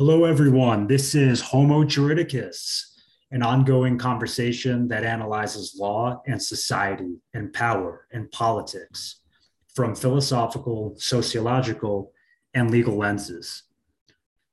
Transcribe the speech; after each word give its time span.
Hello, 0.00 0.24
everyone. 0.24 0.86
This 0.86 1.14
is 1.14 1.42
Homo 1.42 1.84
Juridicus, 1.84 2.86
an 3.32 3.42
ongoing 3.42 3.98
conversation 3.98 4.88
that 4.88 5.04
analyzes 5.04 5.76
law 5.78 6.22
and 6.26 6.42
society 6.42 7.18
and 7.34 7.52
power 7.52 8.06
and 8.10 8.30
politics 8.30 9.20
from 9.74 9.94
philosophical, 9.94 10.94
sociological, 10.96 12.12
and 12.54 12.70
legal 12.70 12.96
lenses. 12.96 13.64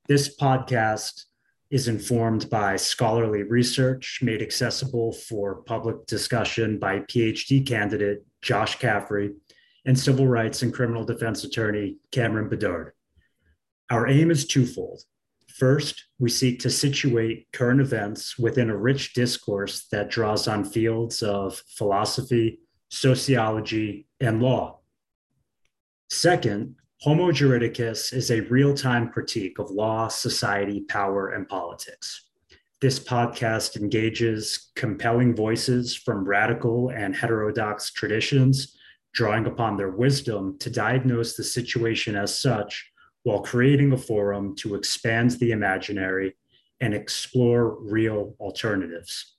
This 0.09 0.35
podcast 0.35 1.23
is 1.71 1.87
informed 1.87 2.49
by 2.49 2.75
scholarly 2.75 3.43
research 3.43 4.19
made 4.21 4.41
accessible 4.41 5.13
for 5.13 5.61
public 5.61 6.05
discussion 6.07 6.77
by 6.77 6.99
PhD 6.99 7.65
candidate 7.65 8.25
Josh 8.41 8.79
Caffrey 8.79 9.31
and 9.85 9.97
civil 9.97 10.27
rights 10.27 10.61
and 10.61 10.73
criminal 10.73 11.05
defense 11.05 11.45
attorney 11.45 11.95
Cameron 12.11 12.49
Bedard. 12.49 12.91
Our 13.89 14.09
aim 14.09 14.29
is 14.29 14.45
twofold 14.45 15.03
First, 15.57 16.05
we 16.19 16.29
seek 16.29 16.59
to 16.59 16.69
situate 16.69 17.51
current 17.51 17.81
events 17.81 18.37
within 18.37 18.69
a 18.69 18.77
rich 18.77 19.13
discourse 19.13 19.87
that 19.91 20.11
draws 20.11 20.47
on 20.47 20.63
fields 20.63 21.23
of 21.23 21.63
philosophy, 21.75 22.59
sociology, 22.89 24.07
and 24.19 24.39
law. 24.39 24.81
Second, 26.11 26.75
Homo 27.01 27.31
Juridicus 27.31 28.13
is 28.13 28.29
a 28.29 28.41
real 28.41 28.75
time 28.75 29.09
critique 29.09 29.57
of 29.57 29.71
law, 29.71 30.09
society, 30.09 30.81
power, 30.81 31.29
and 31.29 31.47
politics. 31.47 32.29
This 32.79 32.99
podcast 32.99 33.81
engages 33.81 34.69
compelling 34.75 35.35
voices 35.35 35.95
from 35.95 36.23
radical 36.23 36.89
and 36.89 37.15
heterodox 37.15 37.91
traditions, 37.91 38.77
drawing 39.11 39.47
upon 39.47 39.75
their 39.75 39.89
wisdom 39.89 40.55
to 40.59 40.69
diagnose 40.69 41.35
the 41.35 41.43
situation 41.43 42.15
as 42.15 42.39
such 42.39 42.91
while 43.27 43.41
creating 43.41 43.91
a 43.91 43.97
forum 43.97 44.55
to 44.55 44.73
expand 44.75 45.31
the 45.31 45.51
imaginary 45.51 46.33
and 46.79 46.93
explore 46.93 47.77
real 47.81 48.33
alternatives. 48.39 49.35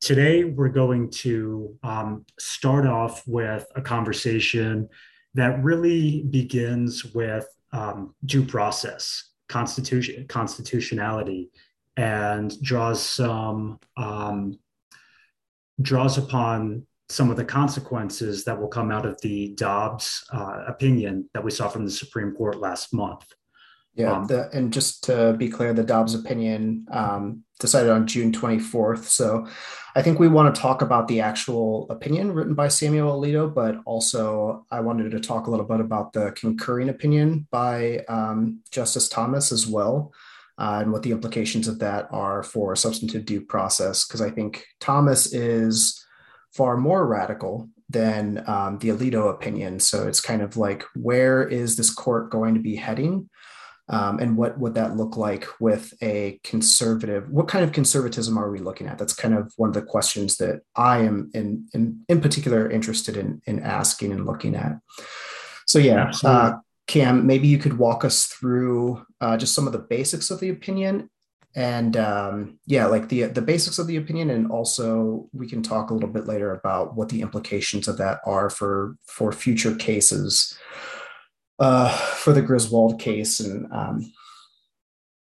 Today, 0.00 0.44
we're 0.44 0.70
going 0.70 1.10
to 1.10 1.76
um, 1.82 2.24
start 2.38 2.86
off 2.86 3.22
with 3.26 3.66
a 3.76 3.82
conversation 3.82 4.88
that 5.34 5.62
really 5.62 6.22
begins 6.22 7.04
with 7.04 7.46
um, 7.74 8.14
due 8.24 8.42
process, 8.42 9.32
constitution, 9.50 10.26
constitutionality, 10.26 11.50
and 11.98 12.58
draws 12.62 13.02
some 13.02 13.80
um, 13.98 14.58
draws 15.82 16.16
upon 16.16 16.86
some 17.08 17.30
of 17.30 17.36
the 17.36 17.44
consequences 17.44 18.44
that 18.44 18.58
will 18.58 18.68
come 18.68 18.90
out 18.90 19.06
of 19.06 19.20
the 19.20 19.54
Dobbs 19.54 20.24
uh, 20.32 20.64
opinion 20.66 21.28
that 21.34 21.44
we 21.44 21.50
saw 21.50 21.68
from 21.68 21.84
the 21.84 21.90
Supreme 21.90 22.32
Court 22.32 22.58
last 22.58 22.92
month. 22.92 23.26
Yeah, 23.94 24.12
um, 24.12 24.26
the, 24.26 24.50
and 24.52 24.72
just 24.72 25.04
to 25.04 25.34
be 25.38 25.48
clear, 25.48 25.72
the 25.72 25.84
Dobbs 25.84 26.14
opinion 26.14 26.86
um, 26.90 27.44
decided 27.60 27.90
on 27.90 28.08
June 28.08 28.32
24th. 28.32 29.04
So 29.04 29.46
I 29.94 30.02
think 30.02 30.18
we 30.18 30.26
want 30.26 30.52
to 30.52 30.60
talk 30.60 30.82
about 30.82 31.06
the 31.06 31.20
actual 31.20 31.88
opinion 31.90 32.32
written 32.32 32.54
by 32.54 32.66
Samuel 32.68 33.20
Alito, 33.20 33.52
but 33.52 33.76
also 33.86 34.66
I 34.70 34.80
wanted 34.80 35.12
to 35.12 35.20
talk 35.20 35.46
a 35.46 35.50
little 35.50 35.66
bit 35.66 35.78
about 35.78 36.12
the 36.12 36.32
concurring 36.32 36.88
opinion 36.88 37.46
by 37.52 38.04
um, 38.08 38.60
Justice 38.72 39.08
Thomas 39.08 39.52
as 39.52 39.66
well. 39.66 40.12
Uh, 40.56 40.78
and 40.82 40.92
what 40.92 41.02
the 41.02 41.10
implications 41.10 41.66
of 41.66 41.80
that 41.80 42.06
are 42.12 42.44
for 42.44 42.76
substantive 42.76 43.24
due 43.24 43.40
process. 43.40 44.06
Because 44.06 44.20
I 44.20 44.30
think 44.30 44.64
Thomas 44.78 45.32
is 45.32 46.03
far 46.54 46.76
more 46.76 47.06
radical 47.06 47.68
than 47.90 48.42
um, 48.46 48.78
the 48.78 48.88
Alito 48.88 49.30
opinion. 49.30 49.78
So 49.80 50.06
it's 50.06 50.20
kind 50.20 50.42
of 50.42 50.56
like, 50.56 50.84
where 50.94 51.46
is 51.46 51.76
this 51.76 51.92
court 51.92 52.30
going 52.30 52.54
to 52.54 52.60
be 52.60 52.76
heading? 52.76 53.28
Um, 53.88 54.18
and 54.18 54.36
what 54.36 54.58
would 54.58 54.74
that 54.74 54.96
look 54.96 55.18
like 55.18 55.46
with 55.60 55.92
a 56.02 56.40
conservative? 56.42 57.28
What 57.30 57.48
kind 57.48 57.62
of 57.62 57.72
conservatism 57.72 58.38
are 58.38 58.50
we 58.50 58.58
looking 58.58 58.86
at? 58.86 58.96
That's 58.96 59.14
kind 59.14 59.34
of 59.34 59.52
one 59.56 59.68
of 59.68 59.74
the 59.74 59.82
questions 59.82 60.38
that 60.38 60.62
I 60.74 60.98
am 61.00 61.30
in 61.34 61.68
in, 61.74 62.00
in 62.08 62.22
particular 62.22 62.70
interested 62.70 63.18
in 63.18 63.42
in 63.46 63.60
asking 63.60 64.12
and 64.12 64.24
looking 64.24 64.54
at. 64.54 64.78
So 65.66 65.78
yeah, 65.78 66.12
uh, 66.24 66.54
Cam, 66.86 67.26
maybe 67.26 67.46
you 67.46 67.58
could 67.58 67.76
walk 67.76 68.06
us 68.06 68.24
through 68.24 69.04
uh, 69.20 69.36
just 69.36 69.54
some 69.54 69.66
of 69.66 69.74
the 69.74 69.78
basics 69.78 70.30
of 70.30 70.40
the 70.40 70.48
opinion 70.48 71.10
and 71.54 71.96
um, 71.96 72.58
yeah 72.66 72.86
like 72.86 73.08
the 73.08 73.24
the 73.24 73.42
basics 73.42 73.78
of 73.78 73.86
the 73.86 73.96
opinion 73.96 74.30
and 74.30 74.50
also 74.50 75.28
we 75.32 75.48
can 75.48 75.62
talk 75.62 75.90
a 75.90 75.94
little 75.94 76.08
bit 76.08 76.26
later 76.26 76.52
about 76.52 76.96
what 76.96 77.08
the 77.08 77.22
implications 77.22 77.88
of 77.88 77.96
that 77.98 78.20
are 78.26 78.50
for 78.50 78.96
for 79.06 79.32
future 79.32 79.74
cases 79.74 80.58
uh, 81.58 81.88
for 81.88 82.32
the 82.32 82.42
griswold 82.42 82.98
case 82.98 83.40
and 83.40 83.70
um, 83.72 84.12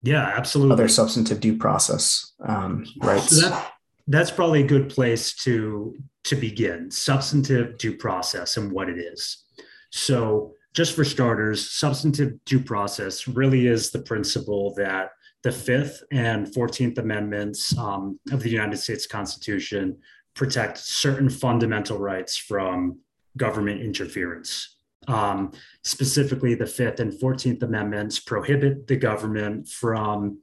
yeah 0.03 0.35
absolutely. 0.37 0.73
other 0.73 0.89
substantive 0.89 1.41
due 1.41 1.57
process 1.57 2.33
um, 2.47 2.85
rights. 3.01 3.41
So 3.41 3.49
that, 3.49 3.73
that's 4.09 4.31
probably 4.31 4.63
a 4.63 4.67
good 4.67 4.89
place 4.89 5.35
to 5.45 5.97
to 6.25 6.37
begin 6.37 6.91
substantive 6.91 7.79
due 7.79 7.97
process 7.97 8.57
and 8.57 8.73
what 8.73 8.89
it 8.89 8.99
is. 8.99 9.45
So 9.91 10.55
just 10.75 10.95
for 10.95 11.05
starters 11.05 11.71
substantive 11.71 12.45
due 12.45 12.61
process 12.61 13.27
really 13.27 13.67
is 13.67 13.91
the 13.91 14.01
principle 14.01 14.75
that 14.75 15.11
the 15.43 15.53
Fifth 15.53 16.03
and 16.11 16.47
14th 16.47 16.99
Amendments 16.99 17.77
um, 17.79 18.19
of 18.33 18.43
the 18.43 18.51
United 18.51 18.77
States 18.77 19.07
Constitution 19.07 19.99
protect 20.35 20.79
certain 20.79 21.31
fundamental 21.31 21.99
rights 21.99 22.37
from 22.37 22.99
government 23.37 23.81
interference. 23.81 24.77
Um, 25.07 25.53
specifically, 25.83 26.55
the 26.55 26.67
Fifth 26.67 27.01
and 27.01 27.13
14th 27.13 27.63
Amendments 27.63 28.19
prohibit 28.19 28.87
the 28.87 28.97
government 28.97 29.69
from 29.69 30.39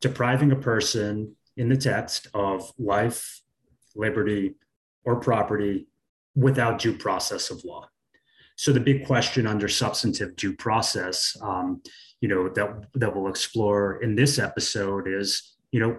depriving 0.00 0.52
a 0.52 0.56
person 0.56 1.36
in 1.56 1.68
the 1.68 1.76
text 1.76 2.28
of 2.34 2.72
life, 2.78 3.40
liberty, 3.94 4.54
or 5.04 5.20
property 5.20 5.86
without 6.34 6.78
due 6.78 6.96
process 6.96 7.50
of 7.50 7.64
law. 7.64 7.88
So, 8.60 8.74
the 8.74 8.80
big 8.80 9.06
question 9.06 9.46
under 9.46 9.68
substantive 9.68 10.36
due 10.36 10.54
process 10.54 11.34
um, 11.40 11.80
you 12.20 12.28
know 12.28 12.50
that 12.50 12.88
that 12.92 13.16
we'll 13.16 13.30
explore 13.30 14.02
in 14.02 14.14
this 14.14 14.38
episode 14.38 15.08
is 15.08 15.56
you 15.72 15.80
know 15.80 15.98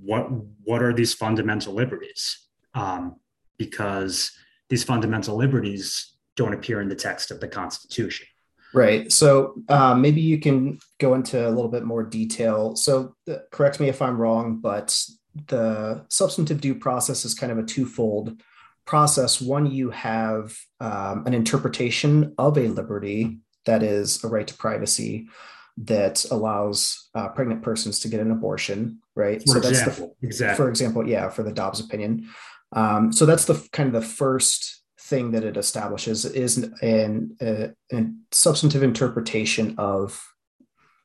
what 0.00 0.30
what 0.64 0.82
are 0.82 0.94
these 0.94 1.12
fundamental 1.12 1.74
liberties? 1.74 2.48
Um, 2.72 3.16
because 3.58 4.32
these 4.70 4.82
fundamental 4.82 5.36
liberties 5.36 6.14
don't 6.36 6.54
appear 6.54 6.80
in 6.80 6.88
the 6.88 6.94
text 6.94 7.30
of 7.30 7.38
the 7.38 7.48
constitution. 7.48 8.26
Right. 8.72 9.12
So 9.12 9.56
um, 9.68 10.00
maybe 10.00 10.22
you 10.22 10.40
can 10.40 10.78
go 11.00 11.12
into 11.12 11.46
a 11.46 11.50
little 11.50 11.70
bit 11.70 11.84
more 11.84 12.02
detail. 12.02 12.76
So 12.76 13.14
the, 13.26 13.44
correct 13.50 13.78
me 13.78 13.90
if 13.90 14.00
i'm 14.00 14.16
wrong 14.16 14.58
but 14.58 14.98
the 15.48 16.04
substantive 16.08 16.60
due 16.60 16.74
process 16.74 17.24
is 17.24 17.34
kind 17.34 17.52
of 17.52 17.58
a 17.58 17.62
twofold 17.64 18.40
process 18.90 19.40
one 19.40 19.70
you 19.70 19.88
have 19.90 20.58
um, 20.80 21.24
an 21.24 21.32
interpretation 21.32 22.34
of 22.38 22.58
a 22.58 22.66
liberty 22.66 23.38
that 23.64 23.84
is 23.84 24.24
a 24.24 24.26
right 24.26 24.48
to 24.48 24.54
privacy 24.54 25.28
that 25.76 26.24
allows 26.32 27.08
uh, 27.14 27.28
pregnant 27.28 27.62
persons 27.62 28.00
to 28.00 28.08
get 28.08 28.18
an 28.18 28.32
abortion, 28.32 28.98
right? 29.14 29.42
For 29.42 29.62
so 29.62 29.68
example, 29.68 29.76
that's 29.84 30.20
the 30.20 30.26
exactly. 30.26 30.56
for 30.56 30.68
example, 30.68 31.08
yeah, 31.08 31.28
for 31.28 31.44
the 31.44 31.52
Dobbs 31.52 31.78
opinion. 31.78 32.28
Um, 32.72 33.12
so 33.12 33.26
that's 33.26 33.44
the 33.44 33.64
kind 33.70 33.86
of 33.86 33.92
the 33.92 34.08
first 34.08 34.82
thing 34.98 35.30
that 35.30 35.44
it 35.44 35.56
establishes 35.56 36.24
is 36.24 36.58
an, 36.82 37.36
a, 37.40 37.70
a 37.92 38.06
substantive 38.32 38.82
interpretation 38.82 39.76
of 39.78 40.20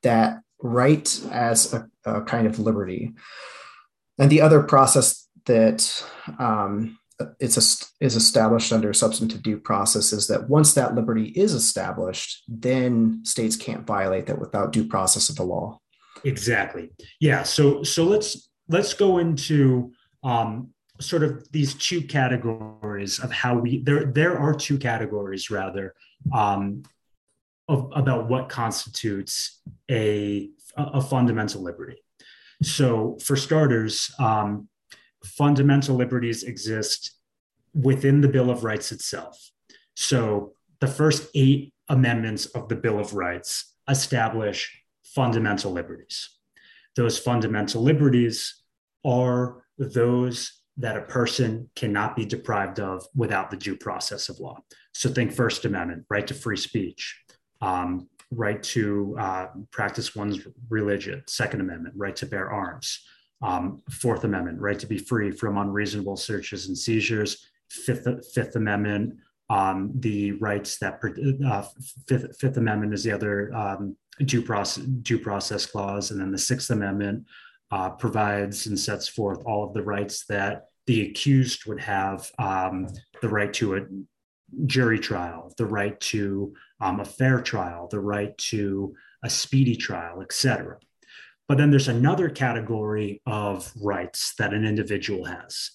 that 0.02 0.40
right 0.59 1.22
as 1.31 1.72
a, 1.72 1.88
a, 2.03 2.23
kind 2.23 2.47
of 2.47 2.57
liberty. 2.57 3.13
And 4.17 4.31
the 4.31 4.41
other 4.41 4.63
process 4.63 5.28
that 5.46 6.03
um, 6.40 6.97
it's 7.40 7.94
is 8.02 8.16
established 8.16 8.74
under 8.74 8.94
substantive 8.94 9.42
due 9.42 9.58
process 9.58 10.12
is 10.12 10.28
that 10.28 10.50
once 10.50 10.74
that 10.74 10.96
liberty 10.96 11.28
is 11.30 11.53
established, 11.53 12.44
then 12.48 13.23
states 13.23 13.56
can't 13.56 13.88
violate 13.88 14.26
that 14.26 14.40
without 14.40 14.73
due 14.73 14.88
process 14.88 15.29
of 15.29 15.35
the 15.35 15.44
law. 15.44 15.79
Exactly. 16.23 16.91
Yeah. 17.20 17.44
So 17.44 17.84
so 17.84 18.03
let's 18.03 18.50
let's 18.67 18.94
go 18.94 19.20
into 19.20 19.94
um, 20.23 20.70
sort 21.00 21.23
of 21.23 21.50
these 21.52 21.73
two 21.76 22.02
categories 22.02 23.20
of 23.20 23.32
how 23.32 23.58
we 23.58 23.82
there 23.84 24.06
there 24.06 24.38
are 24.38 24.53
two 24.53 24.78
categories 24.78 25.50
rather 25.50 25.94
um, 26.34 26.84
of, 27.67 27.91
about 27.96 28.28
what 28.28 28.50
constitutes 28.50 29.62
a 29.90 30.50
a 30.76 31.02
fundamental 31.02 31.62
liberty. 31.62 32.03
So 32.62 33.17
for 33.23 33.38
starters. 33.38 34.14
Um, 34.20 34.67
fundamental 35.28 35.96
liberties 35.96 36.44
exist 36.44 37.18
within 37.74 38.22
the 38.22 38.28
Bill 38.28 38.50
of 38.50 38.64
Rights 38.64 38.92
itself. 38.92 39.38
So 39.96 40.54
the 40.80 40.88
first 40.88 41.30
eight 41.36 41.74
amendments 41.90 42.46
of 42.48 42.70
the 42.70 42.76
Bill 42.76 43.00
of 43.00 43.14
Rights 43.14 43.76
establish 43.90 44.82
fundamental 45.04 45.72
liberties. 45.72 46.30
Those 46.96 47.18
fundamental 47.18 47.82
liberties 47.82 48.64
are 49.06 49.64
those 49.78 50.62
that 50.78 50.98
a 50.98 51.02
person 51.02 51.70
cannot 51.76 52.16
be 52.16 52.26
deprived 52.26 52.80
of 52.80 53.06
without 53.16 53.50
the 53.50 53.58
due 53.58 53.78
process 53.78 54.30
of 54.30 54.40
law. 54.40 54.58
So 54.94 55.10
think 55.10 55.32
First 55.32 55.66
Amendment, 55.66 56.06
right 56.10 56.28
to 56.28 56.34
free 56.34 56.58
speech, 56.58 57.18
um, 57.62 58.10
right 58.32 58.62
to 58.64 59.16
uh, 59.20 59.48
practice 59.72 60.16
one's 60.16 60.40
religion, 60.70 61.24
Second 61.28 61.62
Amendment, 61.62 61.96
right 61.98 62.16
to 62.18 62.26
bear 62.26 62.50
arms, 62.50 63.06
um, 63.46 63.82
Fourth 63.92 64.24
Amendment, 64.24 64.59
right? 64.59 64.80
To 64.80 64.88
be 64.88 64.97
free 64.97 65.30
from 65.30 65.58
unreasonable 65.58 66.18
searches 66.18 66.68
and 66.68 66.78
seizures, 66.78 67.47
Fifth, 67.70 68.08
Fifth 68.34 68.56
Amendment, 68.56 69.18
um, 69.50 69.92
the 70.00 70.32
rights 70.34 70.80
that 70.80 71.00
uh, 71.47 71.64
Fifth, 72.08 72.40
Fifth 72.40 72.58
Amendment 72.58 72.94
is 72.94 73.03
the 73.03 73.12
other 73.12 73.53
um, 73.53 73.96
due 74.24 74.42
process 74.42 74.84
due 74.84 75.20
process 75.20 75.66
clause, 75.68 76.09
and 76.09 76.20
then 76.20 76.32
the 76.32 76.38
Sixth 76.38 76.72
Amendment 76.72 77.26
uh, 77.70 77.92
provides 77.92 78.66
and 78.66 78.80
sets 78.80 79.08
forth 79.08 79.44
all 79.46 79.64
of 79.64 79.74
the 79.74 79.84
rights 79.84 80.26
that 80.26 80.66
the 80.88 81.08
accused 81.09 81.66
would 81.68 81.80
have 81.80 82.32
um, 82.40 82.88
the 83.22 83.30
right 83.30 83.53
to 83.53 83.76
a 83.76 83.82
jury 84.66 85.00
trial, 85.00 85.53
the 85.58 85.66
right 85.66 86.00
to 86.00 86.53
um, 86.82 87.00
a 87.00 87.06
fair 87.06 87.41
trial, 87.41 87.88
the 87.91 88.00
right 88.00 88.36
to 88.38 88.96
a 89.24 89.30
speedy 89.30 89.76
trial, 89.76 90.22
etc. 90.22 90.78
But 91.47 91.58
then 91.58 91.70
there's 91.70 91.88
another 91.88 92.30
category 92.30 93.22
of 93.26 93.72
rights 93.82 94.34
that 94.40 94.53
an 94.53 94.66
individual 94.66 95.26
has. 95.26 95.72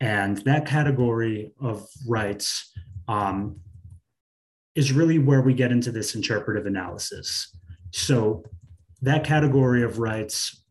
And 0.00 0.38
that 0.38 0.66
category 0.66 1.52
of 1.60 1.86
rights 2.08 2.72
um, 3.06 3.60
is 4.74 4.92
really 4.92 5.18
where 5.18 5.42
we 5.42 5.54
get 5.54 5.70
into 5.70 5.92
this 5.92 6.14
interpretive 6.14 6.66
analysis. 6.66 7.54
So, 7.92 8.44
that 9.02 9.24
category 9.24 9.82
of 9.82 9.98
rights 9.98 10.64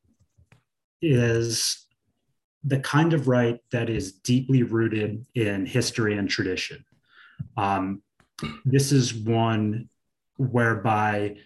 is 1.01 1.85
the 2.63 2.79
kind 2.79 3.13
of 3.13 3.27
right 3.27 3.59
that 3.71 3.89
is 3.89 4.13
deeply 4.13 4.63
rooted 4.63 5.25
in 5.35 5.65
history 5.65 6.17
and 6.17 6.29
tradition. 6.29 6.83
Um, 7.57 8.01
this 8.63 8.91
is 8.91 9.13
one 9.13 9.89
whereby 10.37 11.37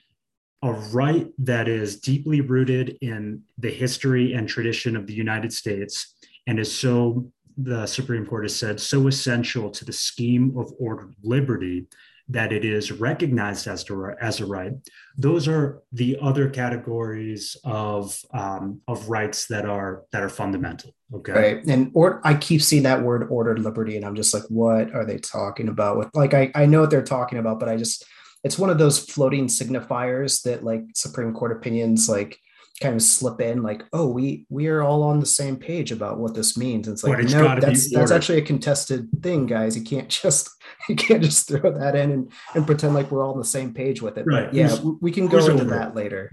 a 0.66 0.72
right 0.92 1.28
that 1.38 1.68
is 1.68 2.00
deeply 2.00 2.42
rooted 2.42 2.98
in 3.02 3.44
the 3.60 3.70
history 3.70 4.34
and 4.34 4.50
tradition 4.50 4.96
of 4.96 5.06
the 5.06 5.14
United 5.14 5.54
States 5.54 6.16
and 6.48 6.60
is 6.60 6.76
so, 6.76 7.32
the 7.56 7.86
Supreme 7.86 8.26
Court 8.26 8.46
has 8.46 8.56
said, 8.56 8.80
so 8.80 9.08
essential 9.08 9.70
to 9.70 9.86
the 9.86 9.94
scheme 9.94 10.58
of 10.58 10.74
ordered 10.80 11.14
liberty 11.24 11.86
that 12.28 12.52
it 12.52 12.66
is 12.66 12.92
recognized 12.92 13.68
as, 13.68 13.84
to, 13.84 14.10
as 14.20 14.40
a 14.40 14.46
right. 14.48 14.72
Those 15.16 15.48
are 15.48 15.84
the 15.94 16.18
other 16.20 16.50
categories 16.50 17.56
of, 17.64 18.20
um, 18.34 18.82
of 18.88 19.08
rights 19.08 19.46
that 19.48 19.66
are 19.66 20.06
that 20.12 20.24
are 20.24 20.30
fundamental. 20.30 20.96
Okay. 21.14 21.32
Right. 21.32 21.66
And 21.68 21.92
or 21.94 22.22
I 22.24 22.34
keep 22.34 22.64
seeing 22.64 22.82
that 22.84 23.04
word 23.04 23.28
ordered 23.30 23.60
liberty, 23.60 23.96
and 23.96 24.04
I'm 24.04 24.16
just 24.16 24.34
like, 24.34 24.44
what 24.50 24.92
are 24.96 25.06
they 25.06 25.20
talking 25.20 25.68
about? 25.68 25.98
With 25.98 26.10
like 26.16 26.34
I, 26.34 26.52
I 26.56 26.66
know 26.66 26.82
what 26.82 26.90
they're 26.90 27.04
talking 27.04 27.38
about, 27.38 27.60
but 27.60 27.70
I 27.70 27.78
just 27.78 28.04
it's 28.46 28.60
one 28.60 28.70
of 28.70 28.78
those 28.78 29.00
floating 29.00 29.48
signifiers 29.48 30.44
that 30.44 30.64
like 30.64 30.84
Supreme 30.94 31.34
Court 31.34 31.52
opinions 31.52 32.08
like 32.08 32.40
kind 32.80 32.94
of 32.94 33.02
slip 33.02 33.42
in 33.42 33.64
like 33.64 33.84
oh 33.92 34.06
we 34.06 34.46
we 34.50 34.68
are 34.68 34.84
all 34.84 35.02
on 35.02 35.20
the 35.20 35.26
same 35.26 35.56
page 35.58 35.92
about 35.92 36.20
what 36.20 36.36
this 36.36 36.56
means. 36.56 36.88
It's 36.88 37.04
like 37.04 37.18
no 37.24 37.60
that's 37.60 37.92
that's 37.92 38.12
actually 38.12 38.38
a 38.38 38.44
contested 38.44 39.10
thing 39.24 39.48
guys. 39.48 39.76
You 39.76 39.84
can't 39.84 40.10
just 40.10 40.50
you 40.90 40.96
can't 40.96 41.24
just 41.24 41.48
throw 41.48 41.72
that 41.72 41.96
in 41.96 42.12
and, 42.12 42.32
and 42.54 42.68
pretend 42.68 42.94
like 42.94 43.10
we're 43.10 43.24
all 43.24 43.34
on 43.34 43.40
the 43.40 43.46
same 43.46 43.74
page 43.74 44.02
with 44.02 44.18
it. 44.18 44.26
Right. 44.28 44.46
But 44.46 44.54
yeah 44.54 44.68
who's, 44.68 45.02
we 45.02 45.12
can 45.12 45.26
go 45.26 45.40
into 45.40 45.54
order? 45.54 45.66
that 45.66 45.96
later. 45.96 46.32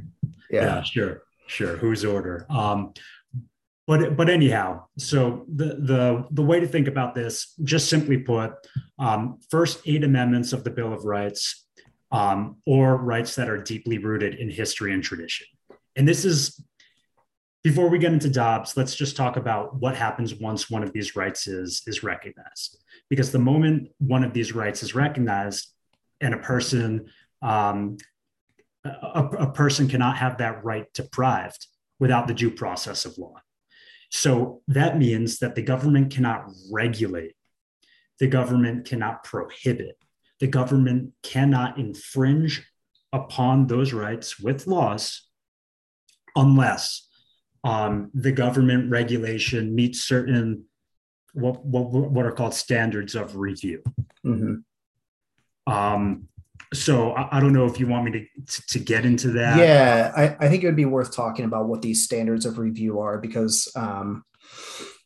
Yeah. 0.51 0.65
yeah. 0.65 0.83
Sure. 0.83 1.23
Sure. 1.47 1.79
Whose 1.79 2.05
order? 2.05 2.45
Um 2.51 2.93
but 3.87 4.17
but 4.19 4.29
anyhow 4.29 4.85
so 4.99 5.47
the 5.53 5.65
the 5.65 6.27
the 6.31 6.43
way 6.43 6.61
to 6.61 6.69
think 6.69 6.89
about 6.89 7.15
this 7.15 7.55
just 7.65 7.89
simply 7.89 8.19
put 8.19 8.53
um, 8.99 9.41
first 9.51 9.81
eight 9.87 10.05
amendments 10.05 10.53
of 10.53 10.63
the 10.63 10.71
bill 10.71 10.93
of 10.93 11.05
rights 11.05 11.62
um, 12.13 12.59
or 12.67 12.97
rights 12.97 13.35
that 13.35 13.49
are 13.49 13.61
deeply 13.61 13.99
rooted 13.99 14.35
in 14.37 14.49
history 14.49 14.93
and 14.93 15.03
tradition 15.03 15.47
and 15.97 16.07
this 16.07 16.25
is 16.25 16.63
before 17.63 17.89
we 17.89 17.99
get 17.99 18.13
into 18.13 18.29
Dobbs, 18.29 18.77
let's 18.77 18.95
just 18.95 19.17
talk 19.17 19.37
about 19.37 19.77
what 19.77 19.95
happens 19.95 20.35
once 20.35 20.69
one 20.69 20.83
of 20.83 20.93
these 20.93 21.15
rights 21.15 21.47
is, 21.47 21.83
is 21.87 22.03
recognized. 22.03 22.83
Because 23.09 23.31
the 23.31 23.39
moment 23.39 23.91
one 23.99 24.25
of 24.25 24.33
these 24.33 24.53
rights 24.53 24.83
is 24.83 24.95
recognized 24.95 25.69
and 26.21 26.35
a 26.35 26.39
person 26.39 27.09
um, 27.41 27.99
a, 28.85 29.25
a 29.39 29.53
person 29.53 29.89
cannot 29.89 30.17
have 30.17 30.39
that 30.39 30.65
right 30.65 30.93
deprived 30.93 31.67
without 32.01 32.27
the 32.27 32.35
due 32.35 32.51
process 32.51 33.05
of 33.05 33.17
law. 33.17 33.35
So 34.11 34.63
that 34.69 34.99
means 34.99 35.39
that 35.39 35.55
the 35.55 35.63
government 35.63 36.13
cannot 36.13 36.51
regulate, 36.71 37.35
the 38.19 38.27
government 38.27 38.87
cannot 38.87 39.25
prohibit, 39.25 39.97
the 40.43 40.49
government 40.49 41.13
cannot 41.23 41.79
infringe 41.79 42.67
upon 43.13 43.69
those 43.69 43.93
rights 43.93 44.41
with 44.41 44.67
laws 44.67 45.29
unless 46.35 47.07
um, 47.63 48.11
the 48.13 48.33
government 48.33 48.91
regulation 48.91 49.73
meets 49.73 50.01
certain 50.01 50.65
what, 51.33 51.65
what, 51.65 51.93
what 51.93 52.27
are 52.27 52.33
called 52.33 52.55
standards 52.55 53.15
of 53.15 53.37
review. 53.37 53.85
Mm-hmm. 54.27 55.73
Um, 55.73 56.27
so 56.75 57.13
I, 57.13 57.37
I, 57.37 57.41
don't 57.41 57.53
know 57.53 57.67
if 57.67 57.79
you 57.79 57.87
want 57.87 58.07
me 58.07 58.29
to, 58.45 58.63
to 58.67 58.79
get 58.81 59.05
into 59.07 59.29
that. 59.35 59.59
Yeah, 59.59 60.11
I, 60.17 60.45
I 60.45 60.49
think 60.49 60.65
it 60.65 60.67
would 60.67 60.75
be 60.75 60.87
worth 60.87 61.15
talking 61.15 61.45
about 61.45 61.69
what 61.69 61.83
these 61.83 62.03
standards 62.03 62.47
of 62.47 62.59
review 62.59 62.99
are 62.99 63.19
because, 63.19 63.71
um, 63.77 64.25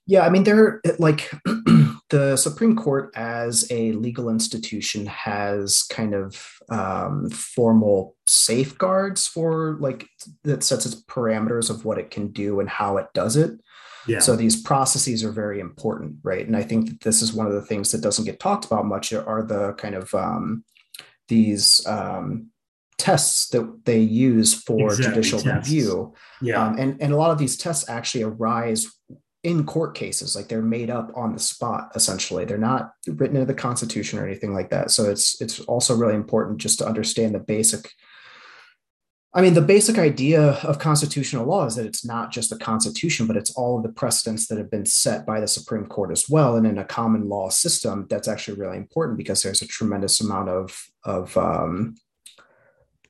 yeah, 0.06 0.22
I 0.22 0.30
mean, 0.30 0.44
they're 0.44 0.80
like 0.98 1.30
the 2.10 2.36
Supreme 2.36 2.76
Court 2.76 3.10
as 3.16 3.66
a 3.70 3.92
legal 3.92 4.28
institution 4.28 5.06
has 5.06 5.82
kind 5.84 6.14
of 6.14 6.58
um, 6.68 7.28
formal 7.30 8.14
safeguards 8.26 9.26
for 9.26 9.76
like 9.80 10.08
that 10.44 10.62
sets 10.62 10.86
its 10.86 11.02
parameters 11.04 11.68
of 11.68 11.84
what 11.84 11.98
it 11.98 12.10
can 12.10 12.28
do 12.28 12.60
and 12.60 12.68
how 12.68 12.96
it 12.98 13.06
does 13.12 13.36
it. 13.36 13.58
Yeah. 14.06 14.20
So 14.20 14.36
these 14.36 14.62
processes 14.62 15.24
are 15.24 15.32
very 15.32 15.58
important, 15.58 16.18
right? 16.22 16.46
And 16.46 16.56
I 16.56 16.62
think 16.62 16.88
that 16.88 17.00
this 17.00 17.22
is 17.22 17.32
one 17.32 17.46
of 17.46 17.52
the 17.54 17.62
things 17.62 17.90
that 17.90 18.02
doesn't 18.02 18.24
get 18.24 18.38
talked 18.38 18.64
about 18.64 18.86
much 18.86 19.12
are 19.12 19.42
the 19.42 19.72
kind 19.72 19.96
of 19.96 20.14
um, 20.14 20.64
these 21.26 21.84
um, 21.86 22.50
tests 22.98 23.48
that 23.48 23.84
they 23.84 23.98
use 23.98 24.54
for 24.54 24.84
exactly, 24.84 25.06
judicial 25.06 25.40
tests. 25.40 25.68
review. 25.68 26.14
Yeah. 26.40 26.64
Um, 26.64 26.78
and, 26.78 27.02
and 27.02 27.12
a 27.12 27.16
lot 27.16 27.32
of 27.32 27.38
these 27.38 27.56
tests 27.56 27.88
actually 27.88 28.22
arise 28.22 28.86
in 29.46 29.64
court 29.64 29.94
cases 29.94 30.34
like 30.34 30.48
they're 30.48 30.60
made 30.60 30.90
up 30.90 31.12
on 31.14 31.32
the 31.32 31.38
spot 31.38 31.92
essentially. 31.94 32.44
They're 32.44 32.58
not 32.58 32.92
written 33.06 33.36
into 33.36 33.46
the 33.46 33.54
constitution 33.54 34.18
or 34.18 34.26
anything 34.26 34.52
like 34.52 34.70
that. 34.70 34.90
So 34.90 35.08
it's 35.08 35.40
it's 35.40 35.60
also 35.60 35.94
really 35.94 36.16
important 36.16 36.58
just 36.58 36.80
to 36.80 36.86
understand 36.86 37.34
the 37.34 37.38
basic 37.38 37.92
i 39.34 39.42
mean 39.42 39.54
the 39.54 39.60
basic 39.60 39.98
idea 39.98 40.52
of 40.62 40.78
constitutional 40.78 41.44
law 41.44 41.66
is 41.66 41.76
that 41.76 41.86
it's 41.86 42.04
not 42.04 42.32
just 42.32 42.48
the 42.48 42.58
constitution 42.58 43.26
but 43.26 43.36
it's 43.36 43.50
all 43.50 43.76
of 43.76 43.82
the 43.82 43.92
precedents 43.92 44.46
that 44.46 44.56
have 44.56 44.70
been 44.70 44.86
set 44.86 45.26
by 45.26 45.40
the 45.40 45.46
supreme 45.46 45.84
court 45.86 46.10
as 46.10 46.28
well 46.28 46.56
and 46.56 46.66
in 46.66 46.78
a 46.78 46.84
common 46.84 47.28
law 47.28 47.48
system 47.50 48.06
that's 48.08 48.28
actually 48.28 48.58
really 48.58 48.78
important 48.78 49.18
because 49.18 49.42
there's 49.42 49.62
a 49.62 49.66
tremendous 49.66 50.20
amount 50.20 50.48
of 50.48 50.86
of 51.04 51.36
um, 51.36 51.94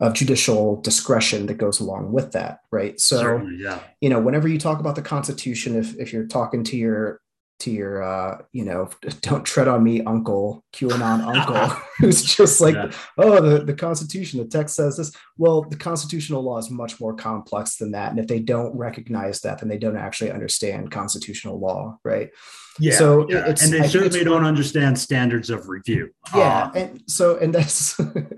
of 0.00 0.14
judicial 0.14 0.80
discretion 0.82 1.46
that 1.46 1.54
goes 1.54 1.80
along 1.80 2.12
with 2.12 2.32
that, 2.32 2.60
right? 2.70 3.00
So, 3.00 3.18
Certainly, 3.18 3.62
yeah. 3.62 3.80
you 4.00 4.10
know, 4.10 4.20
whenever 4.20 4.48
you 4.48 4.58
talk 4.58 4.78
about 4.78 4.94
the 4.94 5.02
Constitution, 5.02 5.76
if 5.76 5.96
if 5.96 6.12
you're 6.12 6.26
talking 6.26 6.64
to 6.64 6.76
your 6.76 7.20
to 7.60 7.70
your 7.70 8.02
uh, 8.02 8.42
you 8.52 8.64
know, 8.64 8.90
don't 9.22 9.44
tread 9.44 9.68
on 9.68 9.82
me, 9.82 10.02
Uncle 10.02 10.64
QAnon 10.74 11.22
Uncle, 11.34 11.76
who's 11.98 12.22
just 12.22 12.60
like, 12.60 12.74
yeah. 12.74 12.90
oh, 13.18 13.40
the 13.40 13.64
the 13.64 13.74
Constitution, 13.74 14.38
the 14.38 14.46
text 14.46 14.76
says 14.76 14.96
this. 14.96 15.12
Well, 15.38 15.62
the 15.62 15.76
constitutional 15.76 16.42
law 16.42 16.58
is 16.58 16.70
much 16.70 17.00
more 17.00 17.14
complex 17.14 17.76
than 17.76 17.92
that, 17.92 18.10
and 18.10 18.18
if 18.18 18.26
they 18.26 18.40
don't 18.40 18.76
recognize 18.76 19.40
that, 19.42 19.58
then 19.58 19.68
they 19.68 19.78
don't 19.78 19.96
actually 19.96 20.30
understand 20.30 20.90
constitutional 20.90 21.58
law, 21.58 21.98
right? 22.04 22.30
Yeah. 22.78 22.98
So 22.98 23.26
yeah. 23.28 23.46
and 23.46 23.72
they 23.72 23.80
I 23.80 23.86
certainly 23.86 24.24
don't 24.24 24.44
understand 24.44 24.98
standards 24.98 25.50
of 25.50 25.68
review. 25.68 26.10
Yeah, 26.34 26.64
um, 26.64 26.72
and 26.74 27.02
so 27.06 27.38
and 27.38 27.54
that's 27.54 27.98
and 27.98 28.36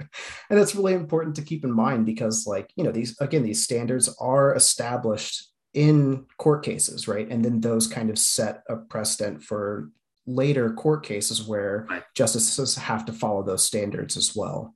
that's 0.49 0.75
really 0.75 0.95
important 0.95 1.37
to 1.37 1.43
keep 1.43 1.65
in 1.65 1.73
mind 1.73 2.07
because, 2.07 2.47
like 2.47 2.71
you 2.77 2.85
know, 2.85 2.93
these 2.93 3.19
again, 3.21 3.43
these 3.43 3.63
standards 3.63 4.15
are 4.21 4.55
established 4.55 5.49
in 5.79 6.27
court 6.39 6.65
cases, 6.65 7.07
right? 7.07 7.29
And 7.31 7.45
then 7.45 7.61
those 7.61 7.87
kind 7.87 8.11
of 8.11 8.19
set 8.19 8.65
a 8.69 8.75
precedent 8.75 9.45
for 9.45 9.91
later 10.27 10.73
court 10.73 11.05
cases 11.05 11.47
where 11.47 11.87
right. 11.89 12.03
justices 12.17 12.75
have 12.75 13.07
to 13.07 13.13
follow 13.13 13.45
those 13.45 13.63
standards 13.63 14.17
as 14.17 14.35
well. 14.35 14.75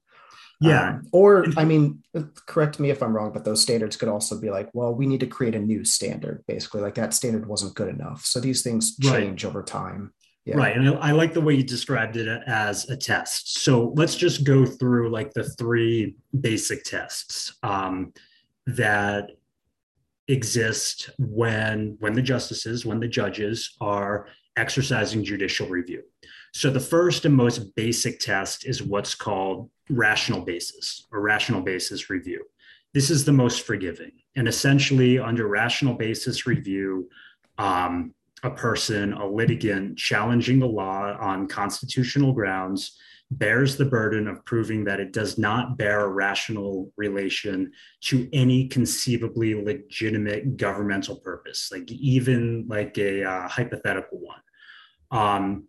Yeah. 0.60 0.90
Um, 0.90 1.08
or, 1.10 1.46
I 1.56 1.64
mean, 1.64 2.04
correct 2.46 2.78
me 2.78 2.90
if 2.90 3.02
I'm 3.02 3.16
wrong, 3.16 3.32
but 3.32 3.44
those 3.44 3.60
standards 3.60 3.96
could 3.96 4.08
also 4.08 4.40
be 4.40 4.50
like, 4.50 4.70
well, 4.74 4.94
we 4.94 5.06
need 5.06 5.18
to 5.18 5.26
create 5.26 5.56
a 5.56 5.58
new 5.58 5.84
standard, 5.84 6.44
basically. 6.46 6.82
Like 6.82 6.94
that 6.94 7.14
standard 7.14 7.46
wasn't 7.46 7.74
good 7.74 7.88
enough. 7.88 8.24
So 8.24 8.38
these 8.38 8.62
things 8.62 8.96
change 8.96 9.42
right. 9.42 9.50
over 9.50 9.64
time. 9.64 10.12
Yeah. 10.44 10.56
Right. 10.56 10.76
And 10.76 10.88
I 10.98 11.10
like 11.10 11.34
the 11.34 11.40
way 11.40 11.54
you 11.54 11.64
described 11.64 12.16
it 12.16 12.28
as 12.46 12.88
a 12.88 12.96
test. 12.96 13.64
So 13.64 13.92
let's 13.96 14.14
just 14.14 14.44
go 14.44 14.64
through 14.64 15.10
like 15.10 15.32
the 15.32 15.48
three 15.58 16.14
basic 16.40 16.84
tests 16.84 17.56
um, 17.64 18.12
that 18.68 19.32
exist 20.28 21.10
when 21.18 21.96
when 22.00 22.12
the 22.12 22.22
justices 22.22 22.86
when 22.86 23.00
the 23.00 23.08
judges 23.08 23.76
are 23.80 24.28
exercising 24.56 25.24
judicial 25.24 25.66
review 25.66 26.02
So 26.52 26.70
the 26.70 26.80
first 26.80 27.24
and 27.24 27.34
most 27.34 27.74
basic 27.74 28.20
test 28.20 28.66
is 28.66 28.82
what's 28.82 29.14
called 29.14 29.70
rational 29.88 30.42
basis 30.42 31.06
or 31.10 31.20
rational 31.20 31.62
basis 31.62 32.10
review. 32.10 32.44
This 32.94 33.10
is 33.10 33.24
the 33.24 33.32
most 33.32 33.62
forgiving. 33.62 34.12
And 34.36 34.46
essentially, 34.46 35.18
under 35.18 35.48
rational 35.48 35.94
basis 35.94 36.46
review, 36.46 37.08
um, 37.58 38.14
a 38.42 38.50
person, 38.50 39.14
a 39.14 39.26
litigant 39.26 39.96
challenging 39.96 40.58
the 40.58 40.66
law 40.66 41.16
on 41.18 41.48
constitutional 41.48 42.32
grounds 42.32 42.98
bears 43.38 43.76
the 43.76 43.84
burden 43.84 44.28
of 44.28 44.44
proving 44.44 44.84
that 44.84 45.00
it 45.00 45.12
does 45.12 45.38
not 45.38 45.78
bear 45.78 46.00
a 46.00 46.08
rational 46.08 46.92
relation 46.96 47.72
to 48.02 48.28
any 48.32 48.68
conceivably 48.68 49.54
legitimate 49.54 50.56
governmental 50.56 51.16
purpose, 51.16 51.70
like 51.72 51.90
even 51.90 52.66
like 52.68 52.98
a 52.98 53.24
uh, 53.24 53.48
hypothetical 53.48 54.18
one. 54.18 54.40
Um, 55.10 55.64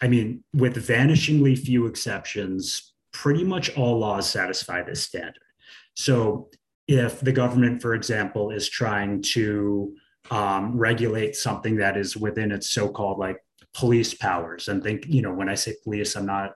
I 0.00 0.08
mean, 0.08 0.44
with 0.54 0.76
vanishingly 0.76 1.58
few 1.58 1.86
exceptions, 1.86 2.94
pretty 3.12 3.44
much 3.44 3.76
all 3.76 3.98
laws 3.98 4.28
satisfy 4.28 4.82
this 4.82 5.02
standard. 5.02 5.42
So, 5.94 6.50
if 6.86 7.20
the 7.20 7.32
government, 7.32 7.82
for 7.82 7.94
example, 7.94 8.50
is 8.50 8.68
trying 8.68 9.20
to 9.20 9.94
um, 10.30 10.76
regulate 10.78 11.36
something 11.36 11.76
that 11.76 11.98
is 11.98 12.16
within 12.16 12.50
its 12.50 12.70
so-called 12.70 13.18
like 13.18 13.44
police 13.74 14.14
powers, 14.14 14.68
and 14.68 14.82
think, 14.82 15.06
you 15.06 15.20
know, 15.20 15.34
when 15.34 15.48
I 15.48 15.54
say 15.54 15.74
police, 15.84 16.16
I'm 16.16 16.24
not 16.24 16.52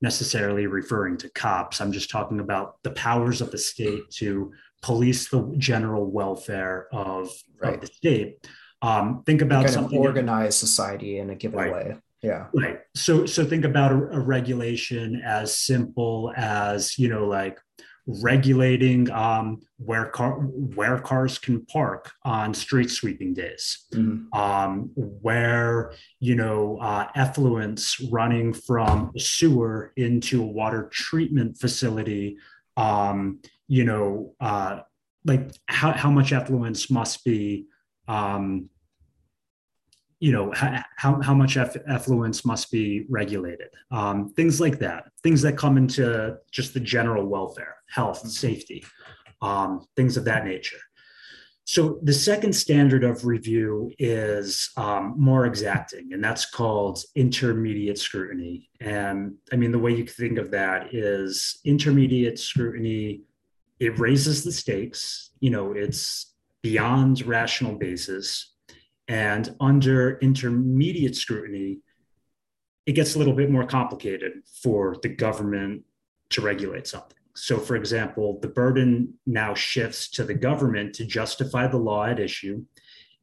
necessarily 0.00 0.66
referring 0.66 1.16
to 1.18 1.30
cops. 1.30 1.80
I'm 1.80 1.92
just 1.92 2.10
talking 2.10 2.40
about 2.40 2.82
the 2.82 2.90
powers 2.92 3.40
of 3.40 3.50
the 3.50 3.58
state 3.58 4.10
to 4.12 4.52
police 4.82 5.28
the 5.28 5.52
general 5.58 6.06
welfare 6.06 6.88
of, 6.92 7.30
right. 7.60 7.74
of 7.74 7.80
the 7.80 7.86
state. 7.86 8.46
Um, 8.82 9.22
think 9.26 9.42
about 9.42 9.64
kind 9.64 9.74
something 9.74 9.98
of 9.98 10.04
organized 10.04 10.58
society 10.58 11.18
in 11.18 11.30
a 11.30 11.34
given 11.34 11.58
right. 11.58 11.72
way. 11.72 11.96
Yeah. 12.22 12.46
Right. 12.54 12.80
So 12.94 13.24
so 13.26 13.44
think 13.44 13.64
about 13.64 13.92
a, 13.92 13.94
a, 13.94 14.20
regulation 14.20 15.22
as 15.24 15.56
simple 15.56 16.32
as 16.36 16.98
you 16.98 17.08
know 17.08 17.26
like 17.26 17.58
regulating 18.06 19.10
um, 19.10 19.60
where 19.78 20.06
car 20.06 20.32
where 20.40 20.98
cars 20.98 21.38
can 21.38 21.64
park 21.66 22.12
on 22.24 22.54
street 22.54 22.90
sweeping 22.90 23.34
days, 23.34 23.86
mm-hmm. 23.92 24.38
um, 24.38 24.90
where 24.94 25.92
you 26.18 26.34
know 26.34 26.78
uh, 26.80 27.10
effluents 27.12 28.00
running 28.10 28.52
from 28.52 29.12
a 29.16 29.20
sewer 29.20 29.92
into 29.96 30.42
a 30.42 30.46
water 30.46 30.88
treatment 30.92 31.58
facility, 31.58 32.36
um, 32.76 33.40
you 33.68 33.84
know, 33.84 34.34
uh, 34.40 34.80
like 35.24 35.50
how 35.66 35.92
how 35.92 36.10
much 36.10 36.30
effluents 36.30 36.90
must 36.90 37.24
be. 37.24 37.66
Um, 38.08 38.68
you 40.20 40.32
know 40.32 40.52
how, 40.54 40.84
how 41.22 41.34
much 41.34 41.56
effluence 41.56 42.44
must 42.44 42.70
be 42.70 43.06
regulated 43.08 43.70
um, 43.90 44.28
things 44.34 44.60
like 44.60 44.78
that 44.78 45.10
things 45.22 45.42
that 45.42 45.56
come 45.56 45.76
into 45.76 46.36
just 46.52 46.74
the 46.74 46.80
general 46.80 47.26
welfare 47.26 47.76
health 47.88 48.18
mm-hmm. 48.20 48.28
safety 48.28 48.84
um, 49.42 49.84
things 49.96 50.16
of 50.16 50.24
that 50.24 50.44
nature 50.44 50.78
so 51.64 51.98
the 52.02 52.12
second 52.12 52.52
standard 52.52 53.04
of 53.04 53.24
review 53.24 53.92
is 53.98 54.70
um, 54.76 55.14
more 55.16 55.46
exacting 55.46 56.12
and 56.12 56.22
that's 56.22 56.44
called 56.44 57.02
intermediate 57.16 57.98
scrutiny 57.98 58.68
and 58.80 59.34
i 59.52 59.56
mean 59.56 59.72
the 59.72 59.78
way 59.78 59.90
you 59.90 60.04
can 60.04 60.14
think 60.14 60.38
of 60.38 60.50
that 60.50 60.94
is 60.94 61.60
intermediate 61.64 62.38
scrutiny 62.38 63.22
it 63.80 63.98
raises 63.98 64.44
the 64.44 64.52
stakes 64.52 65.30
you 65.40 65.48
know 65.50 65.72
it's 65.72 66.34
beyond 66.62 67.24
rational 67.26 67.74
basis 67.74 68.52
and 69.10 69.56
under 69.58 70.20
intermediate 70.20 71.16
scrutiny, 71.16 71.80
it 72.86 72.92
gets 72.92 73.16
a 73.16 73.18
little 73.18 73.34
bit 73.34 73.50
more 73.50 73.66
complicated 73.66 74.34
for 74.62 74.96
the 75.02 75.08
government 75.08 75.82
to 76.30 76.40
regulate 76.40 76.86
something. 76.86 77.18
So, 77.34 77.58
for 77.58 77.74
example, 77.74 78.38
the 78.40 78.46
burden 78.46 79.14
now 79.26 79.52
shifts 79.52 80.08
to 80.10 80.22
the 80.22 80.34
government 80.34 80.94
to 80.94 81.04
justify 81.04 81.66
the 81.66 81.76
law 81.76 82.04
at 82.04 82.20
issue. 82.20 82.64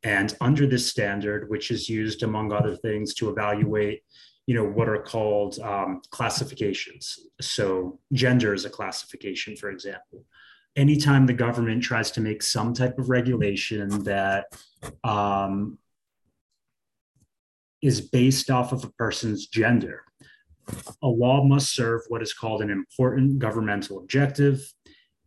And 0.03 0.35
under 0.41 0.67
this 0.67 0.89
standard, 0.89 1.49
which 1.49 1.71
is 1.71 1.87
used 1.87 2.21
among 2.21 2.51
other 2.51 2.75
things 2.75 3.13
to 3.15 3.29
evaluate, 3.29 4.03
you 4.45 4.55
know, 4.55 4.65
what 4.65 4.89
are 4.89 5.01
called 5.01 5.57
um, 5.59 6.01
classifications. 6.09 7.17
So, 7.39 7.97
gender 8.11 8.53
is 8.53 8.65
a 8.65 8.69
classification, 8.69 9.55
for 9.55 9.69
example 9.69 10.25
anytime 10.77 11.25
the 11.25 11.33
government 11.33 11.81
tries 11.83 12.11
to 12.11 12.21
make 12.21 12.43
some 12.43 12.71
type 12.71 12.99
of 12.99 13.09
regulation 13.09 14.03
that 14.03 14.45
um, 15.03 15.77
is 17.81 18.01
based 18.01 18.49
off 18.49 18.71
of 18.71 18.83
a 18.83 18.91
person's 18.91 19.47
gender, 19.47 20.03
a 21.01 21.07
law 21.07 21.43
must 21.43 21.73
serve 21.73 22.01
what 22.09 22.21
is 22.21 22.33
called 22.33 22.61
an 22.61 22.69
important 22.69 23.39
governmental 23.39 23.99
objective, 23.99 24.61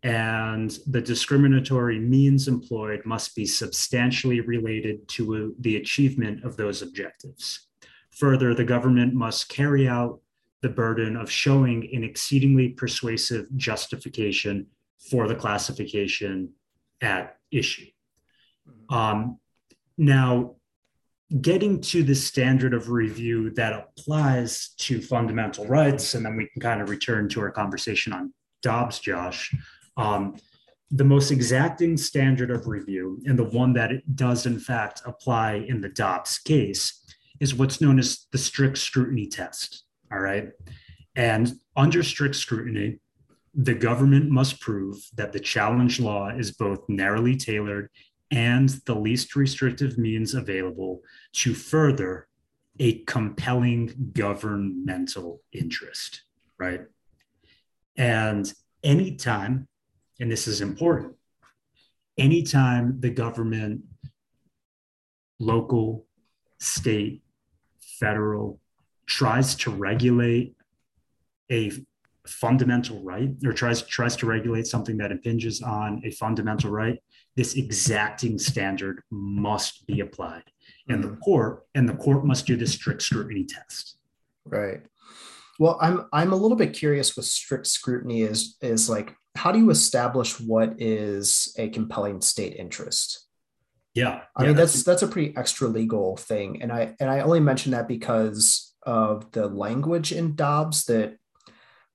and 0.02 0.78
the 0.86 1.00
discriminatory 1.00 1.98
means 1.98 2.48
employed 2.48 3.02
must 3.04 3.34
be 3.34 3.46
substantially 3.46 4.40
related 4.40 5.06
to 5.08 5.54
the 5.60 5.76
achievement 5.76 6.44
of 6.44 6.56
those 6.56 6.82
objectives. 6.82 7.68
Further, 8.12 8.54
the 8.54 8.64
government 8.64 9.14
must 9.14 9.48
carry 9.48 9.88
out 9.88 10.20
the 10.62 10.68
burden 10.68 11.16
of 11.16 11.30
showing 11.30 11.88
an 11.94 12.04
exceedingly 12.04 12.70
persuasive 12.70 13.46
justification 13.56 14.66
for 15.10 15.26
the 15.26 15.34
classification 15.34 16.52
at 17.00 17.36
issue. 17.50 17.86
Um, 18.90 19.38
now, 19.96 20.56
getting 21.40 21.80
to 21.80 22.02
the 22.02 22.14
standard 22.14 22.74
of 22.74 22.90
review 22.90 23.50
that 23.50 23.72
applies 23.72 24.70
to 24.78 25.00
fundamental 25.00 25.66
rights, 25.66 26.14
and 26.14 26.26
then 26.26 26.36
we 26.36 26.48
can 26.48 26.60
kind 26.60 26.82
of 26.82 26.90
return 26.90 27.28
to 27.30 27.40
our 27.40 27.50
conversation 27.50 28.12
on 28.12 28.34
Dobbs, 28.62 28.98
Josh. 28.98 29.54
Um, 29.96 30.36
the 30.90 31.04
most 31.04 31.30
exacting 31.30 31.96
standard 31.96 32.50
of 32.50 32.66
review, 32.66 33.22
and 33.26 33.38
the 33.38 33.44
one 33.44 33.72
that 33.74 33.92
it 33.92 34.16
does 34.16 34.44
in 34.44 34.58
fact 34.58 35.02
apply 35.06 35.64
in 35.68 35.80
the 35.80 35.88
Dobbs 35.88 36.38
case, 36.38 37.00
is 37.38 37.54
what's 37.54 37.80
known 37.80 37.98
as 37.98 38.26
the 38.32 38.38
strict 38.38 38.76
scrutiny 38.76 39.26
test. 39.26 39.84
All 40.12 40.18
right. 40.18 40.50
And 41.14 41.52
under 41.76 42.02
strict 42.02 42.34
scrutiny, 42.34 42.98
the 43.54 43.74
government 43.74 44.30
must 44.30 44.60
prove 44.60 44.96
that 45.14 45.32
the 45.32 45.40
challenge 45.40 46.00
law 46.00 46.28
is 46.28 46.52
both 46.52 46.88
narrowly 46.88 47.36
tailored 47.36 47.88
and 48.30 48.68
the 48.86 48.94
least 48.94 49.34
restrictive 49.34 49.98
means 49.98 50.34
available 50.34 51.02
to 51.32 51.54
further 51.54 52.28
a 52.78 52.98
compelling 53.04 54.10
governmental 54.12 55.42
interest, 55.52 56.22
right? 56.58 56.82
And 57.96 58.52
anytime, 58.82 59.68
and 60.20 60.30
this 60.30 60.46
is 60.46 60.60
important, 60.60 61.14
anytime 62.16 63.00
the 63.00 63.10
government, 63.10 63.82
local, 65.38 66.06
state, 66.58 67.22
federal, 67.80 68.60
tries 69.06 69.54
to 69.56 69.70
regulate 69.70 70.54
a 71.50 71.72
fundamental 72.26 73.02
right 73.02 73.30
or 73.44 73.52
tries 73.52 73.82
tries 73.82 74.14
to 74.14 74.26
regulate 74.26 74.66
something 74.66 74.96
that 74.98 75.10
impinges 75.10 75.62
on 75.62 76.00
a 76.04 76.10
fundamental 76.12 76.70
right 76.70 77.02
this 77.40 77.54
exacting 77.54 78.38
standard 78.38 79.02
must 79.10 79.86
be 79.86 80.00
applied. 80.00 80.42
And 80.90 81.02
mm-hmm. 81.02 81.14
the 81.14 81.16
court 81.20 81.62
and 81.74 81.88
the 81.88 81.94
court 81.94 82.22
must 82.22 82.46
do 82.46 82.54
the 82.54 82.66
strict 82.66 83.00
scrutiny 83.00 83.44
test. 83.44 83.96
Right. 84.44 84.82
Well 85.58 85.78
i'm 85.80 86.06
i'm 86.12 86.32
a 86.34 86.36
little 86.36 86.56
bit 86.56 86.74
curious 86.74 87.16
with 87.16 87.24
strict 87.24 87.66
scrutiny 87.66 88.22
is 88.22 88.58
is 88.60 88.90
like 88.90 89.14
how 89.36 89.52
do 89.52 89.58
you 89.58 89.70
establish 89.70 90.38
what 90.38 90.74
is 90.78 91.54
a 91.56 91.70
compelling 91.70 92.20
state 92.20 92.56
interest? 92.56 93.26
Yeah. 93.94 94.20
I 94.36 94.42
yeah, 94.42 94.48
mean 94.48 94.56
that's 94.56 94.82
that's 94.82 95.02
a 95.02 95.08
pretty 95.08 95.34
extra 95.34 95.66
legal 95.68 96.18
thing. 96.18 96.60
And 96.60 96.70
i 96.70 96.94
and 97.00 97.08
i 97.08 97.20
only 97.20 97.40
mention 97.40 97.72
that 97.72 97.88
because 97.88 98.74
of 98.82 99.32
the 99.32 99.48
language 99.48 100.12
in 100.12 100.36
dobbs 100.36 100.84
that 100.86 101.16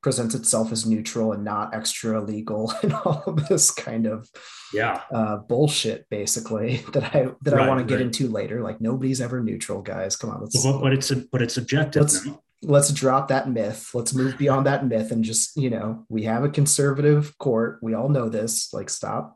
presents 0.05 0.35
itself 0.35 0.71
as 0.71 0.85
neutral 0.85 1.31
and 1.31 1.43
not 1.43 1.73
extra 1.73 2.21
legal 2.21 2.71
and 2.83 2.93
all 2.93 3.23
of 3.25 3.47
this 3.47 3.71
kind 3.71 4.05
of 4.05 4.29
yeah 4.71 5.01
uh, 5.11 5.37
bullshit 5.37 6.07
basically 6.11 6.75
that 6.93 7.05
I 7.05 7.29
that 7.41 7.55
right, 7.55 7.65
I 7.65 7.67
want 7.67 7.79
to 7.79 7.91
get 7.91 8.01
into 8.01 8.27
later. 8.27 8.61
Like 8.61 8.79
nobody's 8.79 9.19
ever 9.19 9.41
neutral, 9.41 9.81
guys. 9.81 10.15
Come 10.15 10.29
on, 10.29 10.41
let's. 10.41 10.63
But, 10.63 10.79
but 10.79 10.93
it's 10.93 11.09
a, 11.09 11.15
but 11.31 11.41
it's 11.41 11.57
objective. 11.57 12.03
Let's, 12.03 12.27
let's 12.61 12.93
drop 12.93 13.29
that 13.29 13.49
myth. 13.49 13.95
Let's 13.95 14.13
move 14.13 14.37
beyond 14.37 14.67
that 14.67 14.85
myth 14.85 15.09
and 15.09 15.23
just 15.23 15.57
you 15.57 15.71
know 15.71 16.05
we 16.07 16.21
have 16.25 16.43
a 16.43 16.49
conservative 16.49 17.35
court. 17.39 17.79
We 17.81 17.95
all 17.95 18.09
know 18.09 18.29
this. 18.29 18.71
Like 18.73 18.91
stop, 18.91 19.35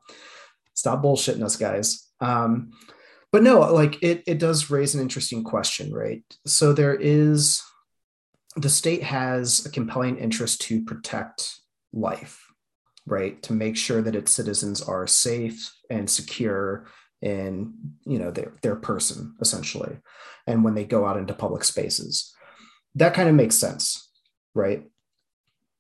stop 0.76 1.02
bullshitting 1.02 1.44
us, 1.44 1.56
guys. 1.56 2.08
Um, 2.22 2.74
but 3.32 3.42
no, 3.42 3.62
like 3.74 4.04
it 4.04 4.22
it 4.28 4.38
does 4.38 4.70
raise 4.70 4.94
an 4.94 5.02
interesting 5.02 5.44
question, 5.44 5.92
right? 5.92 6.22
So 6.46 6.74
there 6.74 6.94
is 6.94 7.64
the 8.62 8.70
state 8.70 9.04
has 9.04 9.66
a 9.66 9.70
compelling 9.70 10.18
interest 10.18 10.62
to 10.62 10.84
protect 10.84 11.56
life, 11.94 12.46
right? 13.06 13.42
To 13.44 13.54
make 13.54 13.78
sure 13.78 14.02
that 14.02 14.16
its 14.16 14.32
citizens 14.32 14.82
are 14.82 15.08
safe 15.08 15.74
and 15.90 16.10
secure 16.10 16.88
in 17.22 17.74
you 18.06 18.18
know 18.18 18.32
their, 18.32 18.54
their 18.62 18.78
person 18.78 19.36
essentially 19.42 19.98
and 20.48 20.64
when 20.64 20.74
they 20.74 20.86
go 20.86 21.06
out 21.06 21.18
into 21.18 21.34
public 21.34 21.66
spaces 21.66 22.34
that 22.96 23.14
kind 23.14 23.30
of 23.30 23.36
makes 23.36 23.56
sense, 23.56 24.10
right? 24.54 24.84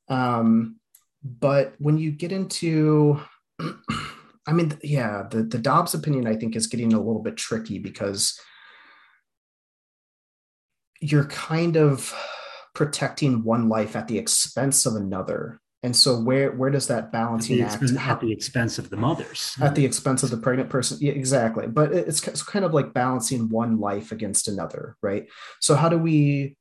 Um, 0.07 0.77
but 1.23 1.73
when 1.77 1.97
you 1.97 2.11
get 2.11 2.31
into, 2.31 3.19
I 4.47 4.53
mean, 4.53 4.77
yeah, 4.83 5.23
the, 5.29 5.43
the 5.43 5.57
Dobbs 5.57 5.93
opinion, 5.93 6.27
I 6.27 6.35
think, 6.35 6.55
is 6.55 6.67
getting 6.67 6.93
a 6.93 6.97
little 7.01 7.21
bit 7.21 7.37
tricky 7.37 7.79
because 7.79 8.39
you're 11.01 11.25
kind 11.25 11.77
of 11.77 12.13
protecting 12.73 13.43
one 13.43 13.69
life 13.69 13.95
at 13.95 14.07
the 14.07 14.17
expense 14.17 14.85
of 14.85 14.95
another. 14.95 15.59
And 15.81 15.95
so 15.95 16.19
where 16.19 16.51
where 16.51 16.69
does 16.69 16.87
that 16.87 17.11
balancing 17.11 17.61
at 17.61 17.79
the, 17.79 17.97
act 17.97 18.09
at 18.09 18.19
the 18.19 18.33
expense 18.33 18.77
of 18.77 18.89
the 18.89 18.97
mothers. 18.97 19.55
At 19.61 19.75
the 19.75 19.85
expense 19.85 20.23
of 20.23 20.29
the 20.29 20.37
pregnant 20.37 20.69
person. 20.69 20.97
Yeah, 20.99 21.13
exactly. 21.13 21.67
But 21.67 21.93
it's, 21.93 22.25
it's 22.27 22.43
kind 22.43 22.65
of 22.65 22.73
like 22.73 22.93
balancing 22.93 23.47
one 23.49 23.79
life 23.79 24.11
against 24.11 24.47
another 24.47 24.97
right? 25.01 25.27
So 25.59 25.75
how 25.75 25.89
do 25.89 25.97
we 25.97 26.57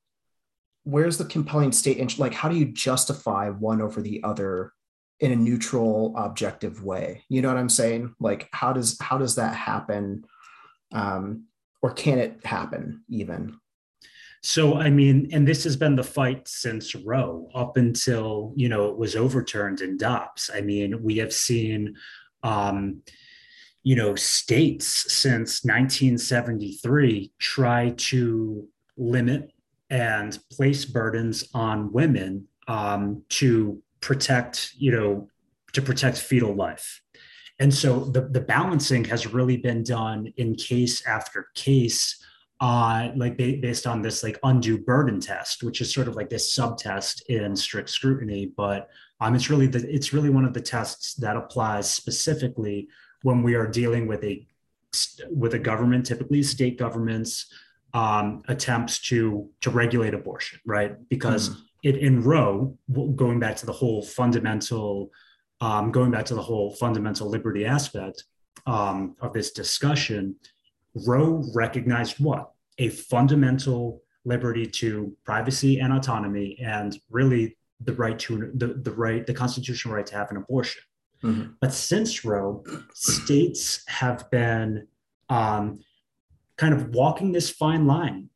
where's 0.84 1.18
the 1.18 1.24
compelling 1.24 1.72
state 1.72 2.18
like 2.18 2.32
how 2.32 2.48
do 2.48 2.56
you 2.56 2.64
justify 2.64 3.50
one 3.50 3.82
over 3.82 4.00
the 4.00 4.22
other 4.24 4.72
in 5.20 5.32
a 5.32 5.36
neutral 5.36 6.14
objective 6.16 6.84
way? 6.84 7.24
You 7.28 7.42
know 7.42 7.48
what 7.48 7.58
i'm 7.58 7.68
saying? 7.68 8.14
Like 8.20 8.48
how 8.52 8.72
does 8.72 8.96
how 9.00 9.18
does 9.18 9.34
that 9.34 9.54
happen? 9.54 10.24
Um 10.92 11.46
or 11.82 11.92
can 11.92 12.18
it 12.18 12.44
happen 12.44 13.04
even 13.08 13.58
so 14.42 14.76
i 14.76 14.88
mean 14.88 15.28
and 15.33 15.47
this 15.47 15.64
has 15.64 15.76
been 15.76 15.97
the 15.97 16.02
fight 16.02 16.47
since 16.47 16.95
roe 16.95 17.49
up 17.54 17.76
until 17.76 18.52
you 18.57 18.68
know 18.68 18.88
it 18.88 18.97
was 18.97 19.16
overturned 19.16 19.80
in 19.80 19.97
dobbs 19.97 20.50
i 20.54 20.61
mean 20.61 21.02
we 21.02 21.16
have 21.16 21.33
seen 21.33 21.95
um 22.42 23.02
you 23.83 23.97
know 23.97 24.14
states 24.14 25.12
since 25.12 25.64
1973 25.64 27.33
try 27.38 27.90
to 27.97 28.68
limit 28.97 29.52
and 29.90 30.38
place 30.50 30.85
burdens 30.85 31.49
on 31.54 31.92
women 31.92 32.47
um, 32.66 33.23
to 33.30 33.83
protect, 34.00 34.73
you 34.76 34.92
know, 34.92 35.28
to 35.73 35.83
protect 35.83 36.18
fetal 36.18 36.54
life. 36.54 37.00
And 37.59 37.75
so 37.75 38.00
the, 38.00 38.23
the 38.23 38.40
balancing 38.40 39.04
has 39.07 39.26
really 39.26 39.57
been 39.57 39.83
done 39.83 40.33
in 40.37 40.54
case 40.54 41.04
after 41.07 41.49
case, 41.54 42.23
uh, 42.60 43.10
like 43.14 43.36
based 43.36 43.86
on 43.86 44.02
this 44.02 44.22
like 44.22 44.38
undue 44.42 44.78
burden 44.78 45.20
test, 45.20 45.62
which 45.62 45.80
is 45.80 45.92
sort 45.92 46.08
of 46.08 46.16
like 46.16 46.28
this 46.28 46.52
subtest 46.52 47.28
in 47.30 47.54
strict 47.54 47.88
scrutiny. 47.88 48.52
But 48.56 48.88
um, 49.20 49.34
it's 49.34 49.48
really 49.48 49.66
the, 49.66 49.88
it's 49.88 50.12
really 50.12 50.30
one 50.30 50.44
of 50.44 50.54
the 50.54 50.60
tests 50.60 51.14
that 51.14 51.36
applies 51.36 51.88
specifically 51.88 52.88
when 53.22 53.42
we 53.42 53.54
are 53.54 53.66
dealing 53.66 54.06
with 54.06 54.24
a 54.24 54.46
with 55.30 55.54
a 55.54 55.58
government, 55.58 56.06
typically 56.06 56.42
state 56.42 56.78
governments, 56.78 57.52
um, 57.94 58.42
attempts 58.48 58.98
to 59.00 59.48
to 59.60 59.70
regulate 59.70 60.14
abortion, 60.14 60.60
right? 60.66 60.96
Because 61.08 61.50
mm. 61.50 61.56
it 61.84 61.96
in 61.98 62.22
Roe, 62.22 62.76
going 63.14 63.38
back 63.38 63.56
to 63.56 63.66
the 63.66 63.72
whole 63.72 64.02
fundamental, 64.02 65.10
um, 65.60 65.92
going 65.92 66.10
back 66.10 66.24
to 66.26 66.34
the 66.34 66.42
whole 66.42 66.72
fundamental 66.72 67.28
liberty 67.28 67.64
aspect 67.64 68.24
um, 68.66 69.14
of 69.20 69.32
this 69.32 69.52
discussion, 69.52 70.36
Roe 70.95 71.45
recognized 71.54 72.18
what 72.18 72.50
a 72.78 72.88
fundamental 72.88 74.02
liberty 74.25 74.66
to 74.66 75.16
privacy 75.25 75.80
and 75.80 75.92
autonomy, 75.92 76.59
and 76.61 76.99
really 77.11 77.57
the 77.80 77.95
right 77.95 78.18
to 78.18 78.50
the, 78.54 78.68
the 78.68 78.92
right 78.92 79.26
the 79.26 79.35
constitutional 79.35 79.95
right 79.95 80.07
to 80.07 80.14
have 80.16 80.30
an 80.30 80.37
abortion. 80.37 80.83
Mm-hmm. 81.23 81.52
But 81.61 81.73
since 81.73 82.25
Roe, 82.25 82.64
states 82.95 83.83
have 83.88 84.30
been 84.30 84.87
um, 85.28 85.80
kind 86.57 86.75
of 86.75 86.90
walking 86.90 87.33
this 87.33 87.50
fine 87.50 87.87
line 87.87 88.28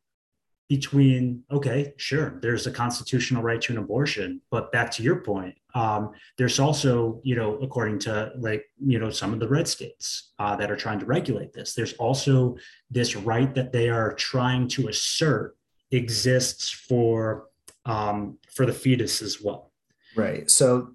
between 0.69 1.43
okay 1.51 1.93
sure 1.99 2.39
there's 2.41 2.67
a 2.67 2.71
constitutional 2.71 3.43
right 3.43 3.61
to 3.61 3.73
an 3.73 3.79
abortion 3.79 4.41
but 4.51 4.73
back 4.73 4.91
to 4.91 5.03
your 5.03 5.17
point 5.17 5.55
um, 5.75 6.11
there's 6.39 6.59
also 6.59 7.21
you 7.23 7.35
know 7.35 7.57
according 7.59 7.99
to 7.99 8.33
like 8.39 8.65
you 8.85 8.99
know 8.99 9.11
some 9.11 9.33
of 9.33 9.41
the 9.41 9.49
red 9.49 9.67
states 9.67 10.33
uh, 10.39 10.57
that 10.57 10.71
are 10.71 10.77
trying 10.77 10.99
to 10.99 11.07
regulate 11.07 11.53
this 11.53 11.75
there's 11.75 11.95
also 11.95 12.57
this 12.91 13.17
right 13.17 13.55
that 13.55 13.73
they 13.73 13.89
are 13.89 14.13
trying 14.15 14.69
to 14.69 14.89
assert 14.89 15.57
exists 15.91 16.71
for 16.71 17.47
um, 17.85 18.39
for 18.55 18.67
the 18.67 18.73
fetus 18.73 19.23
as 19.23 19.43
well 19.43 19.73
right 20.17 20.51
so 20.51 20.93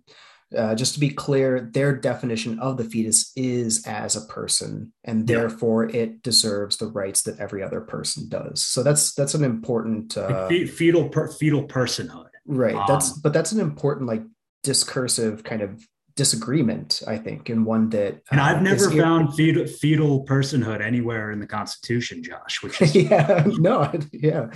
uh, 0.56 0.74
just 0.74 0.94
to 0.94 1.00
be 1.00 1.10
clear, 1.10 1.70
their 1.74 1.94
definition 1.94 2.58
of 2.60 2.78
the 2.78 2.84
fetus 2.86 3.34
is 3.36 3.86
as 3.86 4.16
a 4.16 4.22
person, 4.28 4.94
and 5.04 5.30
yeah. 5.30 5.40
therefore 5.40 5.90
it 5.90 6.24
deserves 6.24 6.78
the 6.78 6.88
rights 6.88 7.24
that 7.24 7.38
every 7.40 7.62
other 7.62 7.82
person 7.82 8.30
does. 8.30 8.64
So 8.64 8.82
that's 8.82 9.14
that's 9.14 9.34
an 9.34 9.44
important 9.44 10.16
uh, 10.16 10.48
like 10.50 10.70
fetal 10.70 11.10
per, 11.10 11.28
fetal 11.28 11.68
personhood, 11.68 12.30
right? 12.46 12.76
Um, 12.76 12.86
that's 12.88 13.12
but 13.12 13.34
that's 13.34 13.52
an 13.52 13.60
important 13.60 14.08
like 14.08 14.24
discursive 14.64 15.44
kind 15.44 15.62
of 15.62 15.86
disagreement, 16.16 17.04
I 17.08 17.18
think, 17.18 17.50
and 17.50 17.66
one 17.66 17.90
that. 17.90 18.22
And 18.32 18.42
I've 18.42 18.58
uh, 18.58 18.62
never 18.62 18.92
found 18.92 19.34
fetal, 19.38 19.68
fetal 19.68 20.26
personhood 20.26 20.82
anywhere 20.82 21.32
in 21.32 21.40
the 21.40 21.48
Constitution, 21.48 22.24
Josh. 22.24 22.62
Which 22.64 22.82
is 22.82 22.96
yeah, 22.96 23.44
no, 23.46 23.92
yeah 24.12 24.50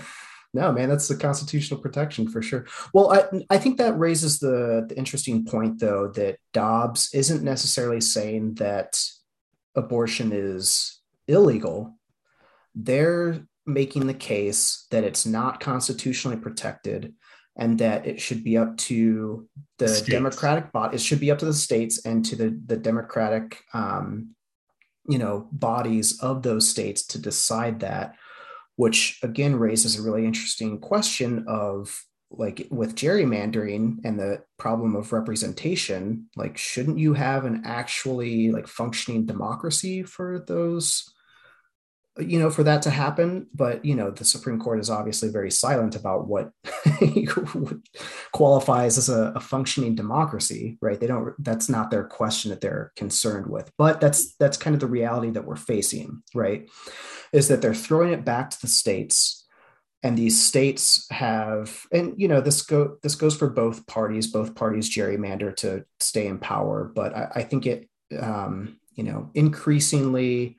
no 0.53 0.71
man 0.71 0.89
that's 0.89 1.07
the 1.07 1.15
constitutional 1.15 1.79
protection 1.79 2.27
for 2.27 2.41
sure 2.41 2.65
well 2.93 3.11
i 3.13 3.23
i 3.49 3.57
think 3.57 3.77
that 3.77 3.97
raises 3.97 4.39
the, 4.39 4.85
the 4.87 4.97
interesting 4.97 5.45
point 5.45 5.79
though 5.79 6.07
that 6.09 6.37
dobbs 6.53 7.09
isn't 7.13 7.43
necessarily 7.43 8.01
saying 8.01 8.53
that 8.55 9.01
abortion 9.75 10.31
is 10.33 10.99
illegal 11.27 11.97
they're 12.75 13.45
making 13.65 14.07
the 14.07 14.13
case 14.13 14.87
that 14.91 15.03
it's 15.03 15.25
not 15.25 15.59
constitutionally 15.59 16.37
protected 16.37 17.13
and 17.57 17.79
that 17.79 18.05
it 18.05 18.21
should 18.21 18.43
be 18.43 18.57
up 18.57 18.77
to 18.77 19.47
the 19.77 19.87
states. 19.87 20.09
democratic 20.09 20.71
body 20.71 20.95
it 20.95 21.01
should 21.01 21.19
be 21.19 21.31
up 21.31 21.39
to 21.39 21.45
the 21.45 21.53
states 21.53 22.05
and 22.05 22.23
to 22.25 22.35
the 22.35 22.59
the 22.65 22.77
democratic 22.77 23.63
um, 23.73 24.29
you 25.07 25.17
know 25.17 25.47
bodies 25.51 26.19
of 26.21 26.43
those 26.43 26.67
states 26.67 27.05
to 27.05 27.19
decide 27.19 27.79
that 27.79 28.15
which 28.75 29.19
again 29.23 29.55
raises 29.55 29.97
a 29.97 30.01
really 30.01 30.25
interesting 30.25 30.79
question 30.79 31.45
of 31.47 32.03
like 32.29 32.65
with 32.71 32.95
gerrymandering 32.95 33.97
and 34.05 34.17
the 34.17 34.41
problem 34.57 34.95
of 34.95 35.11
representation 35.11 36.27
like 36.37 36.57
shouldn't 36.57 36.97
you 36.97 37.13
have 37.13 37.43
an 37.45 37.61
actually 37.65 38.51
like 38.51 38.67
functioning 38.67 39.25
democracy 39.25 40.01
for 40.01 40.43
those 40.47 41.11
you 42.19 42.37
know 42.37 42.49
for 42.49 42.63
that 42.63 42.81
to 42.81 42.89
happen 42.89 43.47
but 43.53 43.83
you 43.85 43.95
know 43.95 44.11
the 44.11 44.25
supreme 44.25 44.59
court 44.59 44.79
is 44.79 44.89
obviously 44.89 45.29
very 45.29 45.49
silent 45.49 45.95
about 45.95 46.27
what 46.27 46.51
qualifies 48.33 48.97
as 48.97 49.07
a, 49.07 49.31
a, 49.35 49.39
functioning 49.39 49.95
democracy 49.95 50.77
right? 50.81 50.99
They 50.99 51.07
don't 51.07 51.33
that's 51.39 51.69
not 51.69 51.89
their 51.89 52.03
question 52.03 52.49
that 52.49 52.59
they're 52.59 52.91
concerned 52.95 53.47
with 53.47 53.71
but 53.77 54.01
that's 54.01 54.35
that's 54.35 54.57
kind 54.57 54.73
of 54.73 54.79
the 54.79 54.87
reality 54.87 55.31
that 55.31 55.45
we're 55.45 55.55
facing 55.55 56.21
right? 56.35 56.69
Is 57.31 57.47
that 57.47 57.61
they're 57.61 57.73
throwing 57.73 58.11
it 58.11 58.25
back 58.25 58.49
to 58.49 58.61
the 58.61 58.67
states 58.67 59.47
and 60.03 60.17
these 60.17 60.41
states 60.41 61.07
have 61.11 61.85
and 61.91 62.13
you 62.17 62.27
know 62.27 62.41
this 62.41 62.61
go 62.61 62.97
this 63.03 63.15
goes 63.15 63.35
for 63.37 63.49
both 63.49 63.85
parties 63.87 64.27
both 64.27 64.55
parties 64.55 64.89
gerrymander 64.89 65.55
to 65.55 65.85
stay 65.99 66.27
in 66.27 66.39
power 66.39 66.91
but 66.95 67.15
i, 67.15 67.27
I 67.35 67.43
think 67.43 67.65
it 67.65 67.87
um, 68.19 68.79
you 68.95 69.03
know 69.03 69.29
increasingly 69.33 70.57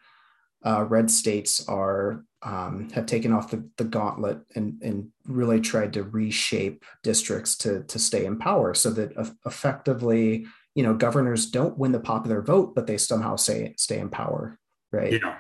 uh, 0.65 0.85
red 0.85 1.11
states 1.11 1.67
are 1.69 2.25
um, 2.43 2.91
have 2.91 3.07
taken 3.07 3.33
off 3.33 3.51
the, 3.51 3.69
the 3.77 3.85
gauntlet 3.85 4.41
and, 4.57 4.83
and 4.83 5.09
really 5.27 5.61
tried 5.61 5.93
to 5.93 6.03
reshape 6.03 6.85
districts 7.05 7.57
to, 7.59 7.85
to 7.85 8.01
stay 8.01 8.25
in 8.25 8.37
power 8.37 8.75
so 8.75 8.91
that 8.91 9.13
effectively 9.47 10.47
you 10.75 10.83
know 10.83 10.95
governors 10.95 11.47
don't 11.47 11.79
win 11.79 11.93
the 11.93 12.01
popular 12.01 12.43
vote 12.43 12.75
but 12.75 12.87
they 12.87 12.97
somehow 12.97 13.37
say 13.37 13.75
stay 13.77 13.99
in 13.99 14.09
power 14.09 14.59
right 14.91 15.13
yeah 15.13 15.39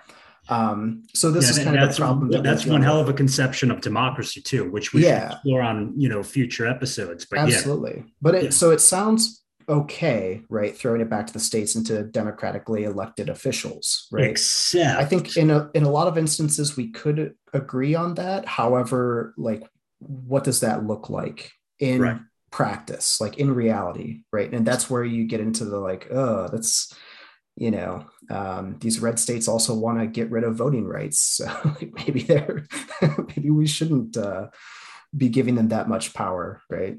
um, 0.49 1.05
so 1.15 1.31
this 1.31 1.45
yeah, 1.45 1.51
is 1.51 1.65
kind 1.65 1.79
of 1.79 1.91
the 1.91 1.97
problem. 1.97 2.31
That 2.31 2.43
that's 2.43 2.67
one 2.67 2.83
hell 2.83 3.01
of 3.01 3.09
a 3.09 3.13
conception 3.13 3.71
of 3.71 3.81
democracy 3.81 4.41
too, 4.41 4.69
which 4.71 4.93
we 4.93 5.05
yeah. 5.05 5.29
should 5.29 5.33
explore 5.35 5.63
on 5.63 5.95
you 5.97 6.09
know 6.09 6.23
future 6.23 6.67
episodes. 6.67 7.25
But 7.25 7.39
absolutely, 7.39 7.95
yeah. 7.99 8.13
but 8.21 8.35
it, 8.35 8.45
yeah. 8.45 8.51
so 8.51 8.71
it 8.71 8.81
sounds 8.81 9.42
okay, 9.69 10.43
right? 10.49 10.77
Throwing 10.77 11.01
it 11.01 11.11
back 11.11 11.27
to 11.27 11.33
the 11.33 11.41
states 11.41 11.75
and 11.75 11.87
to 11.87 12.05
democratically 12.05 12.85
elected 12.85 13.29
officials, 13.29 14.07
right? 14.11 14.31
Except, 14.31 14.99
I 14.99 15.05
think 15.05 15.37
in 15.37 15.51
a 15.51 15.71
in 15.75 15.85
a 15.85 15.91
lot 15.91 16.09
of 16.09 16.19
instances 16.19 16.77
we 16.77 16.91
could 16.91 17.35
agree 17.53 17.95
on 17.95 18.15
that. 18.15 18.47
However, 18.47 19.35
like, 19.37 19.63
what 19.99 20.45
does 20.45 20.61
that 20.61 20.85
look 20.85 21.11
like 21.11 21.53
in 21.79 22.01
right. 22.01 22.21
practice, 22.51 23.21
like 23.21 23.39
in 23.39 23.55
reality, 23.55 24.23
right? 24.33 24.53
And 24.53 24.67
that's 24.67 24.89
where 24.89 25.05
you 25.05 25.27
get 25.27 25.41
into 25.41 25.65
the 25.65 25.79
like, 25.79 26.09
oh, 26.11 26.49
that's 26.49 26.95
you 27.57 27.71
know 27.71 28.07
um, 28.31 28.79
these 28.81 29.01
red 29.01 29.19
states 29.19 29.49
also 29.49 29.75
want 29.75 29.99
to 29.99 30.07
get 30.07 30.31
rid 30.31 30.45
of 30.45 30.55
voting 30.55 30.87
rights 30.87 31.19
so 31.37 31.77
maybe 31.93 32.23
they're 32.23 32.67
maybe 33.29 33.51
we 33.51 33.67
shouldn't 33.67 34.17
uh, 34.17 34.49
be 35.15 35.29
giving 35.29 35.55
them 35.55 35.69
that 35.69 35.89
much 35.89 36.15
power 36.15 36.63
right 36.71 36.97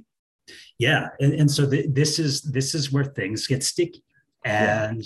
yeah 0.77 1.10
and, 1.19 1.34
and 1.34 1.49
so 1.51 1.65
the, 1.65 1.88
this 1.88 2.19
is 2.19 2.41
this 2.41 2.75
is 2.75 2.91
where 2.91 3.06
things 3.06 3.47
get 3.47 3.63
sticky 3.63 4.03
and 4.45 5.03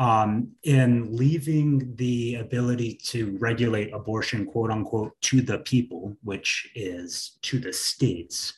yeah. 0.00 0.22
um, 0.22 0.52
in 0.62 1.14
leaving 1.16 1.94
the 1.96 2.36
ability 2.36 2.94
to 3.04 3.36
regulate 3.38 3.92
abortion, 3.92 4.46
quote 4.46 4.70
unquote, 4.70 5.12
to 5.22 5.40
the 5.40 5.58
people, 5.58 6.16
which 6.22 6.70
is 6.74 7.38
to 7.42 7.58
the 7.58 7.72
states, 7.72 8.54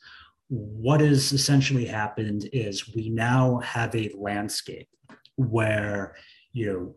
what 0.48 1.00
has 1.00 1.32
essentially 1.32 1.86
happened 1.86 2.48
is 2.52 2.94
we 2.94 3.08
now 3.08 3.58
have 3.58 3.94
a 3.94 4.10
landscape 4.16 4.88
where, 5.36 6.14
you 6.52 6.72
know, 6.72 6.94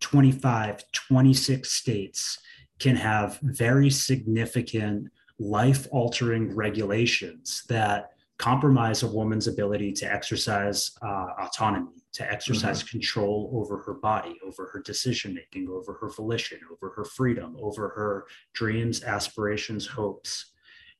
25, 0.00 0.84
26 0.92 1.70
states 1.70 2.38
can 2.78 2.96
have 2.96 3.38
very 3.42 3.90
significant 3.90 5.08
life 5.38 5.86
altering 5.90 6.54
regulations 6.54 7.64
that 7.68 8.10
compromise 8.40 9.02
a 9.02 9.06
woman's 9.06 9.48
ability 9.48 9.92
to 9.92 10.10
exercise 10.10 10.92
uh, 11.02 11.26
autonomy, 11.38 11.92
to 12.10 12.32
exercise 12.32 12.82
mm-hmm. 12.82 12.92
control 12.92 13.50
over 13.52 13.82
her 13.82 13.92
body, 13.92 14.34
over 14.42 14.70
her 14.72 14.80
decision 14.80 15.34
making, 15.34 15.68
over 15.68 15.98
her 16.00 16.08
volition, 16.08 16.58
over 16.72 16.90
her 16.96 17.04
freedom, 17.04 17.54
over 17.60 17.90
her 17.90 18.24
dreams, 18.54 19.04
aspirations, 19.04 19.86
hopes. 19.86 20.52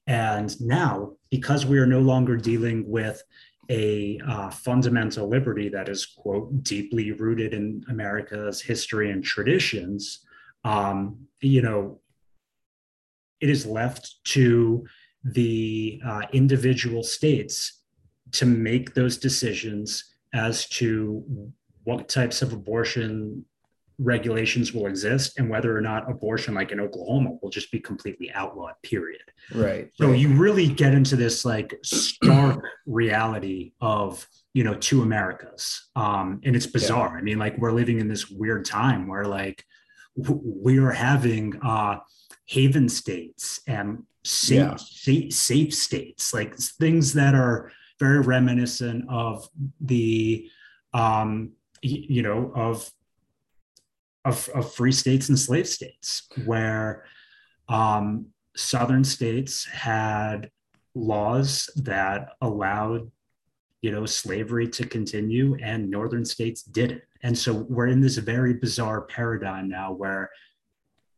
And 0.07 0.61
now, 0.61 1.13
because 1.31 1.65
we 1.65 1.79
are 1.79 1.87
no 1.87 2.01
longer 2.01 2.37
dealing 2.37 2.87
with 2.87 3.23
a 3.71 4.21
uh, 4.29 4.51
fundamental 4.51 5.27
liberty 5.27 5.71
that 5.71 5.89
is, 5.89 6.05
quote, 6.05 6.63
deeply 6.63 7.13
rooted 7.13 7.55
in 7.55 7.83
America's 7.89 8.61
history 8.61 9.13
and 9.13 9.25
traditions, 9.25 10.27
um, 10.65 11.17
you 11.41 11.63
know, 11.63 12.01
it 13.41 13.49
is 13.49 13.65
left 13.65 14.23
to 14.25 14.85
the 15.25 16.01
uh, 16.07 16.23
individual 16.33 17.03
states 17.03 17.83
to 18.33 18.47
make 18.47 18.95
those 18.95 19.19
decisions 19.19 20.15
as 20.33 20.69
to 20.69 21.53
what 21.85 22.09
types 22.09 22.43
of 22.43 22.53
abortion 22.53 23.45
regulations 23.99 24.73
will 24.73 24.87
exist 24.87 25.39
and 25.39 25.51
whether 25.51 25.77
or 25.77 25.81
not 25.81 26.11
abortion 26.11 26.55
like 26.55 26.73
in 26.73 26.81
oklahoma 26.81 27.37
will 27.43 27.51
just 27.51 27.71
be 27.71 27.79
completely 27.79 28.33
outlawed 28.33 28.73
period 28.83 29.21
right 29.55 29.91
so 29.95 30.09
right. 30.09 30.19
you 30.19 30.29
really 30.29 30.67
get 30.67 30.95
into 30.95 31.17
this 31.17 31.45
like 31.45 31.79
stark 31.85 32.65
reality 32.87 33.73
of 33.83 34.27
you 34.55 34.65
know 34.65 34.73
two 34.75 35.03
americas 35.03 35.91
um 35.97 36.41
and 36.45 36.57
it's 36.57 36.67
bizarre 36.67 37.13
yeah. 37.13 37.19
i 37.19 37.23
mean 37.23 37.39
like 37.39 37.59
we're 37.59 37.73
living 37.73 38.01
in 38.01 38.09
this 38.09 38.31
weird 38.31 38.65
time 38.65 39.07
where 39.07 39.27
like 39.27 39.63
w- 40.19 40.41
we 40.43 40.79
are 40.79 40.93
having 40.93 41.55
uh 41.63 41.99
haven 42.47 42.89
states 42.89 43.61
and 43.67 44.03
safe, 44.25 44.59
yeah. 44.59 44.77
safe, 44.77 45.33
safe 45.33 45.75
states, 45.75 46.35
like 46.35 46.57
things 46.57 47.13
that 47.15 47.35
are 47.35 47.73
very 47.99 48.21
reminiscent 48.21 49.05
of 49.09 49.49
the, 49.81 50.49
um, 50.93 51.53
you 51.83 52.23
know, 52.23 52.53
of, 52.55 52.91
of, 54.25 54.49
of 54.55 54.73
free 54.75 54.93
states 54.93 55.29
and 55.29 55.39
slave 55.39 55.67
states, 55.67 56.29
where 56.45 57.05
um, 57.69 58.27
southern 58.57 59.05
states 59.05 59.65
had 59.67 60.51
laws 60.95 61.71
that 61.77 62.31
allowed 62.41 63.11
you 63.81 63.91
know 63.91 64.05
slavery 64.05 64.69
to 64.69 64.87
continue 64.87 65.57
and 65.63 65.89
northern 65.89 66.25
states 66.25 66.63
didn't 66.63 67.01
and 67.23 67.37
so 67.37 67.67
we're 67.69 67.87
in 67.87 68.01
this 68.01 68.17
very 68.17 68.55
bizarre 68.55 69.03
paradigm 69.03 69.69
now 69.69 69.93
where 69.93 70.31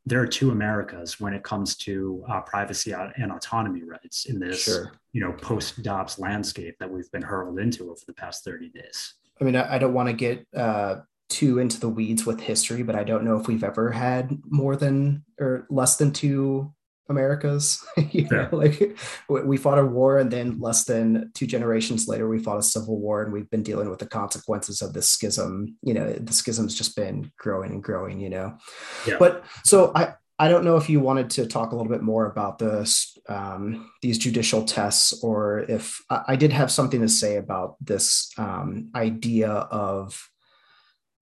there 0.05 0.21
are 0.21 0.27
two 0.27 0.51
Americas 0.51 1.21
when 1.21 1.33
it 1.33 1.45
comes 1.45 1.77
to 1.77 2.25
uh, 2.29 2.41
privacy 2.41 2.93
and 2.93 3.31
autonomy 3.31 3.85
rights 3.85 4.25
in 4.25 4.41
this, 4.41 4.65
sure. 4.65 4.93
you 5.12 5.21
know, 5.21 5.33
post 5.33 5.83
Dobbs 5.83 6.19
landscape 6.19 6.77
that 6.81 6.91
we've 6.91 7.11
been 7.12 7.23
hurled 7.23 7.59
into 7.59 7.91
over 7.91 8.01
the 8.07 8.15
past 8.15 8.45
30 8.45 8.71
days. 8.71 9.15
I 9.41 9.45
mean, 9.45 9.55
I, 9.55 9.75
I 9.75 9.79
don't 9.79 9.95
want 9.95 10.09
to 10.09 10.12
get 10.12 10.47
uh, 10.57 10.97
too 11.29 11.61
into 11.61 11.79
the 11.79 11.88
weeds 11.88 12.27
with 12.27 12.41
history, 12.41 12.83
but 12.83 12.97
I 12.97 13.05
don't 13.05 13.25
know 13.25 13.38
if 13.38 13.47
we've 13.47 13.65
ever 13.65 13.93
had 13.93 14.37
more 14.49 14.77
than 14.77 15.25
or 15.38 15.67
less 15.71 15.97
than 15.97 16.12
two 16.12 16.73
Americas. 17.09 17.85
you 18.11 18.29
know, 18.31 18.49
like 18.53 18.97
we 19.29 19.57
fought 19.57 19.79
a 19.79 19.85
war, 19.85 20.19
and 20.19 20.31
then 20.31 20.61
less 20.61 20.85
than 20.85 21.31
two 21.35 21.47
generations 21.47 22.09
later, 22.09 22.29
we 22.29 22.38
fought 22.38 22.59
a 22.59 22.62
civil 22.62 22.99
war, 22.99 23.23
and 23.23 23.33
we've 23.33 23.51
been 23.51 23.62
dealing 23.62 23.91
with 23.91 23.99
the 23.99 24.07
consequences 24.07 24.83
of 24.83 24.93
this 24.93 25.09
schism. 25.09 25.77
You 25.83 25.95
know, 25.95 26.12
the 26.12 26.33
schism's 26.33 26.75
just 26.75 26.97
been 26.97 27.33
growing 27.38 27.73
and 27.73 27.83
growing. 27.83 28.21
You 28.21 28.31
know, 28.31 28.59
yeah. 29.07 29.17
but 29.19 29.45
so 29.65 29.93
I. 29.95 30.15
I 30.38 30.49
don't 30.49 30.65
know 30.65 30.77
if 30.77 30.91
you 30.91 30.99
wanted 30.99 31.31
to 31.33 31.47
talk 31.47 31.71
a 31.71 31.77
little 31.77 31.93
bit 31.93 32.03
more 32.03 32.27
about 32.27 32.59
this, 32.59 33.17
um, 33.29 33.88
these 34.01 34.19
judicial 34.19 34.65
tests, 34.65 35.23
or 35.23 35.61
if 35.61 36.01
I, 36.11 36.23
I, 36.29 36.37
did 36.37 36.53
have 36.53 36.73
something 36.73 37.01
to 37.01 37.09
say 37.09 37.37
about 37.37 37.77
this 37.81 38.33
um, 38.38 38.91
idea 38.97 39.51
of 39.51 40.29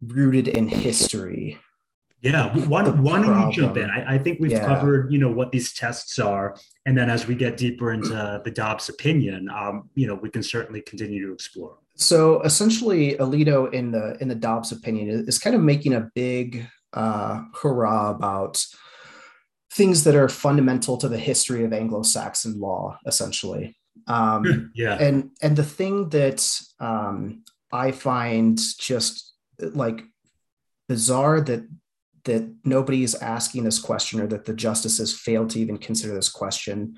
rooted 0.01 0.49
in 0.49 0.69
history 0.69 1.59
yeah, 2.23 2.55
why, 2.67 2.87
why 2.87 3.23
don't 3.23 3.47
you 3.47 3.53
jump 3.53 3.77
in? 3.77 3.89
I, 3.89 4.15
I 4.15 4.19
think 4.19 4.41
we've 4.41 4.51
yeah. 4.51 4.67
covered, 4.67 5.11
you 5.11 5.19
know, 5.19 5.31
what 5.31 5.53
these 5.53 5.73
tests 5.73 6.19
are, 6.19 6.57
and 6.85 6.97
then 6.97 7.09
as 7.09 7.27
we 7.27 7.35
get 7.35 7.57
deeper 7.57 7.93
into 7.93 8.41
the 8.45 8.51
Dobbs 8.51 8.89
opinion, 8.89 9.49
um, 9.49 9.89
you 9.95 10.07
know, 10.07 10.15
we 10.15 10.29
can 10.29 10.43
certainly 10.43 10.83
continue 10.83 11.27
to 11.27 11.33
explore. 11.33 11.79
So 11.97 12.41
essentially, 12.43 13.17
Alito 13.17 13.73
in 13.73 13.91
the 13.91 14.17
in 14.21 14.29
the 14.29 14.35
Dobbs 14.35 14.73
opinion 14.73 15.25
is 15.27 15.39
kind 15.39 15.57
of 15.57 15.63
making 15.63 15.95
a 15.95 16.11
big 16.15 16.67
uh, 16.93 17.43
hurrah 17.61 18.11
about 18.11 18.65
things 19.73 20.05
that 20.05 20.15
are 20.15 20.29
fundamental 20.29 20.97
to 20.99 21.09
the 21.09 21.19
history 21.19 21.65
of 21.65 21.73
Anglo-Saxon 21.73 22.59
law, 22.59 22.99
essentially. 23.07 23.77
Um, 24.07 24.73
yeah, 24.75 24.97
and 24.99 25.31
and 25.41 25.57
the 25.57 25.65
thing 25.65 26.09
that 26.11 26.49
um, 26.81 27.45
I 27.73 27.93
find 27.93 28.59
just 28.79 29.35
like 29.59 30.03
bizarre 30.89 31.41
that 31.43 31.69
that 32.25 32.53
nobody 32.65 33.03
is 33.03 33.15
asking 33.17 33.65
this 33.65 33.79
question 33.79 34.21
or 34.21 34.27
that 34.29 34.45
the 34.45 34.55
justices 34.55 35.19
failed 35.19 35.51
to 35.51 35.61
even 35.61 35.79
consider 35.79 36.15
this 36.15 36.29
question. 36.29 36.97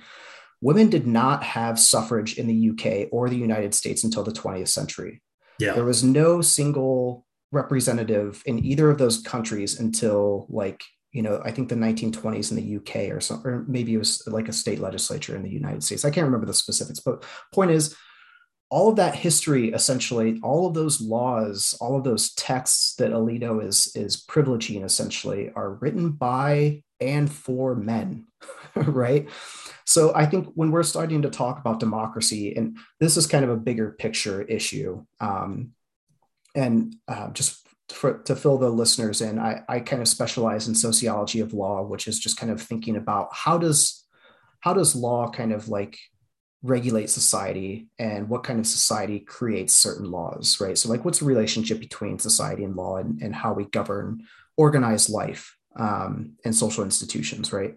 Women 0.60 0.90
did 0.90 1.06
not 1.06 1.42
have 1.42 1.78
suffrage 1.78 2.38
in 2.38 2.46
the 2.46 2.70
UK 2.70 3.08
or 3.12 3.28
the 3.28 3.36
United 3.36 3.74
States 3.74 4.04
until 4.04 4.22
the 4.22 4.32
20th 4.32 4.68
century. 4.68 5.22
Yeah. 5.58 5.72
There 5.74 5.84
was 5.84 6.04
no 6.04 6.40
single 6.40 7.26
representative 7.50 8.42
in 8.46 8.64
either 8.64 8.90
of 8.90 8.98
those 8.98 9.20
countries 9.20 9.78
until 9.78 10.46
like, 10.48 10.82
you 11.12 11.22
know, 11.22 11.40
I 11.44 11.50
think 11.50 11.68
the 11.68 11.74
1920s 11.74 12.50
in 12.50 12.56
the 12.56 12.76
UK 12.76 13.14
or 13.14 13.20
something, 13.20 13.50
or 13.50 13.64
maybe 13.68 13.94
it 13.94 13.98
was 13.98 14.26
like 14.26 14.48
a 14.48 14.52
state 14.52 14.80
legislature 14.80 15.36
in 15.36 15.42
the 15.42 15.50
United 15.50 15.84
States. 15.84 16.04
I 16.04 16.10
can't 16.10 16.24
remember 16.24 16.46
the 16.46 16.54
specifics, 16.54 17.00
but 17.00 17.24
point 17.52 17.70
is, 17.70 17.94
all 18.72 18.88
of 18.88 18.96
that 18.96 19.14
history 19.14 19.70
essentially 19.72 20.40
all 20.42 20.66
of 20.66 20.72
those 20.72 20.98
laws 20.98 21.76
all 21.78 21.94
of 21.94 22.04
those 22.04 22.32
texts 22.34 22.94
that 22.96 23.12
alito 23.12 23.62
is 23.62 23.92
is 23.94 24.16
privileging 24.16 24.82
essentially 24.82 25.52
are 25.54 25.74
written 25.74 26.10
by 26.10 26.82
and 26.98 27.30
for 27.30 27.74
men 27.76 28.26
right? 28.74 29.28
So 29.84 30.14
i 30.14 30.24
think 30.24 30.48
when 30.54 30.70
we're 30.70 30.84
starting 30.84 31.20
to 31.22 31.30
talk 31.30 31.58
about 31.58 31.80
democracy 31.80 32.56
and 32.56 32.78
this 32.98 33.18
is 33.18 33.26
kind 33.26 33.44
of 33.44 33.50
a 33.50 33.56
bigger 33.56 33.90
picture 33.90 34.40
issue 34.40 35.04
um, 35.20 35.72
and 36.54 36.96
uh, 37.08 37.28
just 37.30 37.66
for, 37.90 38.18
to 38.20 38.34
fill 38.34 38.56
the 38.56 38.70
listeners 38.70 39.20
in 39.20 39.38
I, 39.38 39.64
I 39.68 39.80
kind 39.80 40.00
of 40.00 40.08
specialize 40.08 40.66
in 40.66 40.74
sociology 40.74 41.40
of 41.40 41.52
law 41.52 41.82
which 41.82 42.08
is 42.08 42.18
just 42.18 42.38
kind 42.38 42.50
of 42.50 42.62
thinking 42.62 42.96
about 42.96 43.28
how 43.32 43.58
does 43.58 44.02
how 44.60 44.72
does 44.72 44.96
law 44.96 45.28
kind 45.28 45.52
of 45.52 45.68
like 45.68 45.98
regulate 46.62 47.10
society 47.10 47.88
and 47.98 48.28
what 48.28 48.44
kind 48.44 48.60
of 48.60 48.66
society 48.66 49.18
creates 49.18 49.74
certain 49.74 50.10
laws, 50.10 50.60
right? 50.60 50.78
So, 50.78 50.88
like, 50.88 51.04
what's 51.04 51.18
the 51.18 51.24
relationship 51.24 51.80
between 51.80 52.18
society 52.18 52.64
and 52.64 52.76
law 52.76 52.98
and, 52.98 53.20
and 53.20 53.34
how 53.34 53.52
we 53.52 53.64
govern 53.64 54.24
organized 54.56 55.10
life 55.10 55.56
um, 55.76 56.34
and 56.44 56.54
social 56.54 56.84
institutions, 56.84 57.52
right? 57.52 57.74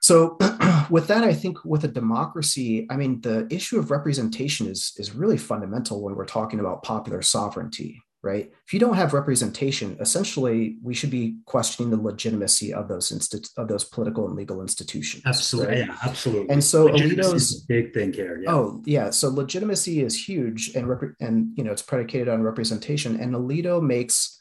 So, 0.00 0.38
with 0.90 1.08
that, 1.08 1.24
I 1.24 1.34
think 1.34 1.64
with 1.64 1.82
a 1.84 1.88
democracy, 1.88 2.86
I 2.90 2.96
mean, 2.96 3.20
the 3.22 3.48
issue 3.50 3.78
of 3.78 3.90
representation 3.90 4.68
is, 4.68 4.92
is 4.98 5.12
really 5.12 5.38
fundamental 5.38 6.00
when 6.00 6.14
we're 6.14 6.26
talking 6.26 6.60
about 6.60 6.84
popular 6.84 7.22
sovereignty, 7.22 8.02
right? 8.26 8.52
If 8.66 8.74
you 8.74 8.80
don't 8.80 8.96
have 8.96 9.14
representation, 9.14 9.96
essentially, 10.00 10.78
we 10.82 10.92
should 10.92 11.10
be 11.10 11.36
questioning 11.46 11.90
the 11.90 12.02
legitimacy 12.10 12.74
of 12.74 12.88
those 12.88 13.12
instit- 13.12 13.52
of 13.56 13.68
those 13.68 13.84
political 13.84 14.26
and 14.26 14.36
legal 14.36 14.60
institutions. 14.60 15.22
Absolutely, 15.24 15.76
right? 15.76 15.86
yeah, 15.86 15.96
absolutely. 16.02 16.50
And 16.50 16.62
so 16.62 16.88
Alito's 16.88 17.60
big 17.60 17.94
thing 17.94 18.12
here. 18.12 18.40
Yeah. 18.42 18.52
Oh, 18.52 18.82
yeah. 18.84 19.10
So 19.10 19.28
legitimacy 19.28 20.02
is 20.02 20.28
huge, 20.28 20.74
and 20.74 20.88
rep- 20.88 21.16
and 21.20 21.56
you 21.56 21.64
know 21.64 21.72
it's 21.72 21.82
predicated 21.82 22.28
on 22.28 22.42
representation. 22.42 23.20
And 23.20 23.34
Alito 23.34 23.80
makes, 23.80 24.40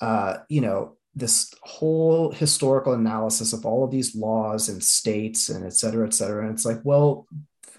uh, 0.00 0.38
you 0.48 0.60
know, 0.60 0.96
this 1.16 1.52
whole 1.62 2.30
historical 2.30 2.92
analysis 2.92 3.52
of 3.52 3.66
all 3.66 3.82
of 3.82 3.90
these 3.90 4.14
laws 4.14 4.68
and 4.68 4.82
states 4.82 5.48
and 5.48 5.64
et 5.64 5.72
cetera, 5.72 6.06
et 6.06 6.14
cetera. 6.14 6.44
And 6.44 6.54
it's 6.54 6.66
like, 6.66 6.80
well, 6.84 7.26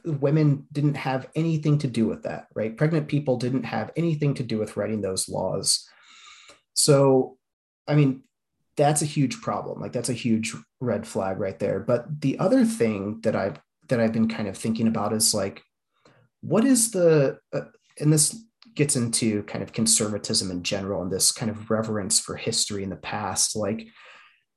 women 0.08 0.66
didn't 0.72 0.96
have 0.96 1.30
anything 1.36 1.78
to 1.80 1.88
do 1.88 2.08
with 2.08 2.24
that, 2.24 2.48
right? 2.56 2.76
Pregnant 2.76 3.08
people 3.08 3.38
didn't 3.38 3.64
have 3.64 3.92
anything 3.96 4.34
to 4.36 4.44
do 4.44 4.58
with 4.58 4.78
writing 4.78 5.02
those 5.02 5.30
laws. 5.30 5.88
So, 6.74 7.38
I 7.88 7.96
mean, 7.96 8.24
that's 8.76 9.02
a 9.02 9.06
huge 9.06 9.42
problem. 9.42 9.80
Like 9.82 9.92
that's 9.92 10.10
a 10.10 10.14
huge 10.14 10.56
red 10.80 11.08
flag 11.08 11.40
right 11.40 11.58
there. 11.58 11.80
But 11.80 12.22
the 12.22 12.40
other 12.40 12.64
thing 12.64 13.22
that 13.24 13.36
I've 13.36 13.60
that 13.90 14.00
I've 14.00 14.14
been 14.14 14.28
kind 14.28 14.48
of 14.48 14.58
thinking 14.58 14.88
about 14.88 15.14
is 15.14 15.34
like, 15.34 15.64
what 16.42 16.66
is 16.66 16.92
the 16.92 17.40
uh, 17.54 17.62
and 18.00 18.14
this 18.14 18.36
gets 18.78 18.96
into 18.96 19.42
kind 19.44 19.64
of 19.64 19.74
conservatism 19.74 20.52
in 20.52 20.62
general 20.62 21.02
and 21.02 21.12
this 21.12 21.32
kind 21.32 21.50
of 21.50 21.72
reverence 21.72 22.20
for 22.20 22.36
history 22.36 22.84
in 22.84 22.92
the 22.92 22.96
past. 22.96 23.56
Like 23.56 23.88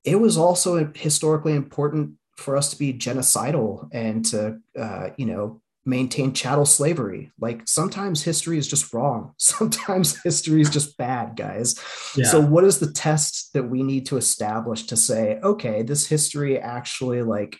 it 0.04 0.16
was 0.16 0.36
also 0.36 0.92
historically 0.94 1.54
important 1.54 2.12
for 2.40 2.56
us 2.56 2.70
to 2.70 2.78
be 2.78 2.92
genocidal 2.92 3.88
and 3.92 4.24
to, 4.26 4.58
uh, 4.78 5.10
you 5.16 5.26
know, 5.26 5.60
maintain 5.84 6.32
chattel 6.32 6.66
slavery. 6.66 7.30
Like 7.38 7.62
sometimes 7.66 8.22
history 8.22 8.58
is 8.58 8.68
just 8.68 8.92
wrong. 8.92 9.34
Sometimes 9.38 10.22
history 10.22 10.60
is 10.60 10.70
just 10.70 10.96
bad, 10.96 11.36
guys. 11.36 11.74
Yeah. 12.16 12.26
So 12.26 12.40
what 12.40 12.64
is 12.64 12.78
the 12.78 12.92
test 12.92 13.52
that 13.54 13.64
we 13.64 13.82
need 13.82 14.06
to 14.06 14.16
establish 14.16 14.84
to 14.84 14.96
say, 14.96 15.38
okay, 15.42 15.82
this 15.82 16.06
history 16.06 16.58
actually 16.58 17.22
like 17.22 17.58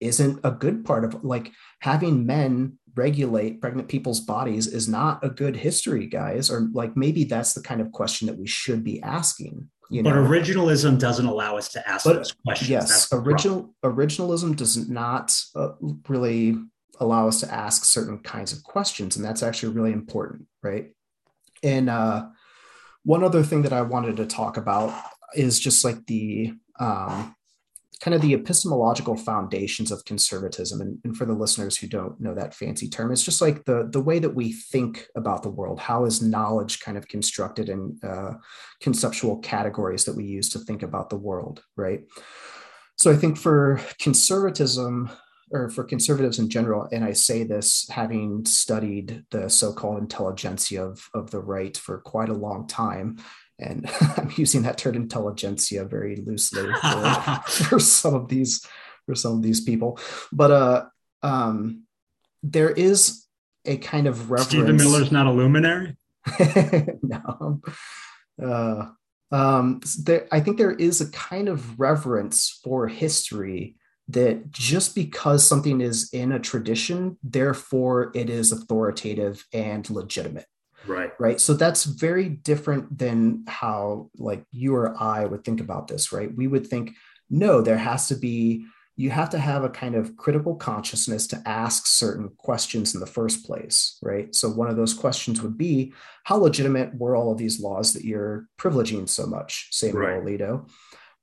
isn't 0.00 0.40
a 0.44 0.50
good 0.50 0.84
part 0.84 1.04
of 1.04 1.24
like 1.24 1.52
having 1.80 2.26
men 2.26 2.78
regulate 2.96 3.60
pregnant 3.60 3.88
people's 3.88 4.20
bodies 4.20 4.66
is 4.66 4.88
not 4.88 5.24
a 5.24 5.30
good 5.30 5.56
history, 5.56 6.06
guys. 6.06 6.50
Or 6.50 6.68
like 6.72 6.96
maybe 6.96 7.24
that's 7.24 7.54
the 7.54 7.62
kind 7.62 7.80
of 7.80 7.92
question 7.92 8.26
that 8.26 8.38
we 8.38 8.46
should 8.46 8.84
be 8.84 9.02
asking. 9.02 9.68
You 9.90 10.02
know? 10.02 10.10
But 10.10 10.18
originalism 10.18 10.98
doesn't 10.98 11.26
allow 11.26 11.56
us 11.56 11.68
to 11.70 11.88
ask 11.88 12.04
but, 12.04 12.14
those 12.14 12.32
questions. 12.32 12.70
Yes, 12.70 13.12
original 13.12 13.74
originalism 13.84 14.56
does 14.56 14.88
not 14.88 15.38
uh, 15.54 15.72
really 16.08 16.56
allow 17.00 17.28
us 17.28 17.40
to 17.40 17.52
ask 17.52 17.84
certain 17.84 18.18
kinds 18.18 18.52
of 18.52 18.62
questions, 18.62 19.16
and 19.16 19.24
that's 19.24 19.42
actually 19.42 19.74
really 19.74 19.92
important, 19.92 20.46
right? 20.62 20.92
And 21.62 21.88
uh, 21.88 22.26
one 23.04 23.24
other 23.24 23.42
thing 23.42 23.62
that 23.62 23.72
I 23.72 23.82
wanted 23.82 24.16
to 24.18 24.26
talk 24.26 24.56
about 24.56 24.94
is 25.34 25.58
just 25.58 25.84
like 25.84 26.06
the 26.06 26.54
um, 26.78 27.34
kind 28.04 28.14
of 28.14 28.20
the 28.20 28.34
epistemological 28.34 29.16
foundations 29.16 29.90
of 29.90 30.04
conservatism. 30.04 30.82
And, 30.82 30.98
and, 31.04 31.16
for 31.16 31.24
the 31.24 31.32
listeners 31.32 31.74
who 31.74 31.86
don't 31.86 32.20
know 32.20 32.34
that 32.34 32.52
fancy 32.52 32.86
term, 32.86 33.10
it's 33.10 33.22
just 33.22 33.40
like 33.40 33.64
the, 33.64 33.88
the 33.90 34.00
way 34.00 34.18
that 34.18 34.34
we 34.34 34.52
think 34.52 35.06
about 35.16 35.42
the 35.42 35.48
world. 35.48 35.80
How 35.80 36.04
is 36.04 36.20
knowledge 36.20 36.80
kind 36.80 36.98
of 36.98 37.08
constructed 37.08 37.70
in 37.70 37.98
uh, 38.02 38.34
conceptual 38.82 39.38
categories 39.38 40.04
that 40.04 40.14
we 40.14 40.24
use 40.24 40.50
to 40.50 40.58
think 40.58 40.82
about 40.82 41.08
the 41.08 41.16
world, 41.16 41.64
right? 41.76 42.02
So 42.96 43.10
I 43.10 43.16
think 43.16 43.38
for 43.38 43.80
conservatism, 43.98 45.10
or 45.50 45.70
for 45.70 45.84
conservatives 45.84 46.38
in 46.38 46.50
general, 46.50 46.86
and 46.92 47.04
I 47.04 47.12
say 47.12 47.42
this 47.42 47.88
having 47.88 48.44
studied 48.44 49.24
the 49.30 49.48
so-called 49.48 49.98
intelligentsia 49.98 50.84
of, 50.84 51.08
of 51.14 51.30
the 51.30 51.40
right 51.40 51.74
for 51.74 52.00
quite 52.00 52.28
a 52.28 52.34
long 52.34 52.66
time, 52.66 53.16
and 53.58 53.88
I'm 54.16 54.32
using 54.36 54.62
that 54.62 54.78
term 54.78 54.94
intelligentsia 54.96 55.84
very 55.84 56.16
loosely 56.16 56.70
for, 56.80 57.42
for, 57.46 57.78
some 57.78 58.14
of 58.14 58.28
these 58.28 58.66
for 59.06 59.14
some 59.14 59.34
of 59.34 59.42
these 59.42 59.60
people. 59.60 59.98
But 60.32 60.50
uh, 60.50 60.84
um, 61.22 61.84
there 62.42 62.70
is 62.70 63.26
a 63.64 63.76
kind 63.78 64.06
of 64.06 64.30
reverence. 64.30 64.50
Stephen 64.50 64.76
Miller's 64.76 65.12
not 65.12 65.26
a 65.26 65.30
luminary. 65.30 65.96
no. 67.02 67.60
Uh, 68.42 68.86
um, 69.30 69.80
there, 70.02 70.28
I 70.30 70.40
think 70.40 70.58
there 70.58 70.72
is 70.72 71.00
a 71.00 71.10
kind 71.10 71.48
of 71.48 71.78
reverence 71.78 72.60
for 72.62 72.88
history 72.88 73.76
that 74.08 74.50
just 74.50 74.94
because 74.94 75.46
something 75.46 75.80
is 75.80 76.10
in 76.12 76.32
a 76.32 76.38
tradition, 76.38 77.16
therefore 77.22 78.12
it 78.14 78.28
is 78.28 78.52
authoritative 78.52 79.46
and 79.52 79.88
legitimate. 79.88 80.46
Right. 80.86 81.12
Right. 81.18 81.40
So 81.40 81.54
that's 81.54 81.84
very 81.84 82.28
different 82.28 82.98
than 82.98 83.44
how 83.48 84.10
like 84.16 84.44
you 84.50 84.74
or 84.74 85.00
I 85.00 85.24
would 85.24 85.44
think 85.44 85.60
about 85.60 85.88
this, 85.88 86.12
right? 86.12 86.34
We 86.34 86.46
would 86.46 86.66
think, 86.66 86.92
no, 87.30 87.60
there 87.60 87.78
has 87.78 88.08
to 88.08 88.14
be, 88.14 88.66
you 88.96 89.10
have 89.10 89.30
to 89.30 89.38
have 89.38 89.64
a 89.64 89.70
kind 89.70 89.96
of 89.96 90.16
critical 90.16 90.54
consciousness 90.54 91.26
to 91.28 91.42
ask 91.46 91.86
certain 91.86 92.28
questions 92.36 92.94
in 92.94 93.00
the 93.00 93.06
first 93.06 93.44
place, 93.44 93.98
right? 94.02 94.32
So 94.34 94.48
one 94.48 94.68
of 94.68 94.76
those 94.76 94.94
questions 94.94 95.42
would 95.42 95.58
be, 95.58 95.92
how 96.24 96.36
legitimate 96.36 96.94
were 96.94 97.16
all 97.16 97.32
of 97.32 97.38
these 97.38 97.60
laws 97.60 97.92
that 97.94 98.04
you're 98.04 98.46
privileging 98.58 99.08
so 99.08 99.26
much, 99.26 99.68
Samuel 99.72 100.00
right. 100.00 100.22
Alito? 100.22 100.70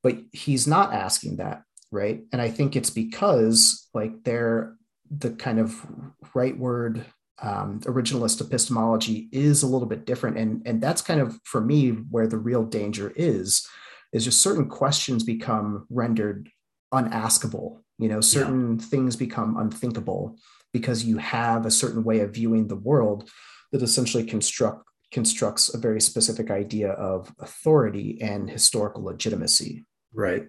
But 0.03 0.17
he's 0.33 0.67
not 0.67 0.93
asking 0.93 1.37
that, 1.37 1.63
right? 1.91 2.23
And 2.33 2.41
I 2.41 2.49
think 2.49 2.75
it's 2.75 2.89
because 2.89 3.87
like 3.93 4.23
they're 4.23 4.75
the 5.09 5.31
kind 5.31 5.59
of 5.59 5.85
right 6.33 6.57
word 6.57 7.05
um, 7.41 7.79
originalist 7.81 8.39
epistemology 8.39 9.27
is 9.31 9.63
a 9.63 9.67
little 9.67 9.87
bit 9.87 10.05
different. 10.05 10.37
And 10.37 10.61
and 10.65 10.81
that's 10.81 11.01
kind 11.01 11.19
of 11.19 11.39
for 11.43 11.61
me 11.61 11.89
where 11.89 12.27
the 12.27 12.37
real 12.37 12.63
danger 12.63 13.11
is 13.15 13.67
is 14.13 14.25
just 14.25 14.41
certain 14.41 14.67
questions 14.69 15.23
become 15.23 15.85
rendered 15.89 16.49
unaskable. 16.93 17.79
You 17.97 18.09
know 18.09 18.21
certain 18.21 18.77
yeah. 18.79 18.85
things 18.85 19.15
become 19.15 19.57
unthinkable 19.57 20.37
because 20.73 21.03
you 21.03 21.17
have 21.17 21.65
a 21.65 21.71
certain 21.71 22.03
way 22.03 22.19
of 22.19 22.33
viewing 22.33 22.67
the 22.67 22.75
world 22.75 23.29
that 23.71 23.81
essentially 23.81 24.23
construct 24.23 24.85
constructs 25.11 25.73
a 25.73 25.77
very 25.77 25.99
specific 25.99 26.49
idea 26.49 26.91
of 26.91 27.33
authority 27.39 28.21
and 28.21 28.49
historical 28.49 29.03
legitimacy. 29.03 29.85
Right. 30.13 30.45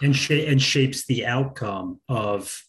And, 0.00 0.16
sh- 0.16 0.30
and 0.30 0.60
shapes 0.60 1.04
the 1.04 1.26
outcome 1.26 2.00
of 2.08 2.62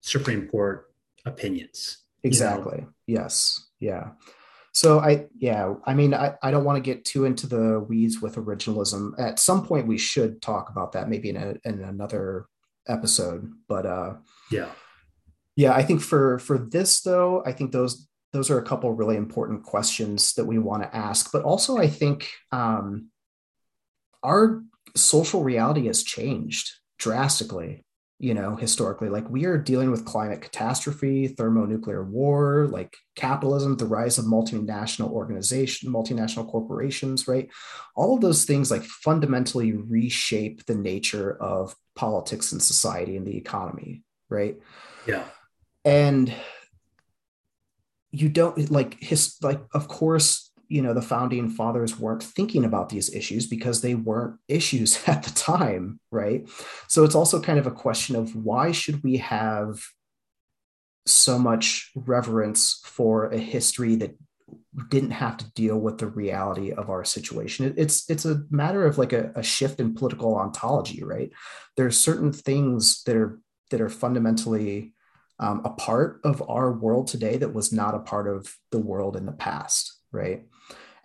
supreme 0.00 0.46
court 0.46 0.94
opinions 1.26 2.04
Exactly. 2.22 2.78
You 2.78 2.84
know? 2.84 2.92
Yes. 3.06 3.66
Yeah. 3.80 4.10
So 4.72 5.00
I 5.00 5.26
yeah, 5.38 5.74
I 5.84 5.94
mean 5.94 6.14
I, 6.14 6.34
I 6.42 6.50
don't 6.50 6.64
want 6.64 6.76
to 6.76 6.88
get 6.88 7.04
too 7.04 7.24
into 7.24 7.46
the 7.46 7.80
weeds 7.80 8.20
with 8.20 8.36
originalism. 8.36 9.18
At 9.18 9.38
some 9.38 9.66
point 9.66 9.88
we 9.88 9.98
should 9.98 10.40
talk 10.42 10.70
about 10.70 10.92
that 10.92 11.08
maybe 11.08 11.30
in 11.30 11.36
a, 11.36 11.54
in 11.64 11.82
another 11.82 12.46
episode, 12.86 13.52
but 13.68 13.86
uh 13.86 14.14
yeah. 14.50 14.68
Yeah, 15.56 15.72
I 15.72 15.82
think 15.82 16.00
for 16.00 16.38
for 16.38 16.58
this 16.58 17.00
though, 17.00 17.42
I 17.44 17.52
think 17.52 17.72
those 17.72 18.06
those 18.32 18.50
are 18.50 18.58
a 18.58 18.64
couple 18.64 18.92
really 18.92 19.16
important 19.16 19.64
questions 19.64 20.34
that 20.34 20.44
we 20.44 20.58
want 20.58 20.82
to 20.82 20.94
ask, 20.94 21.32
but 21.32 21.42
also 21.42 21.78
I 21.78 21.88
think 21.88 22.30
um 22.52 23.10
our 24.22 24.62
social 24.94 25.42
reality 25.42 25.86
has 25.86 26.02
changed 26.02 26.70
drastically 26.98 27.84
you 28.18 28.34
know, 28.34 28.56
historically. 28.56 29.08
Like 29.08 29.28
we 29.30 29.44
are 29.44 29.56
dealing 29.56 29.90
with 29.90 30.04
climate 30.04 30.42
catastrophe, 30.42 31.28
thermonuclear 31.28 32.02
war, 32.02 32.66
like 32.68 32.96
capitalism, 33.14 33.76
the 33.76 33.86
rise 33.86 34.18
of 34.18 34.24
multinational 34.24 35.10
organization, 35.10 35.92
multinational 35.92 36.50
corporations, 36.50 37.28
right? 37.28 37.48
All 37.94 38.16
of 38.16 38.20
those 38.20 38.44
things 38.44 38.70
like 38.70 38.82
fundamentally 38.82 39.72
reshape 39.72 40.66
the 40.66 40.74
nature 40.74 41.40
of 41.40 41.76
politics 41.94 42.50
and 42.52 42.62
society 42.62 43.16
and 43.16 43.26
the 43.26 43.36
economy, 43.36 44.02
right? 44.28 44.56
Yeah. 45.06 45.24
And 45.84 46.34
you 48.10 48.28
don't 48.28 48.70
like 48.70 49.00
his 49.00 49.36
like 49.42 49.60
of 49.74 49.86
course 49.86 50.47
you 50.68 50.82
know 50.82 50.94
the 50.94 51.02
founding 51.02 51.48
fathers 51.48 51.98
weren't 51.98 52.22
thinking 52.22 52.64
about 52.64 52.88
these 52.88 53.12
issues 53.14 53.46
because 53.46 53.80
they 53.80 53.94
weren't 53.94 54.38
issues 54.48 55.06
at 55.08 55.22
the 55.22 55.30
time 55.30 55.98
right? 56.10 56.48
So 56.86 57.04
it's 57.04 57.14
also 57.14 57.40
kind 57.40 57.58
of 57.58 57.66
a 57.66 57.72
question 57.72 58.16
of 58.16 58.34
why 58.34 58.72
should 58.72 59.02
we 59.02 59.18
have 59.18 59.80
so 61.06 61.38
much 61.38 61.90
reverence 61.94 62.80
for 62.84 63.26
a 63.26 63.38
history 63.38 63.96
that 63.96 64.16
didn't 64.90 65.10
have 65.10 65.36
to 65.38 65.50
deal 65.52 65.78
with 65.78 65.98
the 65.98 66.06
reality 66.06 66.72
of 66.72 66.90
our 66.90 67.04
situation? 67.04 67.74
It's 67.76 68.08
it's 68.08 68.24
a 68.24 68.42
matter 68.50 68.86
of 68.86 68.98
like 68.98 69.12
a, 69.12 69.32
a 69.34 69.42
shift 69.42 69.80
in 69.80 69.94
political 69.94 70.36
ontology 70.36 71.02
right? 71.02 71.30
There 71.76 71.86
are 71.86 71.90
certain 71.90 72.32
things 72.32 73.02
that 73.04 73.16
are 73.16 73.40
that 73.70 73.80
are 73.80 73.90
fundamentally 73.90 74.94
um, 75.40 75.60
a 75.64 75.70
part 75.70 76.20
of 76.24 76.42
our 76.48 76.72
world 76.72 77.06
today 77.06 77.36
that 77.36 77.54
was 77.54 77.72
not 77.72 77.94
a 77.94 78.00
part 78.00 78.26
of 78.26 78.56
the 78.70 78.80
world 78.80 79.16
in 79.16 79.26
the 79.26 79.32
past 79.32 79.98
right 80.10 80.46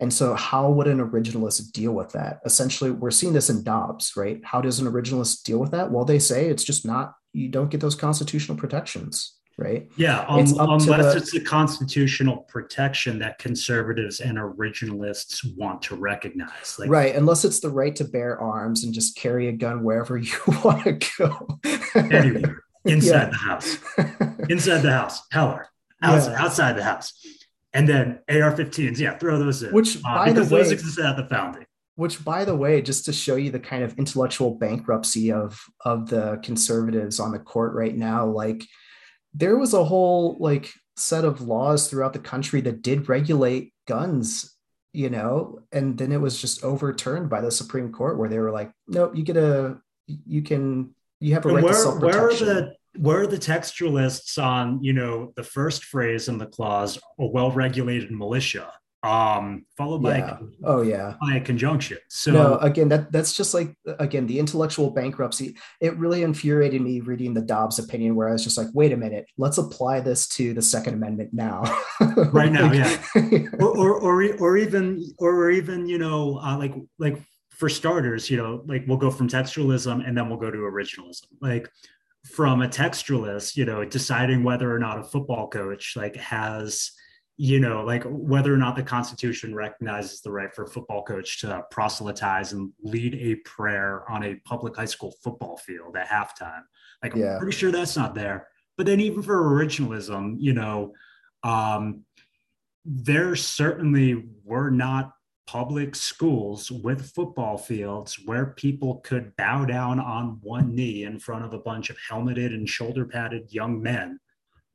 and 0.04 0.12
so, 0.12 0.34
how 0.34 0.70
would 0.70 0.86
an 0.86 0.98
originalist 0.98 1.72
deal 1.72 1.92
with 1.92 2.12
that? 2.12 2.40
Essentially, 2.44 2.90
we're 2.90 3.10
seeing 3.10 3.32
this 3.32 3.48
in 3.48 3.64
Dobbs, 3.64 4.12
right? 4.18 4.38
How 4.44 4.60
does 4.60 4.78
an 4.78 4.86
originalist 4.86 5.44
deal 5.44 5.58
with 5.58 5.70
that? 5.70 5.90
Well, 5.90 6.04
they 6.04 6.18
say 6.18 6.50
it's 6.50 6.62
just 6.62 6.84
not, 6.84 7.14
you 7.32 7.48
don't 7.48 7.70
get 7.70 7.80
those 7.80 7.94
constitutional 7.94 8.58
protections, 8.58 9.38
right? 9.56 9.90
Yeah, 9.96 10.26
um, 10.28 10.40
unless 10.40 10.84
the, 10.84 11.16
it's 11.16 11.34
a 11.34 11.40
constitutional 11.40 12.36
protection 12.50 13.18
that 13.20 13.38
conservatives 13.38 14.20
and 14.20 14.36
originalists 14.36 15.56
want 15.56 15.80
to 15.84 15.96
recognize. 15.96 16.76
Like, 16.78 16.90
right, 16.90 17.16
unless 17.16 17.46
it's 17.46 17.60
the 17.60 17.70
right 17.70 17.96
to 17.96 18.04
bear 18.04 18.38
arms 18.38 18.84
and 18.84 18.92
just 18.92 19.16
carry 19.16 19.48
a 19.48 19.52
gun 19.52 19.84
wherever 19.84 20.18
you 20.18 20.36
want 20.62 20.84
to 20.84 21.00
go. 21.18 21.60
anywhere, 21.94 22.62
inside 22.84 23.08
yeah. 23.08 23.30
the 23.30 23.36
house, 23.36 23.78
inside 24.50 24.82
the 24.82 24.92
house, 24.92 25.22
Heller, 25.32 25.66
outside, 26.02 26.30
yeah. 26.32 26.44
outside 26.44 26.76
the 26.76 26.84
house 26.84 27.14
and 27.74 27.88
then 27.88 28.20
AR-15s. 28.28 28.98
Yeah, 28.98 29.18
throw 29.18 29.38
those 29.38 29.62
in. 29.62 29.72
Which, 29.72 29.98
uh, 30.04 30.24
because 30.24 30.48
the 30.48 30.54
way, 30.54 30.62
those 30.62 30.72
existed 30.72 31.04
at 31.04 31.16
the 31.16 31.26
founding. 31.26 31.66
Which, 31.96 32.24
by 32.24 32.44
the 32.44 32.56
way, 32.56 32.80
just 32.80 33.04
to 33.04 33.12
show 33.12 33.36
you 33.36 33.50
the 33.50 33.60
kind 33.60 33.84
of 33.84 33.98
intellectual 33.98 34.54
bankruptcy 34.54 35.30
of 35.30 35.60
of 35.84 36.08
the 36.08 36.40
conservatives 36.42 37.20
on 37.20 37.32
the 37.32 37.38
court 37.38 37.74
right 37.74 37.94
now, 37.94 38.26
like 38.26 38.64
there 39.34 39.56
was 39.58 39.74
a 39.74 39.84
whole 39.84 40.36
like 40.40 40.72
set 40.96 41.24
of 41.24 41.40
laws 41.40 41.88
throughout 41.88 42.12
the 42.12 42.18
country 42.18 42.60
that 42.62 42.82
did 42.82 43.08
regulate 43.08 43.72
guns 43.86 44.56
you 44.92 45.10
know 45.10 45.58
and 45.72 45.98
then 45.98 46.12
it 46.12 46.20
was 46.20 46.40
just 46.40 46.62
overturned 46.62 47.28
by 47.28 47.40
the 47.40 47.50
supreme 47.50 47.92
court 47.92 48.16
where 48.16 48.28
they 48.28 48.38
were 48.38 48.52
like 48.52 48.70
nope 48.86 49.14
you 49.14 49.24
get 49.24 49.36
a 49.36 49.76
you 50.06 50.40
can 50.40 50.94
you 51.18 51.34
have 51.34 51.44
a 51.44 51.48
right 51.48 51.64
where, 51.64 51.72
to 51.72 51.78
self-protection. 51.78 52.46
where 52.46 52.56
are 52.56 52.60
the 52.60 52.74
where 52.96 53.20
are 53.20 53.26
the 53.26 53.36
textualists 53.36 54.42
on 54.42 54.82
you 54.82 54.92
know 54.92 55.32
the 55.36 55.42
first 55.42 55.84
phrase 55.84 56.28
in 56.28 56.38
the 56.38 56.46
clause 56.46 56.98
a 57.18 57.26
well-regulated 57.26 58.10
militia 58.10 58.70
um, 59.04 59.66
followed 59.76 60.02
by 60.02 60.16
yeah. 60.16 60.38
oh 60.64 60.80
yeah 60.80 61.14
by 61.20 61.36
a 61.36 61.40
conjunction. 61.40 61.98
So 62.08 62.32
no, 62.32 62.56
again, 62.56 62.88
that 62.88 63.12
that's 63.12 63.36
just 63.36 63.52
like 63.52 63.76
again 63.98 64.26
the 64.26 64.38
intellectual 64.38 64.90
bankruptcy. 64.90 65.56
It 65.80 65.94
really 65.98 66.22
infuriated 66.22 66.80
me 66.80 67.00
reading 67.00 67.34
the 67.34 67.42
Dobbs 67.42 67.78
opinion, 67.78 68.14
where 68.14 68.30
I 68.30 68.32
was 68.32 68.42
just 68.42 68.56
like, 68.56 68.68
wait 68.72 68.92
a 68.92 68.96
minute, 68.96 69.26
let's 69.36 69.58
apply 69.58 70.00
this 70.00 70.26
to 70.28 70.54
the 70.54 70.62
Second 70.62 70.94
Amendment 70.94 71.34
now. 71.34 71.64
right 72.32 72.50
now, 72.50 72.72
yeah, 72.72 72.96
or, 73.60 73.76
or, 73.76 74.00
or 74.00 74.36
or 74.38 74.56
even 74.56 75.04
or 75.18 75.50
even 75.50 75.86
you 75.86 75.98
know 75.98 76.38
uh, 76.42 76.56
like 76.56 76.74
like 76.98 77.20
for 77.50 77.68
starters, 77.68 78.30
you 78.30 78.36
know, 78.36 78.62
like 78.66 78.84
we'll 78.86 78.96
go 78.96 79.10
from 79.10 79.28
textualism 79.28 80.06
and 80.06 80.16
then 80.16 80.28
we'll 80.28 80.38
go 80.38 80.50
to 80.50 80.58
originalism. 80.58 81.26
Like 81.40 81.68
from 82.24 82.62
a 82.62 82.68
textualist, 82.68 83.56
you 83.56 83.64
know, 83.64 83.84
deciding 83.84 84.42
whether 84.42 84.74
or 84.74 84.78
not 84.78 84.98
a 84.98 85.04
football 85.04 85.48
coach 85.48 85.94
like 85.96 86.16
has 86.16 86.92
you 87.36 87.58
know, 87.58 87.82
like 87.82 88.04
whether 88.04 88.54
or 88.54 88.56
not 88.56 88.76
the 88.76 88.82
Constitution 88.82 89.54
recognizes 89.54 90.20
the 90.20 90.30
right 90.30 90.54
for 90.54 90.64
a 90.64 90.68
football 90.68 91.02
coach 91.02 91.40
to 91.40 91.64
proselytize 91.70 92.52
and 92.52 92.70
lead 92.82 93.14
a 93.14 93.34
prayer 93.36 94.08
on 94.08 94.22
a 94.22 94.36
public 94.44 94.76
high 94.76 94.84
school 94.84 95.12
football 95.22 95.56
field 95.56 95.96
at 95.96 96.08
halftime. 96.08 96.62
Like, 97.02 97.14
yeah. 97.16 97.32
I'm 97.32 97.38
pretty 97.38 97.56
sure 97.56 97.72
that's 97.72 97.96
not 97.96 98.14
there. 98.14 98.48
But 98.76 98.86
then, 98.86 99.00
even 99.00 99.22
for 99.22 99.36
originalism, 99.36 100.36
you 100.38 100.52
know, 100.52 100.92
um, 101.42 102.04
there 102.84 103.34
certainly 103.34 104.24
were 104.44 104.70
not 104.70 105.12
public 105.46 105.94
schools 105.94 106.70
with 106.70 107.12
football 107.14 107.58
fields 107.58 108.18
where 108.24 108.46
people 108.46 108.96
could 109.04 109.34
bow 109.36 109.64
down 109.64 110.00
on 110.00 110.38
one 110.42 110.74
knee 110.74 111.04
in 111.04 111.18
front 111.18 111.44
of 111.44 111.52
a 111.52 111.58
bunch 111.58 111.90
of 111.90 111.96
helmeted 112.08 112.52
and 112.52 112.68
shoulder 112.68 113.04
padded 113.04 113.52
young 113.52 113.82
men 113.82 114.18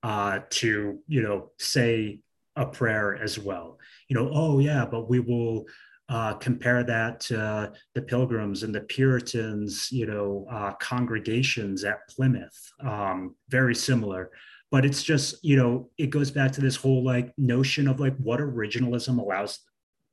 uh, 0.03 0.39
to, 0.49 0.99
you 1.07 1.21
know, 1.21 1.51
say 1.57 2.19
a 2.55 2.65
prayer 2.65 3.15
as 3.21 3.39
well. 3.39 3.79
You 4.07 4.15
know, 4.15 4.29
oh 4.33 4.59
yeah, 4.59 4.85
but 4.85 5.09
we 5.09 5.19
will 5.19 5.65
uh, 6.09 6.33
compare 6.33 6.83
that 6.83 7.19
to 7.19 7.71
the 7.93 8.01
Pilgrims 8.01 8.63
and 8.63 8.73
the 8.73 8.81
Puritans, 8.81 9.91
you 9.91 10.05
know, 10.05 10.45
uh, 10.51 10.73
congregations 10.73 11.83
at 11.83 12.07
Plymouth. 12.09 12.71
Um, 12.81 13.35
very 13.49 13.75
similar, 13.75 14.31
but 14.71 14.85
it's 14.85 15.03
just 15.03 15.43
you 15.43 15.55
know 15.55 15.89
it 15.97 16.09
goes 16.09 16.31
back 16.31 16.51
to 16.53 16.61
this 16.61 16.75
whole 16.75 17.03
like 17.03 17.33
notion 17.37 17.87
of 17.87 17.99
like 17.99 18.17
what 18.17 18.39
originalism 18.39 19.19
allows 19.19 19.59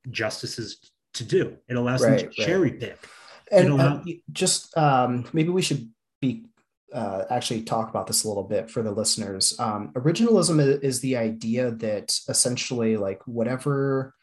justices 0.09 0.91
to 1.13 1.23
do. 1.23 1.57
It 1.67 1.75
allows 1.75 2.03
right, 2.03 2.09
them 2.09 2.19
to 2.19 2.25
right. 2.25 2.47
cherry 2.47 2.71
pick. 2.71 2.97
And 3.51 3.69
allow- 3.69 3.97
uh, 3.97 4.03
just 4.31 4.77
um, 4.77 5.25
maybe 5.33 5.49
we 5.49 5.61
should 5.61 5.89
be 6.21 6.45
uh, 6.93 7.23
actually 7.29 7.63
talk 7.63 7.89
about 7.89 8.07
this 8.07 8.23
a 8.23 8.27
little 8.27 8.43
bit 8.43 8.69
for 8.69 8.81
the 8.81 8.91
listeners. 8.91 9.57
Um, 9.59 9.91
originalism 9.93 10.61
is, 10.61 10.79
is, 10.79 11.01
the 11.01 11.17
idea 11.17 11.71
that 11.71 12.17
essentially, 12.29 12.95
like, 12.95 13.21
whatever 13.25 14.13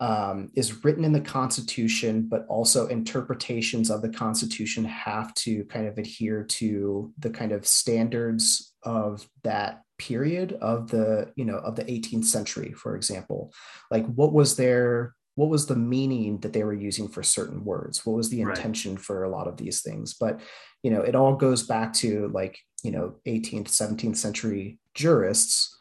um, 0.00 0.50
is 0.54 0.82
written 0.82 1.04
in 1.04 1.12
the 1.12 1.20
Constitution, 1.20 2.22
but 2.22 2.46
also 2.48 2.86
interpretations 2.86 3.90
of 3.90 4.00
the 4.00 4.08
Constitution 4.08 4.84
have 4.86 5.34
to 5.34 5.64
kind 5.66 5.86
of 5.86 5.98
adhere 5.98 6.42
to 6.44 7.12
the 7.18 7.30
kind 7.30 7.52
of 7.52 7.66
standards 7.66 8.72
of 8.82 9.28
that 9.42 9.82
period 10.00 10.56
of 10.62 10.90
the 10.90 11.30
you 11.36 11.44
know 11.44 11.58
of 11.58 11.76
the 11.76 11.84
18th 11.84 12.24
century 12.24 12.72
for 12.72 12.96
example 12.96 13.52
like 13.90 14.06
what 14.06 14.32
was 14.32 14.56
their 14.56 15.14
what 15.40 15.48
was 15.48 15.66
the 15.66 15.76
meaning 15.76 16.38
that 16.40 16.52
they 16.52 16.64
were 16.64 16.74
using 16.74 17.08
for 17.08 17.22
certain 17.22 17.64
words? 17.64 18.04
What 18.04 18.16
was 18.16 18.28
the 18.28 18.42
intention 18.42 18.96
right. 18.96 19.00
for 19.00 19.22
a 19.22 19.30
lot 19.30 19.48
of 19.48 19.56
these 19.56 19.80
things? 19.80 20.12
But 20.12 20.40
you 20.82 20.90
know 20.90 21.00
it 21.00 21.14
all 21.14 21.34
goes 21.34 21.62
back 21.62 21.92
to 21.94 22.28
like 22.28 22.58
you 22.82 22.90
know 22.90 23.16
18th 23.26 23.68
17th 23.68 24.16
century 24.16 24.78
jurists. 24.94 25.76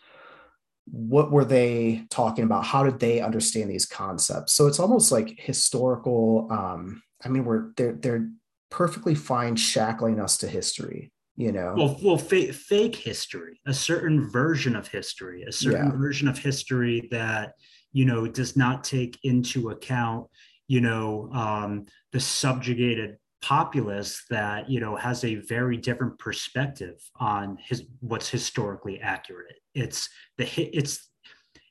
What 0.85 1.31
were 1.31 1.45
they 1.45 2.05
talking 2.09 2.45
about? 2.45 2.65
How 2.65 2.83
did 2.83 2.99
they 2.99 3.21
understand 3.21 3.69
these 3.69 3.85
concepts? 3.85 4.53
So 4.53 4.67
it's 4.67 4.79
almost 4.79 5.11
like 5.11 5.35
historical 5.37 6.47
um 6.51 7.03
i 7.25 7.27
mean 7.27 7.43
we're 7.43 7.71
they're 7.75 7.93
they're 7.93 8.29
perfectly 8.71 9.13
fine 9.13 9.55
shackling 9.55 10.21
us 10.21 10.37
to 10.37 10.47
history 10.47 11.11
you 11.39 11.51
know? 11.51 11.73
Well 11.75 11.97
well 12.03 12.17
fake, 12.17 12.53
fake 12.53 12.95
history 12.95 13.59
a 13.65 13.73
certain 13.73 14.29
version 14.29 14.75
of 14.75 14.87
history 14.87 15.43
a 15.43 15.51
certain 15.51 15.91
yeah. 15.91 15.97
version 15.97 16.27
of 16.27 16.37
history 16.37 17.07
that 17.11 17.53
you 17.93 18.05
know 18.05 18.27
does 18.27 18.55
not 18.57 18.83
take 18.83 19.17
into 19.23 19.69
account 19.69 20.27
you 20.67 20.81
know 20.81 21.29
um, 21.33 21.85
the 22.11 22.19
subjugated 22.19 23.17
populace 23.41 24.25
that 24.29 24.69
you 24.69 24.79
know 24.79 24.95
has 24.95 25.23
a 25.23 25.35
very 25.35 25.77
different 25.77 26.17
perspective 26.19 27.01
on 27.15 27.57
his 27.63 27.85
what's 28.01 28.29
historically 28.29 28.99
accurate. 28.99 29.55
It's 29.73 30.09
the 30.37 30.45
it's 30.77 31.09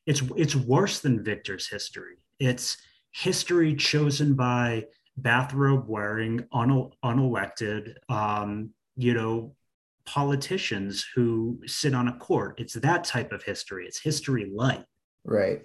it's 0.06 0.22
it's 0.36 0.56
worse 0.56 1.00
than 1.00 1.22
victor's 1.22 1.68
history. 1.68 2.16
It's 2.38 2.78
history 3.12 3.74
chosen 3.74 4.34
by 4.34 4.84
bathrobe 5.16 5.84
wearing 5.88 6.46
un, 6.52 6.90
unelected 7.04 7.94
um, 8.08 8.70
you 8.98 9.14
know 9.14 9.54
politicians 10.08 11.06
who 11.14 11.60
sit 11.66 11.94
on 11.94 12.08
a 12.08 12.16
court. 12.16 12.58
It's 12.58 12.74
that 12.74 13.04
type 13.04 13.30
of 13.30 13.42
history. 13.42 13.86
It's 13.86 14.00
history 14.00 14.50
light. 14.52 14.84
Right. 15.22 15.60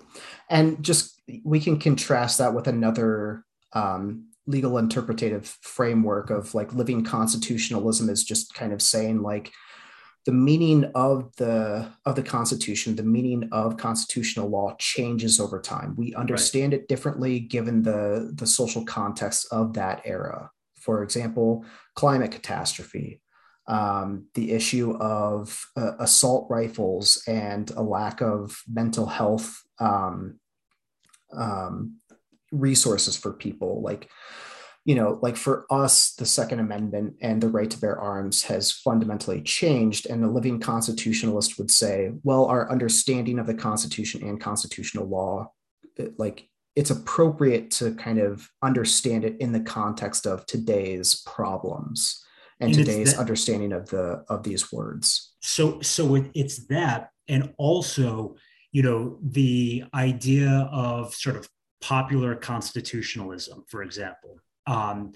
And 0.50 0.84
just 0.84 1.22
we 1.46 1.62
can 1.62 1.80
contrast 1.80 2.40
that 2.40 2.54
with 2.54 2.68
another 2.68 3.46
um, 3.72 4.28
legal 4.46 4.78
interpretative 4.78 5.48
framework 5.62 6.30
of 6.30 6.54
like 6.54 6.74
living 6.74 7.06
constitutionalism 7.06 8.10
is 8.10 8.26
just 8.26 8.54
kind 8.54 8.74
of 8.74 8.82
saying 8.82 9.22
like 9.22 9.52
the 10.26 10.34
meaning 10.34 10.92
of 10.94 11.34
the 11.38 11.90
of 12.06 12.16
the 12.16 12.24
constitution 12.24 12.96
the 12.96 13.04
meaning 13.04 13.48
of 13.54 13.78
constitutional 13.78 14.50
law 14.50 14.76
changes 14.78 15.40
over 15.40 15.62
time. 15.62 15.96
We 15.98 16.14
understand 16.16 16.74
right. 16.74 16.82
it 16.82 16.90
differently 16.90 17.40
given 17.40 17.82
the 17.82 18.32
the 18.36 18.48
social 18.48 18.84
context 18.84 19.48
of 19.52 19.74
that 19.76 20.02
era. 20.04 20.52
For 20.76 21.02
example 21.02 21.66
climate 21.96 22.32
catastrophe 22.32 23.22
um, 23.68 24.28
the 24.34 24.52
issue 24.52 24.96
of 24.98 25.66
uh, 25.78 25.94
assault 26.00 26.48
rifles 26.50 27.24
and 27.28 27.72
a 27.72 27.82
lack 27.82 28.22
of 28.22 28.62
mental 28.68 29.06
health 29.06 29.62
um, 29.80 30.40
um, 31.36 31.98
resources 32.52 33.18
for 33.18 33.34
people. 33.34 33.82
Like 33.82 34.10
you 34.86 34.96
know 34.96 35.20
like 35.22 35.38
for 35.38 35.66
us 35.70 36.14
the 36.16 36.26
second 36.26 36.60
amendment 36.60 37.16
and 37.22 37.42
the 37.42 37.48
right 37.48 37.70
to 37.70 37.80
bear 37.80 38.00
arms 38.00 38.44
has 38.44 38.72
fundamentally 38.72 39.42
changed 39.42 40.08
and 40.08 40.24
a 40.24 40.30
living 40.30 40.60
constitutionalist 40.60 41.58
would 41.58 41.72
say 41.72 42.12
well 42.24 42.46
our 42.46 42.70
understanding 42.72 43.40
of 43.40 43.48
the 43.48 43.54
constitution 43.54 44.22
and 44.24 44.42
constitutional 44.42 45.08
law 45.08 45.50
it, 45.96 46.18
like 46.20 46.48
it's 46.76 46.90
appropriate 46.90 47.70
to 47.70 47.94
kind 47.96 48.20
of 48.20 48.50
understand 48.62 49.24
it 49.24 49.38
in 49.40 49.52
the 49.52 49.60
context 49.60 50.26
of 50.26 50.46
today's 50.46 51.22
problems 51.26 52.24
and, 52.60 52.76
and 52.76 52.86
today's 52.86 53.14
that, 53.14 53.20
understanding 53.20 53.74
of 53.74 53.90
the 53.90 54.24
of 54.30 54.44
these 54.44 54.72
words. 54.72 55.34
So 55.42 55.82
so 55.82 56.16
it, 56.16 56.32
it's 56.34 56.68
that 56.68 57.10
and 57.28 57.54
also 57.58 58.36
you 58.72 58.84
know 58.84 59.20
the 59.22 59.84
idea 59.94 60.70
of 60.72 61.14
sort 61.14 61.36
of 61.36 61.50
popular 61.82 62.36
constitutionalism 62.36 63.64
for 63.68 63.84
example. 63.84 64.40
Um, 64.68 65.14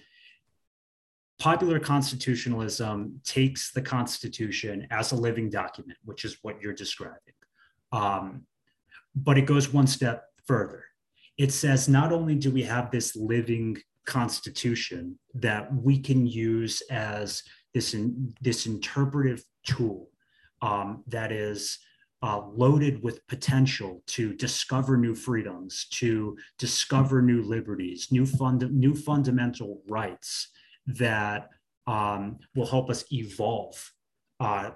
popular 1.40 1.80
constitutionalism 1.80 3.22
takes 3.24 3.72
the 3.72 3.82
constitution 3.82 4.88
as 4.90 5.12
a 5.12 5.16
living 5.16 5.50
document 5.50 5.98
which 6.04 6.26
is 6.26 6.38
what 6.42 6.62
you're 6.62 6.74
describing. 6.74 7.34
Um, 7.92 8.46
but 9.16 9.38
it 9.38 9.46
goes 9.46 9.72
one 9.72 9.88
step 9.88 10.26
further. 10.46 10.84
It 11.38 11.52
says 11.52 11.88
not 11.88 12.12
only 12.12 12.36
do 12.36 12.52
we 12.52 12.64
have 12.64 12.92
this 12.92 13.16
living 13.16 13.78
constitution 14.08 15.20
that 15.36 15.72
we 15.76 16.00
can 16.00 16.26
use 16.26 16.82
as 16.90 17.44
this, 17.74 17.94
in, 17.94 18.34
this 18.42 18.66
interpretive 18.66 19.44
tool 19.64 20.10
um, 20.62 21.04
that 21.08 21.32
is 21.32 21.78
uh, 22.24 22.42
loaded 22.56 23.04
with 23.04 23.26
potential 23.28 24.02
to 24.08 24.34
discover 24.34 24.98
new 24.98 25.14
freedoms, 25.14 25.86
to 25.92 26.36
discover 26.58 27.22
new 27.22 27.44
liberties, 27.44 28.08
new, 28.10 28.26
fund, 28.26 28.68
new 28.72 28.96
fundamental 28.96 29.84
rights 29.88 30.50
that 30.88 31.50
um, 31.86 32.40
will 32.56 32.66
help 32.66 32.90
us 32.90 33.06
evolve 33.12 33.94
uh, 34.40 34.72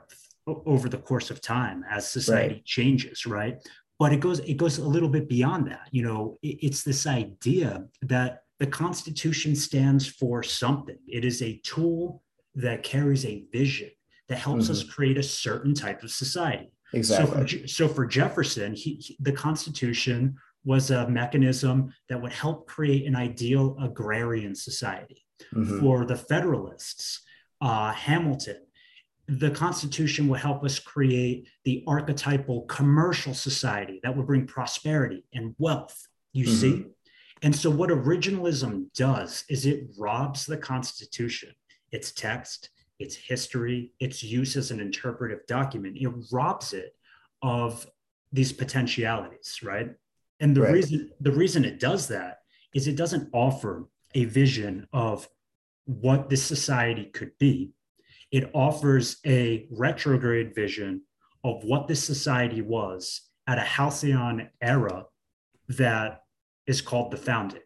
over 0.48 0.90
the 0.90 0.98
course 0.98 1.32
of 1.32 1.42
time 1.42 1.84
as 1.90 2.08
society 2.08 2.56
right. 2.56 2.66
changes, 2.66 3.26
right? 3.26 3.58
But 3.98 4.14
it 4.14 4.20
goes 4.20 4.40
it 4.40 4.56
goes 4.56 4.80
a 4.80 4.88
little 4.88 5.10
bit 5.10 5.30
beyond 5.30 5.68
that. 5.68 5.88
You 5.92 6.04
know, 6.04 6.38
it, 6.42 6.58
it's 6.62 6.84
this 6.84 7.06
idea 7.06 7.86
that 8.04 8.41
the 8.62 8.68
Constitution 8.68 9.56
stands 9.56 10.06
for 10.06 10.44
something. 10.44 11.00
It 11.08 11.26
is 11.26 11.42
a 11.42 11.60
tool 11.64 12.22
that 12.54 12.84
carries 12.84 13.26
a 13.26 13.46
vision 13.52 13.90
that 14.30 14.38
helps 14.38 14.66
mm-hmm. 14.66 14.74
us 14.74 14.84
create 14.84 15.18
a 15.18 15.24
certain 15.24 15.74
type 15.74 16.04
of 16.04 16.12
society. 16.12 16.72
Exactly. 16.94 17.26
So 17.26 17.58
for, 17.58 17.68
so 17.68 17.88
for 17.88 18.06
Jefferson, 18.06 18.76
he, 18.76 18.92
he, 19.06 19.18
the 19.20 19.32
Constitution 19.32 20.36
was 20.64 20.92
a 20.92 21.10
mechanism 21.10 21.92
that 22.08 22.22
would 22.22 22.34
help 22.34 22.68
create 22.68 23.08
an 23.08 23.16
ideal 23.16 23.76
agrarian 23.82 24.54
society. 24.54 25.26
Mm-hmm. 25.56 25.80
For 25.80 26.06
the 26.06 26.16
Federalists, 26.16 27.24
uh, 27.62 27.92
Hamilton, 27.94 28.62
the 29.28 29.50
Constitution 29.50 30.28
would 30.28 30.40
help 30.40 30.64
us 30.64 30.78
create 30.78 31.48
the 31.66 31.84
archetypal 31.88 32.62
commercial 32.68 33.34
society 33.34 34.00
that 34.04 34.16
would 34.16 34.28
bring 34.28 34.46
prosperity 34.46 35.26
and 35.34 35.56
wealth 35.58 35.98
You 36.34 36.46
mm-hmm. 36.46 36.62
see? 36.62 36.86
And 37.42 37.56
so, 37.56 37.70
what 37.70 37.90
originalism 37.90 38.94
does 38.94 39.44
is 39.50 39.66
it 39.66 39.90
robs 39.98 40.46
the 40.46 40.58
Constitution, 40.58 41.54
its 41.92 42.12
text, 42.12 42.70
its 43.00 43.16
history, 43.16 43.94
its 44.00 44.22
use 44.22 44.56
as 44.56 44.72
an 44.72 44.80
interpretive 44.80 45.46
document. 45.48 45.98
It 46.00 46.12
robs 46.32 46.74
it 46.74 46.96
of 47.42 47.88
these 48.32 48.54
potentialities, 48.54 49.60
right? 49.64 49.90
And 50.40 50.56
the 50.56 50.62
right. 50.62 50.74
reason 50.74 51.12
the 51.20 51.32
reason 51.32 51.66
it 51.66 51.80
does 51.80 52.08
that 52.10 52.40
is 52.74 52.88
it 52.88 52.96
doesn't 52.96 53.30
offer 53.34 53.88
a 54.14 54.26
vision 54.26 54.88
of 54.94 55.28
what 55.86 56.30
this 56.30 56.44
society 56.44 57.06
could 57.06 57.32
be. 57.40 57.72
It 58.32 58.50
offers 58.54 59.18
a 59.26 59.68
retrograde 59.72 60.56
vision 60.56 61.02
of 61.44 61.64
what 61.64 61.88
this 61.88 62.04
society 62.04 62.62
was 62.62 63.22
at 63.48 63.58
a 63.58 63.62
halcyon 63.62 64.50
era 64.62 65.06
that 65.68 66.21
is 66.68 66.82
called 66.82 67.12
the 67.12 67.18
founding. 67.18 67.62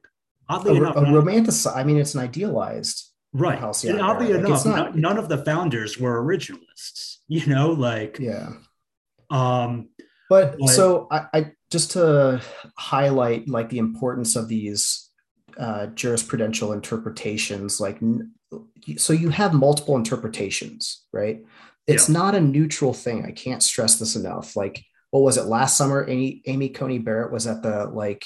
Oddly 0.47 0.77
a, 0.77 0.81
enough, 0.81 0.95
a 0.95 1.01
romanticized. 1.01 1.75
I 1.75 1.83
mean, 1.83 1.97
it's 1.97 2.13
an 2.13 2.21
idealized 2.21 3.11
right. 3.33 3.57
Halcyon 3.57 3.99
oddly 3.99 4.29
era. 4.29 4.39
enough, 4.39 4.65
not, 4.65 4.95
none 4.95 5.17
of 5.17 5.29
the 5.29 5.39
founders 5.39 5.99
were 5.99 6.23
originalists. 6.23 7.13
You 7.27 7.43
know, 7.47 7.71
like 7.71 8.19
yeah. 8.19 8.51
Um, 9.31 9.89
but, 10.29 10.57
but 10.59 10.67
so 10.67 11.07
I, 11.09 11.25
I 11.33 11.51
just 11.71 11.89
to 11.93 12.39
highlight 12.77 13.49
like 13.49 13.69
the 13.69 13.79
importance 13.79 14.35
of 14.35 14.47
these 14.47 15.09
uh, 15.57 15.87
jurisprudential 15.95 16.71
interpretations, 16.71 17.81
like 17.81 17.99
so 18.97 19.11
you 19.11 19.29
have 19.29 19.53
multiple 19.53 19.95
interpretations, 19.95 21.05
right? 21.11 21.43
It's 21.87 22.09
yeah. 22.09 22.13
not 22.13 22.35
a 22.35 22.41
neutral 22.41 22.93
thing. 22.93 23.25
I 23.25 23.31
can't 23.31 23.63
stress 23.63 23.97
this 23.97 24.15
enough. 24.15 24.55
Like, 24.55 24.83
what 25.11 25.21
was 25.21 25.37
it 25.37 25.45
last 25.45 25.77
summer? 25.77 26.07
Amy, 26.07 26.41
Amy 26.45 26.69
Coney 26.69 26.99
Barrett 26.99 27.31
was 27.31 27.47
at 27.47 27.63
the 27.63 27.85
like 27.85 28.25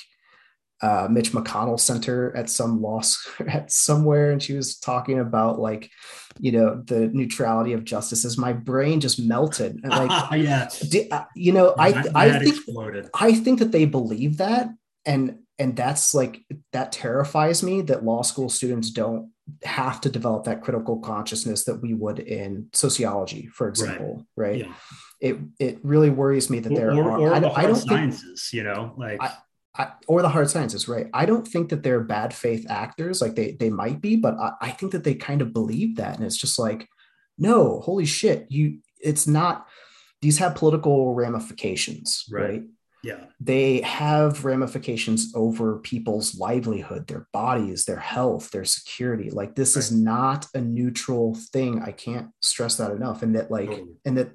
uh, 0.81 1.07
Mitch 1.09 1.31
McConnell 1.31 1.79
Center 1.79 2.35
at 2.35 2.49
some 2.49 2.81
loss 2.81 3.27
at 3.47 3.71
somewhere, 3.71 4.31
and 4.31 4.41
she 4.41 4.53
was 4.53 4.77
talking 4.77 5.19
about 5.19 5.59
like, 5.59 5.89
you 6.39 6.51
know, 6.51 6.81
the 6.85 7.07
neutrality 7.07 7.73
of 7.73 7.83
justices. 7.83 8.37
My 8.37 8.53
brain 8.53 8.99
just 8.99 9.19
melted. 9.19 9.79
And, 9.83 9.89
like, 9.91 10.39
yeah, 10.39 10.69
uh, 11.11 11.25
you 11.35 11.51
know, 11.51 11.75
I 11.77 11.91
that, 11.91 12.15
I 12.15 12.39
think 12.39 12.57
exploded. 12.57 13.09
I 13.13 13.33
think 13.33 13.59
that 13.59 13.71
they 13.71 13.85
believe 13.85 14.37
that, 14.37 14.69
and 15.05 15.39
and 15.57 15.75
that's 15.75 16.13
like 16.13 16.41
that 16.71 16.91
terrifies 16.91 17.61
me 17.61 17.81
that 17.81 18.05
law 18.05 18.21
school 18.21 18.49
students 18.49 18.91
don't 18.91 19.31
have 19.63 19.99
to 20.01 20.09
develop 20.09 20.45
that 20.45 20.61
critical 20.61 20.99
consciousness 20.99 21.65
that 21.65 21.81
we 21.81 21.93
would 21.93 22.19
in 22.19 22.69
sociology, 22.71 23.47
for 23.47 23.67
example, 23.67 24.25
right? 24.37 24.47
right? 24.47 24.59
Yeah. 24.59 24.73
It 25.21 25.37
it 25.59 25.79
really 25.83 26.09
worries 26.09 26.49
me 26.49 26.59
that 26.59 26.73
there 26.73 26.91
or, 26.93 27.11
are. 27.11 27.19
Or 27.19 27.33
I, 27.33 27.39
the 27.41 27.51
I 27.51 27.63
don't 27.63 27.75
sciences, 27.75 28.49
think, 28.49 28.57
you 28.57 28.63
know, 28.63 28.93
like. 28.95 29.21
I, 29.21 29.35
I, 29.79 29.93
or 30.07 30.21
the 30.21 30.29
hard 30.29 30.49
sciences, 30.49 30.89
right? 30.89 31.07
I 31.13 31.25
don't 31.25 31.47
think 31.47 31.69
that 31.69 31.83
they're 31.83 32.03
bad 32.03 32.33
faith 32.33 32.65
actors, 32.69 33.21
like 33.21 33.35
they 33.35 33.53
they 33.53 33.69
might 33.69 34.01
be, 34.01 34.17
but 34.17 34.35
I, 34.37 34.51
I 34.61 34.69
think 34.71 34.91
that 34.91 35.05
they 35.05 35.15
kind 35.15 35.41
of 35.41 35.53
believe 35.53 35.95
that, 35.95 36.17
and 36.17 36.25
it's 36.25 36.37
just 36.37 36.59
like, 36.59 36.87
no, 37.37 37.79
holy 37.79 38.05
shit, 38.05 38.47
you. 38.49 38.79
It's 39.01 39.25
not. 39.25 39.65
These 40.21 40.39
have 40.39 40.55
political 40.55 41.15
ramifications, 41.15 42.25
right? 42.29 42.49
right? 42.49 42.63
Yeah. 43.01 43.23
They 43.39 43.79
have 43.81 44.43
ramifications 44.43 45.31
over 45.33 45.77
people's 45.79 46.37
livelihood, 46.37 47.07
their 47.07 47.27
bodies, 47.31 47.85
their 47.85 47.99
health, 47.99 48.51
their 48.51 48.65
security. 48.65 49.29
Like 49.29 49.55
this 49.55 49.77
right. 49.77 49.83
is 49.83 49.91
not 49.93 50.47
a 50.53 50.59
neutral 50.59 51.35
thing. 51.35 51.81
I 51.81 51.93
can't 51.93 52.31
stress 52.41 52.75
that 52.75 52.91
enough. 52.91 53.23
And 53.23 53.35
that 53.35 53.49
like 53.49 53.69
totally. 53.69 53.95
and 54.03 54.17
that 54.17 54.31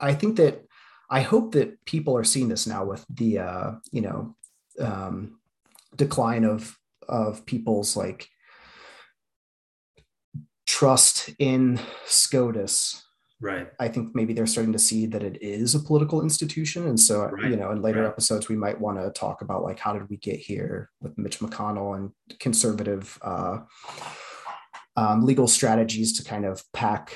I 0.00 0.14
think 0.14 0.36
that 0.36 0.64
I 1.10 1.20
hope 1.20 1.52
that 1.52 1.84
people 1.84 2.16
are 2.16 2.24
seeing 2.24 2.48
this 2.48 2.66
now 2.66 2.86
with 2.86 3.04
the 3.10 3.40
uh, 3.40 3.72
you 3.92 4.00
know, 4.00 4.34
um 4.80 5.38
decline 5.94 6.44
of 6.44 6.78
of 7.08 7.46
people's 7.46 7.96
like 7.96 8.28
trust 10.66 11.30
in 11.38 11.78
SCOTUS 12.06 13.06
Right. 13.40 13.68
I 13.78 13.88
think 13.88 14.14
maybe 14.14 14.32
they're 14.32 14.46
starting 14.46 14.72
to 14.72 14.78
see 14.78 15.04
that 15.06 15.22
it 15.22 15.42
is 15.42 15.74
a 15.74 15.80
political 15.80 16.22
institution. 16.22 16.86
And 16.86 16.98
so, 16.98 17.26
right. 17.26 17.50
you 17.50 17.56
know, 17.56 17.70
in 17.70 17.82
later 17.82 18.00
right. 18.00 18.08
episodes, 18.08 18.48
we 18.48 18.56
might 18.56 18.80
want 18.80 18.98
to 18.98 19.10
talk 19.10 19.42
about 19.42 19.62
like 19.62 19.78
how 19.78 19.92
did 19.92 20.08
we 20.08 20.16
get 20.16 20.38
here 20.38 20.90
with 21.02 21.18
Mitch 21.18 21.40
McConnell 21.40 21.96
and 21.96 22.12
conservative 22.40 23.18
uh, 23.20 23.58
um, 24.96 25.26
legal 25.26 25.48
strategies 25.48 26.16
to 26.16 26.24
kind 26.24 26.46
of 26.46 26.64
pack 26.72 27.14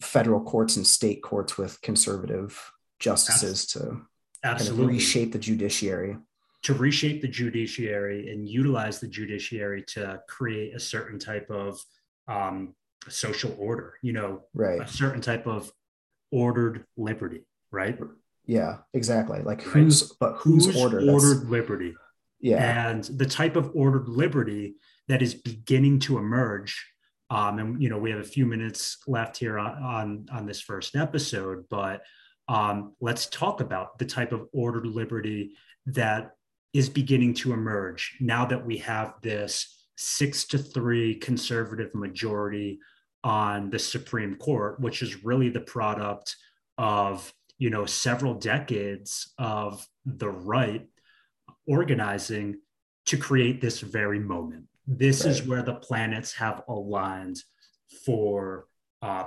federal 0.00 0.40
courts 0.40 0.76
and 0.76 0.86
state 0.86 1.22
courts 1.22 1.58
with 1.58 1.80
conservative 1.82 2.70
justices 3.00 3.66
to 3.66 4.02
Absolutely. 4.44 4.78
Kind 4.78 4.90
of 4.90 4.94
reshape 4.94 5.32
the 5.32 5.38
judiciary. 5.38 6.16
To 6.66 6.74
reshape 6.74 7.22
the 7.22 7.28
judiciary 7.28 8.32
and 8.32 8.48
utilize 8.48 8.98
the 8.98 9.06
judiciary 9.06 9.82
to 9.94 10.20
create 10.28 10.74
a 10.74 10.80
certain 10.80 11.18
type 11.18 11.48
of 11.50 11.80
um, 12.26 12.74
social 13.08 13.54
order, 13.58 13.94
you 14.02 14.12
know, 14.12 14.42
right. 14.52 14.80
a 14.80 14.86
certain 14.88 15.20
type 15.20 15.46
of 15.46 15.70
ordered 16.32 16.84
liberty, 16.96 17.46
right? 17.70 17.98
Yeah, 18.46 18.78
exactly. 18.94 19.42
Like 19.42 19.58
right. 19.58 19.68
who's 19.68 20.12
but 20.12 20.36
who's, 20.38 20.66
who's 20.66 20.76
ordered 20.76 21.08
ordered 21.08 21.48
liberty? 21.48 21.94
Yeah, 22.40 22.88
and 22.88 23.04
the 23.04 23.26
type 23.26 23.56
of 23.56 23.70
ordered 23.74 24.08
liberty 24.08 24.76
that 25.08 25.22
is 25.22 25.34
beginning 25.34 26.00
to 26.00 26.18
emerge. 26.18 26.84
Um, 27.30 27.58
and 27.58 27.82
you 27.82 27.88
know, 27.88 27.98
we 27.98 28.10
have 28.10 28.20
a 28.20 28.24
few 28.24 28.46
minutes 28.46 28.98
left 29.06 29.36
here 29.36 29.58
on 29.58 29.82
on, 29.82 30.26
on 30.32 30.46
this 30.46 30.60
first 30.60 30.96
episode, 30.96 31.64
but 31.70 32.02
um, 32.48 32.94
let's 33.00 33.26
talk 33.26 33.60
about 33.60 33.98
the 33.98 34.04
type 34.04 34.32
of 34.32 34.48
ordered 34.52 34.86
liberty 34.86 35.54
that 35.86 36.32
is 36.72 36.88
beginning 36.88 37.34
to 37.34 37.52
emerge 37.52 38.16
now 38.20 38.44
that 38.44 38.64
we 38.64 38.78
have 38.78 39.14
this 39.22 39.86
six 39.96 40.44
to 40.44 40.58
three 40.58 41.14
conservative 41.14 41.94
majority 41.94 42.78
on 43.24 43.70
the 43.70 43.78
Supreme 43.78 44.36
Court, 44.36 44.78
which 44.78 45.02
is 45.02 45.24
really 45.24 45.48
the 45.48 45.60
product 45.60 46.36
of 46.78 47.32
you 47.58 47.70
know 47.70 47.86
several 47.86 48.34
decades 48.34 49.32
of 49.38 49.86
the 50.04 50.28
right 50.28 50.86
organizing 51.66 52.60
to 53.06 53.16
create 53.16 53.60
this 53.60 53.80
very 53.80 54.18
moment. 54.18 54.66
This 54.86 55.24
right. 55.24 55.30
is 55.30 55.42
where 55.42 55.62
the 55.62 55.74
planets 55.74 56.34
have 56.34 56.62
aligned 56.68 57.42
for 58.04 58.66
uh, 59.02 59.24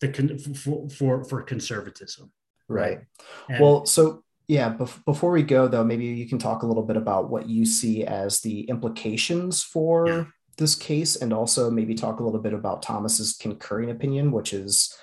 the 0.00 0.52
for, 0.56 0.88
for 0.88 1.24
for 1.24 1.42
conservatism. 1.42 2.32
Right. 2.68 3.00
And, 3.48 3.60
well, 3.60 3.86
so 3.86 4.24
yeah, 4.50 4.74
bef- 4.74 5.04
before 5.04 5.30
we 5.30 5.42
go 5.42 5.68
though, 5.68 5.84
maybe 5.84 6.06
you 6.06 6.28
can 6.28 6.38
talk 6.38 6.62
a 6.62 6.66
little 6.66 6.82
bit 6.82 6.96
about 6.96 7.30
what 7.30 7.48
you 7.48 7.64
see 7.64 8.04
as 8.04 8.40
the 8.40 8.62
implications 8.62 9.62
for 9.62 10.08
yeah 10.08 10.24
this 10.60 10.76
case 10.76 11.16
and 11.16 11.32
also 11.32 11.70
maybe 11.70 11.94
talk 11.94 12.20
a 12.20 12.22
little 12.22 12.38
bit 12.38 12.52
about 12.52 12.82
Thomas's 12.82 13.32
concurring 13.32 13.90
opinion, 13.90 14.30
which 14.30 14.52
is 14.52 14.96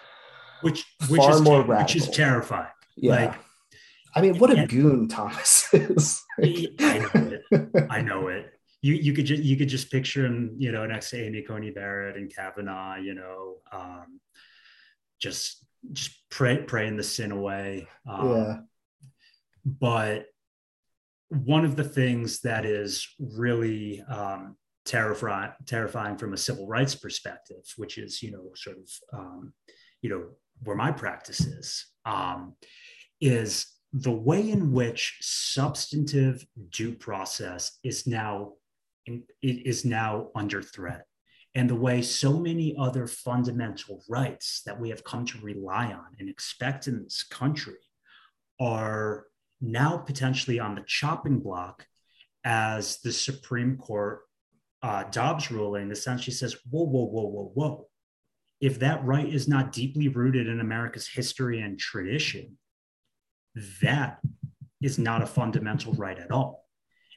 which 0.61 0.85
which 1.09 1.19
far 1.19 1.31
is 1.31 1.41
more 1.41 1.63
ter- 1.63 1.79
which 1.79 1.97
is 1.97 2.07
terrifying. 2.09 2.69
Yeah. 2.95 3.15
Like, 3.15 3.33
I 4.15 4.21
mean, 4.21 4.37
what 4.37 4.51
a 4.51 4.61
and, 4.61 4.69
goon 4.69 5.07
Thomas 5.09 5.67
is. 5.73 6.23
I 6.39 7.09
know 7.13 7.39
it. 7.51 7.87
I 7.89 8.01
know 8.01 8.27
it. 8.29 8.53
You 8.81 8.93
you 8.93 9.13
could 9.13 9.25
just 9.25 9.43
you 9.43 9.57
could 9.57 9.67
just 9.67 9.91
picture 9.91 10.25
him, 10.25 10.55
you 10.57 10.71
know, 10.71 10.85
next 10.85 11.09
to 11.09 11.21
Amy 11.21 11.41
Coney 11.41 11.71
Barrett 11.71 12.15
and 12.15 12.33
Kavanaugh, 12.33 12.95
you 12.95 13.15
know, 13.15 13.55
um, 13.71 14.21
just 15.19 15.65
just 15.91 16.11
pray 16.29 16.57
praying 16.57 16.95
the 16.95 17.03
sin 17.03 17.31
away. 17.31 17.87
Um, 18.07 18.29
yeah. 18.29 18.57
But 19.67 20.27
one 21.29 21.65
of 21.65 21.75
the 21.75 21.83
things 21.83 22.39
that 22.41 22.65
is 22.65 23.07
really 23.19 24.01
um, 24.03 24.55
terrifying 24.85 25.51
terrifying 25.65 26.17
from 26.17 26.33
a 26.33 26.37
civil 26.37 26.65
rights 26.65 26.95
perspective 26.95 27.57
which 27.75 27.97
is 27.97 28.23
you 28.23 28.31
know 28.31 28.49
sort 28.55 28.77
of 28.77 29.19
um, 29.19 29.53
you 30.01 30.09
know 30.09 30.23
where 30.63 30.77
my 30.77 30.91
practice 30.91 31.41
is 31.41 31.85
um, 32.05 32.55
is 33.19 33.65
the 33.91 34.11
way 34.11 34.49
in 34.49 34.71
which 34.71 35.17
substantive 35.19 36.45
due 36.69 36.93
process 36.93 37.77
is 37.83 38.07
now 38.07 38.53
is 39.41 39.83
now 39.83 40.29
under 40.35 40.61
threat 40.61 41.05
and 41.55 41.69
the 41.69 41.75
way 41.75 42.01
so 42.01 42.37
many 42.37 42.73
other 42.79 43.07
fundamental 43.07 44.01
rights 44.07 44.61
that 44.65 44.79
we 44.79 44.89
have 44.89 45.03
come 45.03 45.25
to 45.25 45.39
rely 45.39 45.87
on 45.87 46.05
and 46.19 46.29
expect 46.29 46.87
in 46.87 47.03
this 47.03 47.23
country 47.23 47.75
are 48.59 49.25
now 49.61 49.97
potentially 49.97 50.59
on 50.59 50.75
the 50.75 50.83
chopping 50.85 51.39
block 51.39 51.85
as 52.43 52.99
the 52.99 53.11
Supreme 53.11 53.77
Court 53.77 54.21
uh, 54.83 55.03
Dobbs 55.05 55.51
ruling 55.51 55.91
essentially 55.91 56.33
says, 56.33 56.55
whoa, 56.69 56.83
whoa, 56.83 57.05
whoa, 57.05 57.27
whoa, 57.27 57.51
whoa. 57.53 57.87
If 58.61 58.79
that 58.79 59.03
right 59.03 59.27
is 59.27 59.47
not 59.47 59.71
deeply 59.71 60.07
rooted 60.07 60.47
in 60.47 60.59
America's 60.59 61.07
history 61.07 61.61
and 61.61 61.77
tradition, 61.79 62.57
that 63.81 64.19
is 64.81 64.97
not 64.97 65.21
a 65.21 65.27
fundamental 65.27 65.93
right 65.93 66.17
at 66.17 66.31
all. 66.31 66.65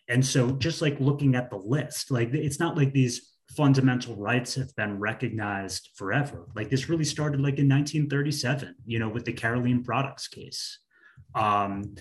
And 0.09 0.24
so, 0.24 0.53
just 0.53 0.82
like 0.82 0.99
looking 0.99 1.34
at 1.36 1.51
the 1.51 1.57
list, 1.57 2.11
like 2.11 2.34
it's 2.34 2.59
not 2.59 2.76
like 2.76 2.93
these 2.93 3.30
fundamental 3.57 4.16
rights 4.16 4.55
have 4.55 4.74
been 4.76 4.99
recognized 4.99 5.91
forever. 5.97 6.49
Like 6.55 6.70
this 6.70 6.88
really 6.88 7.05
started 7.05 7.41
like 7.41 7.59
in 7.59 7.68
1937, 7.68 8.74
you 8.86 8.99
know, 8.99 9.09
with 9.09 9.24
the 9.24 9.32
Carolene 9.32 9.84
Products 9.84 10.28
case. 10.28 10.78
Um, 11.34 11.95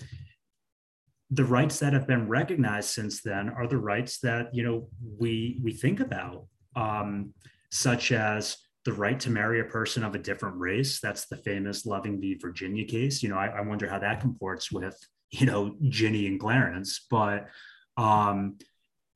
the 1.30 1.44
rights 1.44 1.78
that 1.78 1.92
have 1.92 2.06
been 2.06 2.28
recognized 2.28 2.90
since 2.90 3.22
then 3.22 3.50
are 3.50 3.66
the 3.66 3.78
rights 3.78 4.18
that 4.20 4.52
you 4.54 4.62
know 4.62 4.88
we 5.18 5.60
we 5.62 5.72
think 5.72 6.00
about, 6.00 6.46
um, 6.74 7.32
such 7.70 8.12
as 8.12 8.56
the 8.84 8.92
right 8.92 9.20
to 9.20 9.30
marry 9.30 9.60
a 9.60 9.64
person 9.64 10.02
of 10.02 10.14
a 10.14 10.18
different 10.18 10.56
race. 10.56 11.00
That's 11.00 11.26
the 11.26 11.36
famous 11.36 11.86
Loving 11.86 12.20
v. 12.20 12.34
Virginia 12.34 12.84
case. 12.84 13.22
You 13.22 13.28
know, 13.28 13.36
I, 13.36 13.46
I 13.46 13.60
wonder 13.60 13.88
how 13.88 13.98
that 13.98 14.20
comports 14.20 14.72
with 14.72 14.96
you 15.30 15.46
know 15.46 15.76
Ginny 15.88 16.26
and 16.26 16.40
Clarence, 16.40 17.06
but 17.10 17.48
um, 17.96 18.58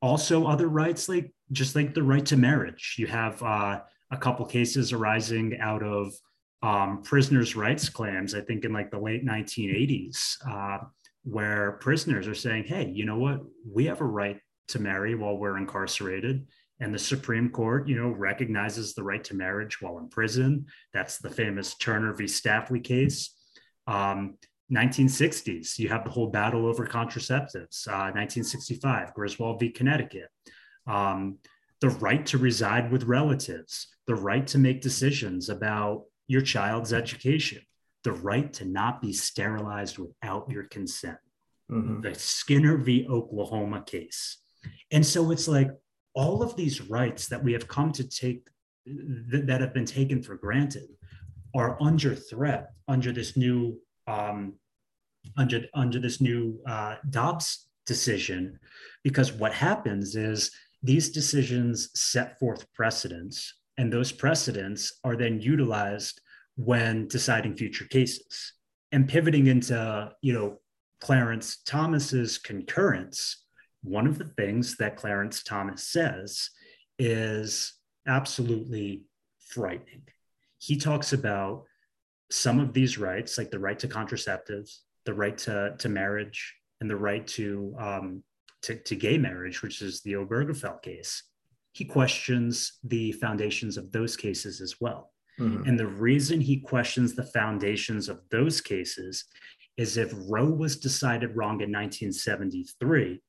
also 0.00 0.46
other 0.46 0.68
rights 0.68 1.08
like 1.08 1.32
just 1.50 1.74
like 1.74 1.94
the 1.94 2.02
right 2.02 2.24
to 2.26 2.36
marriage. 2.36 2.94
You 2.98 3.08
have 3.08 3.42
uh, 3.42 3.80
a 4.12 4.16
couple 4.16 4.46
cases 4.46 4.92
arising 4.92 5.58
out 5.60 5.82
of 5.82 6.14
um, 6.62 7.02
prisoners' 7.02 7.56
rights 7.56 7.88
claims. 7.88 8.34
I 8.36 8.40
think 8.40 8.64
in 8.64 8.72
like 8.72 8.92
the 8.92 9.00
late 9.00 9.26
1980s. 9.26 10.36
Uh, 10.48 10.78
where 11.24 11.72
prisoners 11.72 12.28
are 12.28 12.34
saying, 12.34 12.64
hey, 12.64 12.90
you 12.94 13.04
know 13.04 13.18
what? 13.18 13.40
We 13.70 13.86
have 13.86 14.00
a 14.00 14.06
right 14.06 14.38
to 14.68 14.78
marry 14.78 15.14
while 15.14 15.36
we're 15.36 15.58
incarcerated. 15.58 16.46
And 16.80 16.94
the 16.94 16.98
Supreme 16.98 17.50
Court, 17.50 17.88
you 17.88 17.96
know, 17.96 18.10
recognizes 18.10 18.94
the 18.94 19.02
right 19.02 19.22
to 19.24 19.34
marriage 19.34 19.80
while 19.80 19.98
in 19.98 20.08
prison. 20.08 20.66
That's 20.92 21.18
the 21.18 21.30
famous 21.30 21.74
Turner 21.76 22.12
v. 22.12 22.24
Safley 22.24 22.82
case. 22.82 23.34
Um, 23.86 24.36
1960s, 24.72 25.78
you 25.78 25.88
have 25.88 26.04
the 26.04 26.10
whole 26.10 26.28
battle 26.28 26.66
over 26.66 26.86
contraceptives. 26.86 27.86
Uh, 27.86 28.10
1965, 28.12 29.14
Griswold 29.14 29.60
v. 29.60 29.70
Connecticut. 29.70 30.28
Um, 30.86 31.38
the 31.80 31.90
right 31.90 32.24
to 32.26 32.38
reside 32.38 32.90
with 32.90 33.04
relatives, 33.04 33.88
the 34.06 34.14
right 34.14 34.46
to 34.48 34.58
make 34.58 34.80
decisions 34.80 35.48
about 35.48 36.04
your 36.26 36.40
child's 36.40 36.92
education, 36.92 37.62
the 38.04 38.12
right 38.12 38.52
to 38.52 38.64
not 38.64 39.02
be 39.02 39.12
sterilized 39.12 39.98
without 39.98 40.48
your 40.50 40.64
consent. 40.64 41.18
Mm-hmm. 41.70 42.02
The 42.02 42.14
Skinner 42.14 42.76
v. 42.76 43.06
Oklahoma 43.08 43.82
case. 43.86 44.38
And 44.92 45.04
so 45.04 45.30
it's 45.30 45.48
like 45.48 45.70
all 46.14 46.42
of 46.42 46.54
these 46.56 46.82
rights 46.82 47.26
that 47.28 47.42
we 47.42 47.52
have 47.52 47.66
come 47.66 47.90
to 47.92 48.04
take 48.04 48.48
th- 48.86 49.46
that 49.46 49.60
have 49.60 49.74
been 49.74 49.86
taken 49.86 50.22
for 50.22 50.36
granted 50.36 50.88
are 51.54 51.76
under 51.80 52.14
threat 52.14 52.72
under 52.88 53.12
this 53.12 53.36
new 53.36 53.80
um, 54.06 54.54
under 55.36 55.62
under 55.72 55.98
this 55.98 56.20
new 56.20 56.60
uh, 56.66 56.96
Dobbs 57.08 57.68
decision, 57.86 58.58
because 59.02 59.32
what 59.32 59.52
happens 59.54 60.16
is 60.16 60.50
these 60.82 61.10
decisions 61.10 61.88
set 61.94 62.38
forth 62.38 62.70
precedents, 62.74 63.54
and 63.78 63.90
those 63.90 64.12
precedents 64.12 65.00
are 65.02 65.16
then 65.16 65.40
utilized 65.40 66.20
when 66.56 67.08
deciding 67.08 67.56
future 67.56 67.84
cases. 67.86 68.52
And 68.92 69.08
pivoting 69.08 69.48
into, 69.48 70.12
you 70.22 70.32
know, 70.32 70.58
Clarence 71.00 71.58
Thomas's 71.66 72.38
concurrence, 72.38 73.44
one 73.82 74.06
of 74.06 74.18
the 74.18 74.24
things 74.24 74.76
that 74.76 74.96
Clarence 74.96 75.42
Thomas 75.42 75.86
says 75.86 76.50
is 76.98 77.74
absolutely 78.06 79.02
frightening. 79.38 80.02
He 80.58 80.76
talks 80.76 81.12
about 81.12 81.64
some 82.30 82.60
of 82.60 82.72
these 82.72 82.98
rights, 82.98 83.36
like 83.36 83.50
the 83.50 83.58
right 83.58 83.78
to 83.80 83.88
contraceptives, 83.88 84.78
the 85.04 85.14
right 85.14 85.36
to, 85.38 85.74
to 85.78 85.88
marriage, 85.88 86.54
and 86.80 86.88
the 86.88 86.96
right 86.96 87.26
to, 87.28 87.74
um, 87.78 88.22
to, 88.62 88.76
to 88.76 88.96
gay 88.96 89.18
marriage, 89.18 89.62
which 89.62 89.82
is 89.82 90.00
the 90.00 90.14
Obergefell 90.14 90.80
case. 90.82 91.22
He 91.72 91.84
questions 91.84 92.78
the 92.84 93.12
foundations 93.12 93.76
of 93.76 93.90
those 93.90 94.16
cases 94.16 94.60
as 94.60 94.80
well. 94.80 95.12
Mm-hmm. 95.40 95.68
And 95.68 95.78
the 95.78 95.86
reason 95.86 96.40
he 96.40 96.60
questions 96.60 97.14
the 97.14 97.24
foundations 97.24 98.08
of 98.08 98.20
those 98.30 98.60
cases 98.60 99.24
is 99.76 99.96
if 99.96 100.12
Roe 100.28 100.50
was 100.50 100.76
decided 100.76 101.36
wrong 101.36 101.60
in 101.60 101.72
1973 101.72 103.20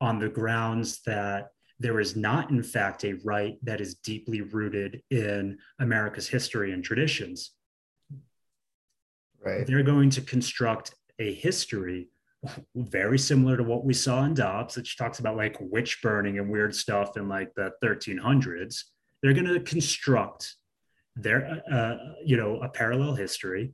on 0.00 0.18
the 0.18 0.28
grounds 0.28 1.00
that 1.06 1.48
there 1.78 2.00
is 2.00 2.16
not, 2.16 2.50
in 2.50 2.62
fact, 2.62 3.04
a 3.04 3.14
right 3.24 3.58
that 3.62 3.80
is 3.80 3.96
deeply 3.96 4.40
rooted 4.40 5.02
in 5.10 5.58
America's 5.80 6.28
history 6.28 6.72
and 6.72 6.84
traditions. 6.84 7.50
Right. 9.44 9.66
They're 9.66 9.82
going 9.82 10.10
to 10.10 10.22
construct 10.22 10.94
a 11.18 11.34
history 11.34 12.08
very 12.74 13.18
similar 13.18 13.56
to 13.56 13.62
what 13.62 13.84
we 13.84 13.94
saw 13.94 14.24
in 14.24 14.34
Dobbs, 14.34 14.76
which 14.76 14.96
talks 14.96 15.18
about 15.18 15.36
like 15.36 15.56
witch 15.60 16.00
burning 16.02 16.38
and 16.38 16.50
weird 16.50 16.74
stuff 16.74 17.16
in 17.16 17.28
like 17.28 17.54
the 17.54 17.72
1300s. 17.82 18.84
They're 19.22 19.32
going 19.32 19.46
to 19.46 19.60
construct 19.60 20.54
there, 21.16 21.62
uh, 21.70 21.96
you 22.24 22.36
know, 22.36 22.60
a 22.60 22.68
parallel 22.68 23.14
history 23.14 23.72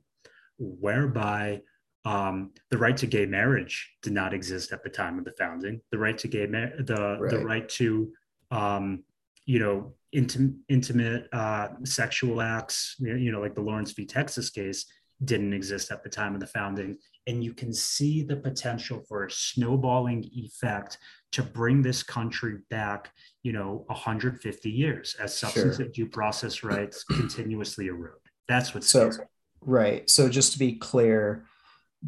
whereby 0.57 1.61
um, 2.05 2.51
the 2.69 2.77
right 2.77 2.97
to 2.97 3.07
gay 3.07 3.25
marriage 3.25 3.91
did 4.01 4.13
not 4.13 4.33
exist 4.33 4.71
at 4.71 4.83
the 4.83 4.89
time 4.89 5.19
of 5.19 5.25
the 5.25 5.33
founding. 5.37 5.81
The 5.91 5.99
right 5.99 6.17
to 6.19 6.27
gay, 6.27 6.47
ma- 6.47 6.75
the 6.79 7.17
right. 7.19 7.31
the 7.31 7.45
right 7.45 7.69
to, 7.69 8.11
um, 8.49 9.03
you 9.45 9.59
know, 9.59 9.93
intim- 10.15 10.57
intimate 10.69 11.27
uh, 11.31 11.69
sexual 11.83 12.41
acts, 12.41 12.95
you 12.99 13.31
know, 13.31 13.39
like 13.39 13.55
the 13.55 13.61
Lawrence 13.61 13.91
v. 13.91 14.05
Texas 14.05 14.49
case, 14.49 14.85
didn't 15.23 15.53
exist 15.53 15.91
at 15.91 16.03
the 16.03 16.09
time 16.09 16.33
of 16.33 16.39
the 16.39 16.47
founding. 16.47 16.97
And 17.27 17.43
you 17.43 17.53
can 17.53 17.73
see 17.73 18.23
the 18.23 18.35
potential 18.35 19.03
for 19.07 19.25
a 19.25 19.31
snowballing 19.31 20.23
effect 20.33 20.97
to 21.31 21.43
bring 21.43 21.81
this 21.81 22.03
country 22.03 22.59
back, 22.69 23.11
you 23.43 23.53
know, 23.53 23.83
150 23.87 24.69
years 24.69 25.15
as 25.19 25.37
substantive 25.37 25.75
sure. 25.75 25.87
due 25.87 26.07
process 26.07 26.63
rights 26.63 27.03
continuously 27.09 27.87
erode. 27.87 28.15
That's 28.47 28.73
what's 28.73 28.89
so 28.89 29.11
scary. 29.11 29.27
right. 29.61 30.09
So 30.09 30.29
just 30.29 30.53
to 30.53 30.59
be 30.59 30.73
clear, 30.73 31.45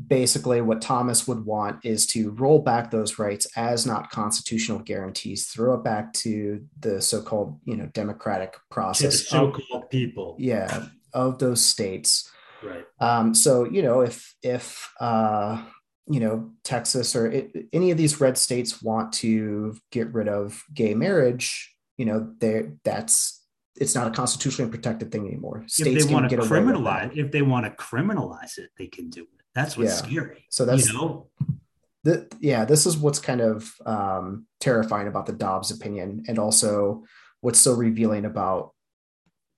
basically 0.08 0.60
what 0.62 0.82
Thomas 0.82 1.28
would 1.28 1.46
want 1.46 1.86
is 1.86 2.06
to 2.08 2.32
roll 2.32 2.60
back 2.60 2.92
those 2.92 3.20
rights 3.20 3.48
as 3.56 3.86
not 3.86 4.10
constitutional 4.10 4.80
guarantees, 4.80 5.48
throw 5.48 5.76
it 5.76 5.84
back 5.84 6.14
to 6.14 6.66
the 6.80 7.02
so-called, 7.02 7.60
you 7.66 7.78
know, 7.78 7.86
democratic 7.94 8.56
process. 8.72 9.28
so-called 9.28 9.84
of, 9.84 9.90
people. 9.90 10.36
Yeah, 10.40 10.88
of 11.14 11.38
those 11.40 11.64
states. 11.64 12.30
Right. 12.64 12.86
Um, 13.00 13.36
so 13.36 13.66
you 13.66 13.82
know, 13.82 14.02
if 14.02 14.36
if 14.42 14.90
uh, 15.00 15.64
you 16.08 16.20
know 16.20 16.52
Texas 16.64 17.16
or 17.16 17.28
it, 17.28 17.68
any 17.72 17.92
of 17.92 17.98
these 17.98 18.20
red 18.20 18.38
states 18.38 18.82
want 18.82 19.14
to 19.14 19.76
get 19.92 20.14
rid 20.14 20.28
of 20.28 20.64
gay 20.74 20.94
marriage, 20.94 21.74
you 21.98 22.06
know, 22.06 22.34
that's 22.84 23.42
it's 23.76 23.96
not 23.96 24.08
a 24.08 24.12
constitutionally 24.12 24.70
protected 24.70 25.12
thing 25.12 25.28
anymore. 25.28 25.64
States 25.68 26.04
if 26.04 26.08
they 26.08 26.14
want 26.14 26.30
to 26.30 26.38
criminalize, 26.38 27.16
if 27.18 27.32
they 27.32 27.42
want 27.42 27.66
to 27.66 27.72
criminalize 27.72 28.58
it, 28.58 28.70
they 28.78 28.88
can 28.88 29.10
do 29.10 29.22
it. 29.22 29.44
That's 29.56 29.78
what's 29.78 30.02
yeah. 30.02 30.08
scary. 30.08 30.46
So 30.50 30.66
that's 30.66 30.88
you 30.88 30.94
know. 30.94 31.28
The, 32.04 32.30
yeah, 32.42 32.66
this 32.66 32.86
is 32.86 32.98
what's 32.98 33.20
kind 33.20 33.40
of 33.40 33.72
um, 33.86 34.46
terrifying 34.60 35.08
about 35.08 35.26
the 35.26 35.32
Dobbs 35.32 35.72
opinion, 35.72 36.26
and 36.28 36.38
also 36.38 37.04
what's 37.40 37.60
so 37.60 37.74
revealing 37.74 38.26
about 38.26 38.72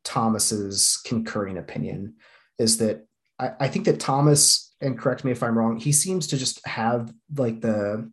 Thomas's 0.04 1.02
concurring 1.06 1.58
opinion 1.58 2.16
is 2.60 2.78
that 2.78 3.08
I, 3.40 3.52
I 3.62 3.68
think 3.68 3.86
that 3.86 4.00
Thomas 4.00 4.74
and 4.82 4.98
correct 5.00 5.24
me 5.24 5.32
if 5.32 5.42
I'm 5.42 5.58
wrong, 5.58 5.78
he 5.78 5.92
seems 5.92 6.28
to 6.28 6.38
just 6.38 6.66
have 6.68 7.14
like 7.36 7.62
the 7.62 8.12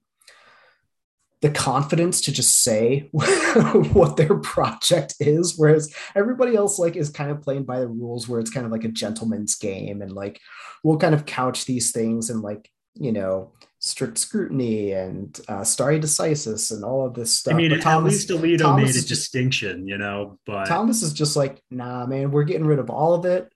the 1.40 1.50
confidence 1.50 2.20
to 2.20 2.32
just 2.32 2.62
say 2.62 3.08
what 3.12 4.16
their 4.16 4.36
project 4.38 5.14
is 5.18 5.54
whereas 5.56 5.92
everybody 6.14 6.54
else 6.54 6.78
like 6.78 6.94
is 6.94 7.10
kind 7.10 7.32
of 7.32 7.42
playing 7.42 7.64
by 7.64 7.80
the 7.80 7.88
rules 7.88 8.28
where 8.28 8.38
it's 8.38 8.50
kind 8.50 8.64
of 8.64 8.70
like 8.70 8.84
a 8.84 8.88
gentleman's 8.88 9.56
game 9.56 10.02
and 10.02 10.12
like 10.12 10.40
we'll 10.84 10.98
kind 10.98 11.16
of 11.16 11.26
couch 11.26 11.64
these 11.64 11.90
things 11.90 12.30
and 12.30 12.42
like 12.42 12.70
you 12.94 13.10
know 13.10 13.52
strict 13.80 14.16
scrutiny 14.18 14.92
and 14.92 15.40
uh, 15.48 15.64
stare 15.64 15.98
decisis 15.98 16.70
and 16.70 16.84
all 16.84 17.04
of 17.04 17.14
this 17.14 17.36
stuff. 17.36 17.54
I 17.54 17.56
mean, 17.56 17.70
but 17.70 17.80
Thomas, 17.80 18.30
at 18.30 18.36
least 18.36 18.60
Alito 18.60 18.62
Thomas 18.62 18.94
made 18.94 19.02
a 19.02 19.08
distinction, 19.08 19.88
you 19.88 19.98
know. 19.98 20.38
But 20.46 20.66
Thomas 20.66 21.02
is 21.02 21.12
just 21.12 21.34
like, 21.34 21.60
nah, 21.68 22.06
man, 22.06 22.30
we're 22.30 22.44
getting 22.44 22.64
rid 22.64 22.78
of 22.78 22.90
all 22.90 23.12
of 23.12 23.24
it 23.24 23.51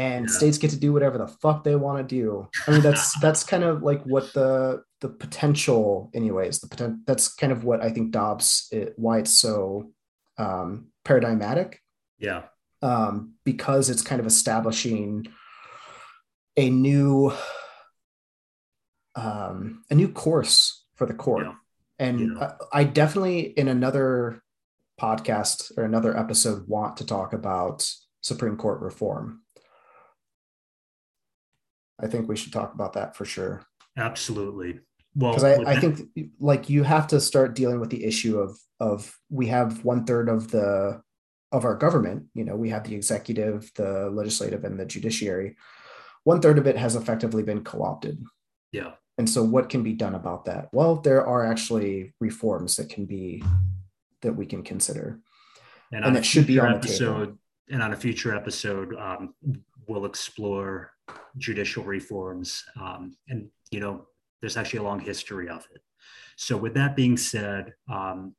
and 0.00 0.28
yeah. 0.28 0.32
states 0.34 0.56
get 0.56 0.70
to 0.70 0.78
do 0.78 0.94
whatever 0.94 1.18
the 1.18 1.28
fuck 1.28 1.62
they 1.62 1.76
want 1.76 1.98
to 1.98 2.14
do. 2.14 2.48
I 2.66 2.70
mean, 2.70 2.80
that's 2.80 3.18
that's 3.20 3.44
kind 3.44 3.62
of 3.62 3.82
like 3.82 4.02
what 4.04 4.32
the 4.32 4.82
the 5.02 5.10
potential, 5.10 6.10
anyways. 6.14 6.60
The 6.60 6.68
potential 6.68 7.00
that's 7.06 7.34
kind 7.34 7.52
of 7.52 7.64
what 7.64 7.82
I 7.82 7.90
think 7.90 8.10
Dobbs 8.10 8.68
it, 8.72 8.94
why 8.96 9.18
it's 9.18 9.30
so 9.30 9.92
um, 10.38 10.86
paradigmatic. 11.04 11.82
Yeah, 12.18 12.44
um, 12.80 13.34
because 13.44 13.90
it's 13.90 14.00
kind 14.00 14.20
of 14.20 14.26
establishing 14.26 15.26
a 16.56 16.70
new 16.70 17.34
um, 19.14 19.84
a 19.90 19.94
new 19.94 20.08
course 20.08 20.82
for 20.94 21.06
the 21.06 21.14
court. 21.14 21.44
Yeah. 21.44 21.54
And 21.98 22.38
yeah. 22.38 22.52
I, 22.72 22.80
I 22.80 22.84
definitely 22.84 23.40
in 23.40 23.68
another 23.68 24.42
podcast 24.98 25.76
or 25.76 25.84
another 25.84 26.16
episode 26.16 26.66
want 26.68 26.96
to 26.96 27.06
talk 27.06 27.34
about 27.34 27.86
Supreme 28.22 28.56
Court 28.56 28.80
reform 28.80 29.42
I 32.02 32.06
think 32.06 32.28
we 32.28 32.36
should 32.36 32.52
talk 32.52 32.74
about 32.74 32.94
that 32.94 33.16
for 33.16 33.24
sure. 33.24 33.62
Absolutely. 33.96 34.80
Well, 35.14 35.32
because 35.32 35.44
I, 35.44 35.72
I 35.72 35.80
think 35.80 36.08
like 36.38 36.70
you 36.70 36.84
have 36.84 37.08
to 37.08 37.20
start 37.20 37.54
dealing 37.54 37.80
with 37.80 37.90
the 37.90 38.04
issue 38.04 38.38
of 38.38 38.58
of 38.78 39.16
we 39.28 39.48
have 39.48 39.84
one 39.84 40.04
third 40.04 40.28
of 40.28 40.50
the 40.50 41.02
of 41.52 41.64
our 41.64 41.74
government. 41.74 42.26
You 42.34 42.44
know, 42.44 42.56
we 42.56 42.70
have 42.70 42.84
the 42.84 42.94
executive, 42.94 43.70
the 43.74 44.08
legislative, 44.10 44.64
and 44.64 44.78
the 44.78 44.86
judiciary. 44.86 45.56
One 46.24 46.40
third 46.40 46.58
of 46.58 46.66
it 46.66 46.76
has 46.76 46.96
effectively 46.96 47.42
been 47.42 47.64
co-opted. 47.64 48.22
Yeah. 48.72 48.92
And 49.18 49.28
so, 49.28 49.42
what 49.42 49.68
can 49.68 49.82
be 49.82 49.92
done 49.92 50.14
about 50.14 50.44
that? 50.44 50.68
Well, 50.72 50.96
there 50.96 51.26
are 51.26 51.44
actually 51.44 52.14
reforms 52.20 52.76
that 52.76 52.88
can 52.88 53.04
be 53.04 53.42
that 54.22 54.34
we 54.34 54.46
can 54.46 54.62
consider, 54.62 55.18
and, 55.92 56.04
and 56.04 56.16
that 56.16 56.24
should 56.24 56.46
be 56.46 56.58
on 56.58 56.74
episode, 56.74 57.20
the 57.20 57.24
table. 57.26 57.38
And 57.70 57.82
on 57.82 57.92
a 57.92 57.96
future 57.96 58.34
episode, 58.34 58.94
um, 58.94 59.34
we'll 59.86 60.06
explore 60.06 60.92
judicial 61.38 61.84
reforms, 61.84 62.64
um, 62.80 63.16
and 63.28 63.48
you 63.70 63.80
know, 63.80 64.06
there's 64.40 64.56
actually 64.56 64.80
a 64.80 64.84
long 64.84 65.00
history 65.00 65.48
of 65.48 65.66
it. 65.74 65.82
So, 66.36 66.56
with 66.56 66.74
that 66.74 66.96
being 66.96 67.16
said, 67.16 67.74
um, 67.90 68.34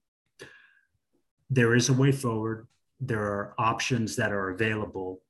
there 1.49 1.75
is 1.75 1.89
a 1.89 1.93
way 1.93 2.11
forward. 2.11 2.67
There 2.99 3.23
are 3.23 3.53
options 3.57 4.15
that 4.15 4.31
are 4.31 4.49
available. 4.49 5.21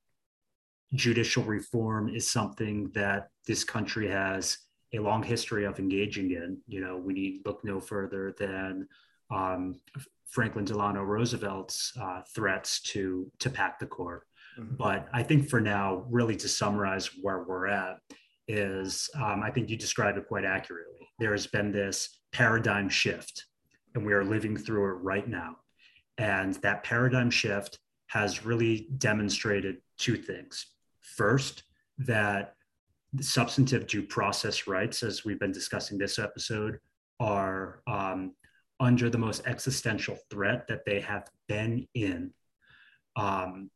Judicial 0.94 1.42
reform 1.42 2.08
is 2.08 2.30
something 2.30 2.90
that 2.94 3.30
this 3.46 3.64
country 3.64 4.08
has 4.08 4.58
a 4.94 4.98
long 4.98 5.22
history 5.22 5.64
of 5.64 5.78
engaging 5.78 6.32
in. 6.32 6.58
You 6.66 6.80
know, 6.80 6.96
we 6.96 7.12
need 7.12 7.42
look 7.44 7.64
no 7.64 7.80
further 7.80 8.34
than 8.38 8.88
um, 9.30 9.80
Franklin 10.28 10.64
Delano 10.64 11.02
Roosevelt's 11.02 11.92
uh, 12.00 12.22
threats 12.34 12.80
to 12.92 13.30
to 13.38 13.50
pack 13.50 13.78
the 13.78 13.86
court. 13.86 14.26
Mm-hmm. 14.58 14.76
But 14.76 15.08
I 15.12 15.22
think 15.22 15.48
for 15.48 15.60
now, 15.60 16.04
really 16.10 16.36
to 16.36 16.48
summarize 16.48 17.10
where 17.20 17.44
we're 17.44 17.68
at 17.68 17.98
is, 18.48 19.08
um, 19.14 19.42
I 19.42 19.50
think 19.50 19.70
you 19.70 19.76
described 19.76 20.18
it 20.18 20.28
quite 20.28 20.44
accurately. 20.44 21.08
There 21.18 21.32
has 21.32 21.46
been 21.46 21.72
this 21.72 22.20
paradigm 22.32 22.88
shift, 22.88 23.46
and 23.94 24.04
we 24.04 24.12
are 24.12 24.24
living 24.24 24.56
through 24.56 24.90
it 24.90 25.02
right 25.02 25.26
now. 25.26 25.56
And 26.18 26.54
that 26.56 26.84
paradigm 26.84 27.30
shift 27.30 27.78
has 28.08 28.44
really 28.44 28.88
demonstrated 28.98 29.78
two 29.98 30.16
things. 30.16 30.66
First, 31.00 31.62
that 31.98 32.54
substantive 33.20 33.86
due 33.86 34.02
process 34.02 34.66
rights, 34.66 35.02
as 35.02 35.24
we've 35.24 35.40
been 35.40 35.52
discussing 35.52 35.98
this 35.98 36.18
episode, 36.18 36.78
are 37.20 37.82
um, 37.86 38.34
under 38.80 39.08
the 39.08 39.18
most 39.18 39.42
existential 39.46 40.18
threat 40.30 40.66
that 40.68 40.84
they 40.84 41.00
have 41.00 41.28
been 41.48 41.86
in 41.94 42.32
um, 43.16 43.70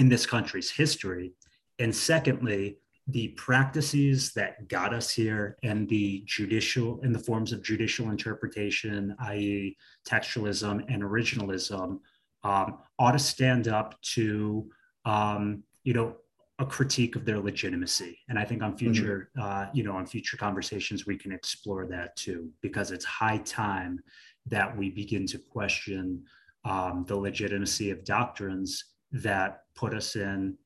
in 0.00 0.08
this 0.08 0.24
country's 0.24 0.70
history. 0.70 1.34
And 1.78 1.94
secondly, 1.94 2.78
the 3.06 3.28
practices 3.28 4.32
that 4.32 4.66
got 4.68 4.94
us 4.94 5.10
here 5.10 5.56
and 5.62 5.86
the 5.88 6.22
judicial 6.24 7.00
in 7.02 7.12
the 7.12 7.18
forms 7.18 7.52
of 7.52 7.62
judicial 7.62 8.10
interpretation, 8.10 9.14
i.e., 9.20 9.76
textualism 10.08 10.84
and 10.88 11.02
originalism, 11.02 12.00
um, 12.44 12.78
ought 12.98 13.12
to 13.12 13.18
stand 13.18 13.68
up 13.68 14.00
to 14.00 14.70
um, 15.04 15.62
you 15.84 15.92
know 15.92 16.16
a 16.58 16.64
critique 16.64 17.16
of 17.16 17.24
their 17.26 17.38
legitimacy. 17.38 18.18
And 18.28 18.38
I 18.38 18.44
think 18.44 18.62
on 18.62 18.70
mm-hmm. 18.70 18.78
future 18.78 19.30
mm-hmm. 19.36 19.46
uh, 19.46 19.66
you 19.74 19.84
know 19.84 19.92
on 19.92 20.06
future 20.06 20.38
conversations 20.38 21.04
we 21.04 21.18
can 21.18 21.32
explore 21.32 21.84
that 21.86 22.16
too 22.16 22.50
because 22.62 22.90
it's 22.90 23.04
high 23.04 23.38
time 23.38 24.00
that 24.46 24.74
we 24.74 24.88
begin 24.88 25.26
to 25.26 25.38
question 25.38 26.22
um, 26.64 27.04
the 27.06 27.16
legitimacy 27.16 27.90
of 27.90 28.04
doctrines 28.04 28.84
that 29.12 29.64
put 29.80 29.94
us 29.94 30.14
in 30.14 30.56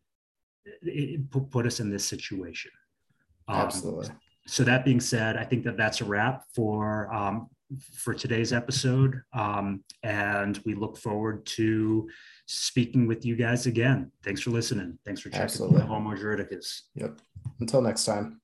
put 1.51 1.67
us 1.67 1.81
in 1.81 1.91
this 1.91 2.05
situation. 2.05 2.71
Um, 3.49 3.61
Absolutely. 3.61 4.09
So 4.47 4.65
that 4.65 4.85
being 4.85 5.01
said, 5.01 5.37
I 5.37 5.45
think 5.45 5.65
that 5.65 5.77
that's 5.77 6.01
a 6.01 6.05
wrap 6.05 6.43
for 6.55 7.12
um, 7.15 7.49
for 7.95 8.12
today's 8.12 8.53
episode, 8.53 9.21
um, 9.33 9.83
and 10.03 10.61
we 10.67 10.75
look 10.75 10.99
forward 10.99 11.47
to 11.47 12.09
speaking 12.47 13.07
with 13.07 13.25
you 13.25 13.37
guys 13.37 13.67
again. 13.67 14.11
Thanks 14.23 14.43
for 14.43 14.51
listening. 14.51 14.99
Thanks 15.05 15.21
for 15.21 15.31
checking 15.31 15.45
Absolutely. 15.45 15.83
out 15.83 15.89
Homo 15.89 16.15
Juridicus. 16.15 16.83
Yep. 16.95 17.21
Until 17.61 17.81
next 17.81 18.05
time. 18.05 18.41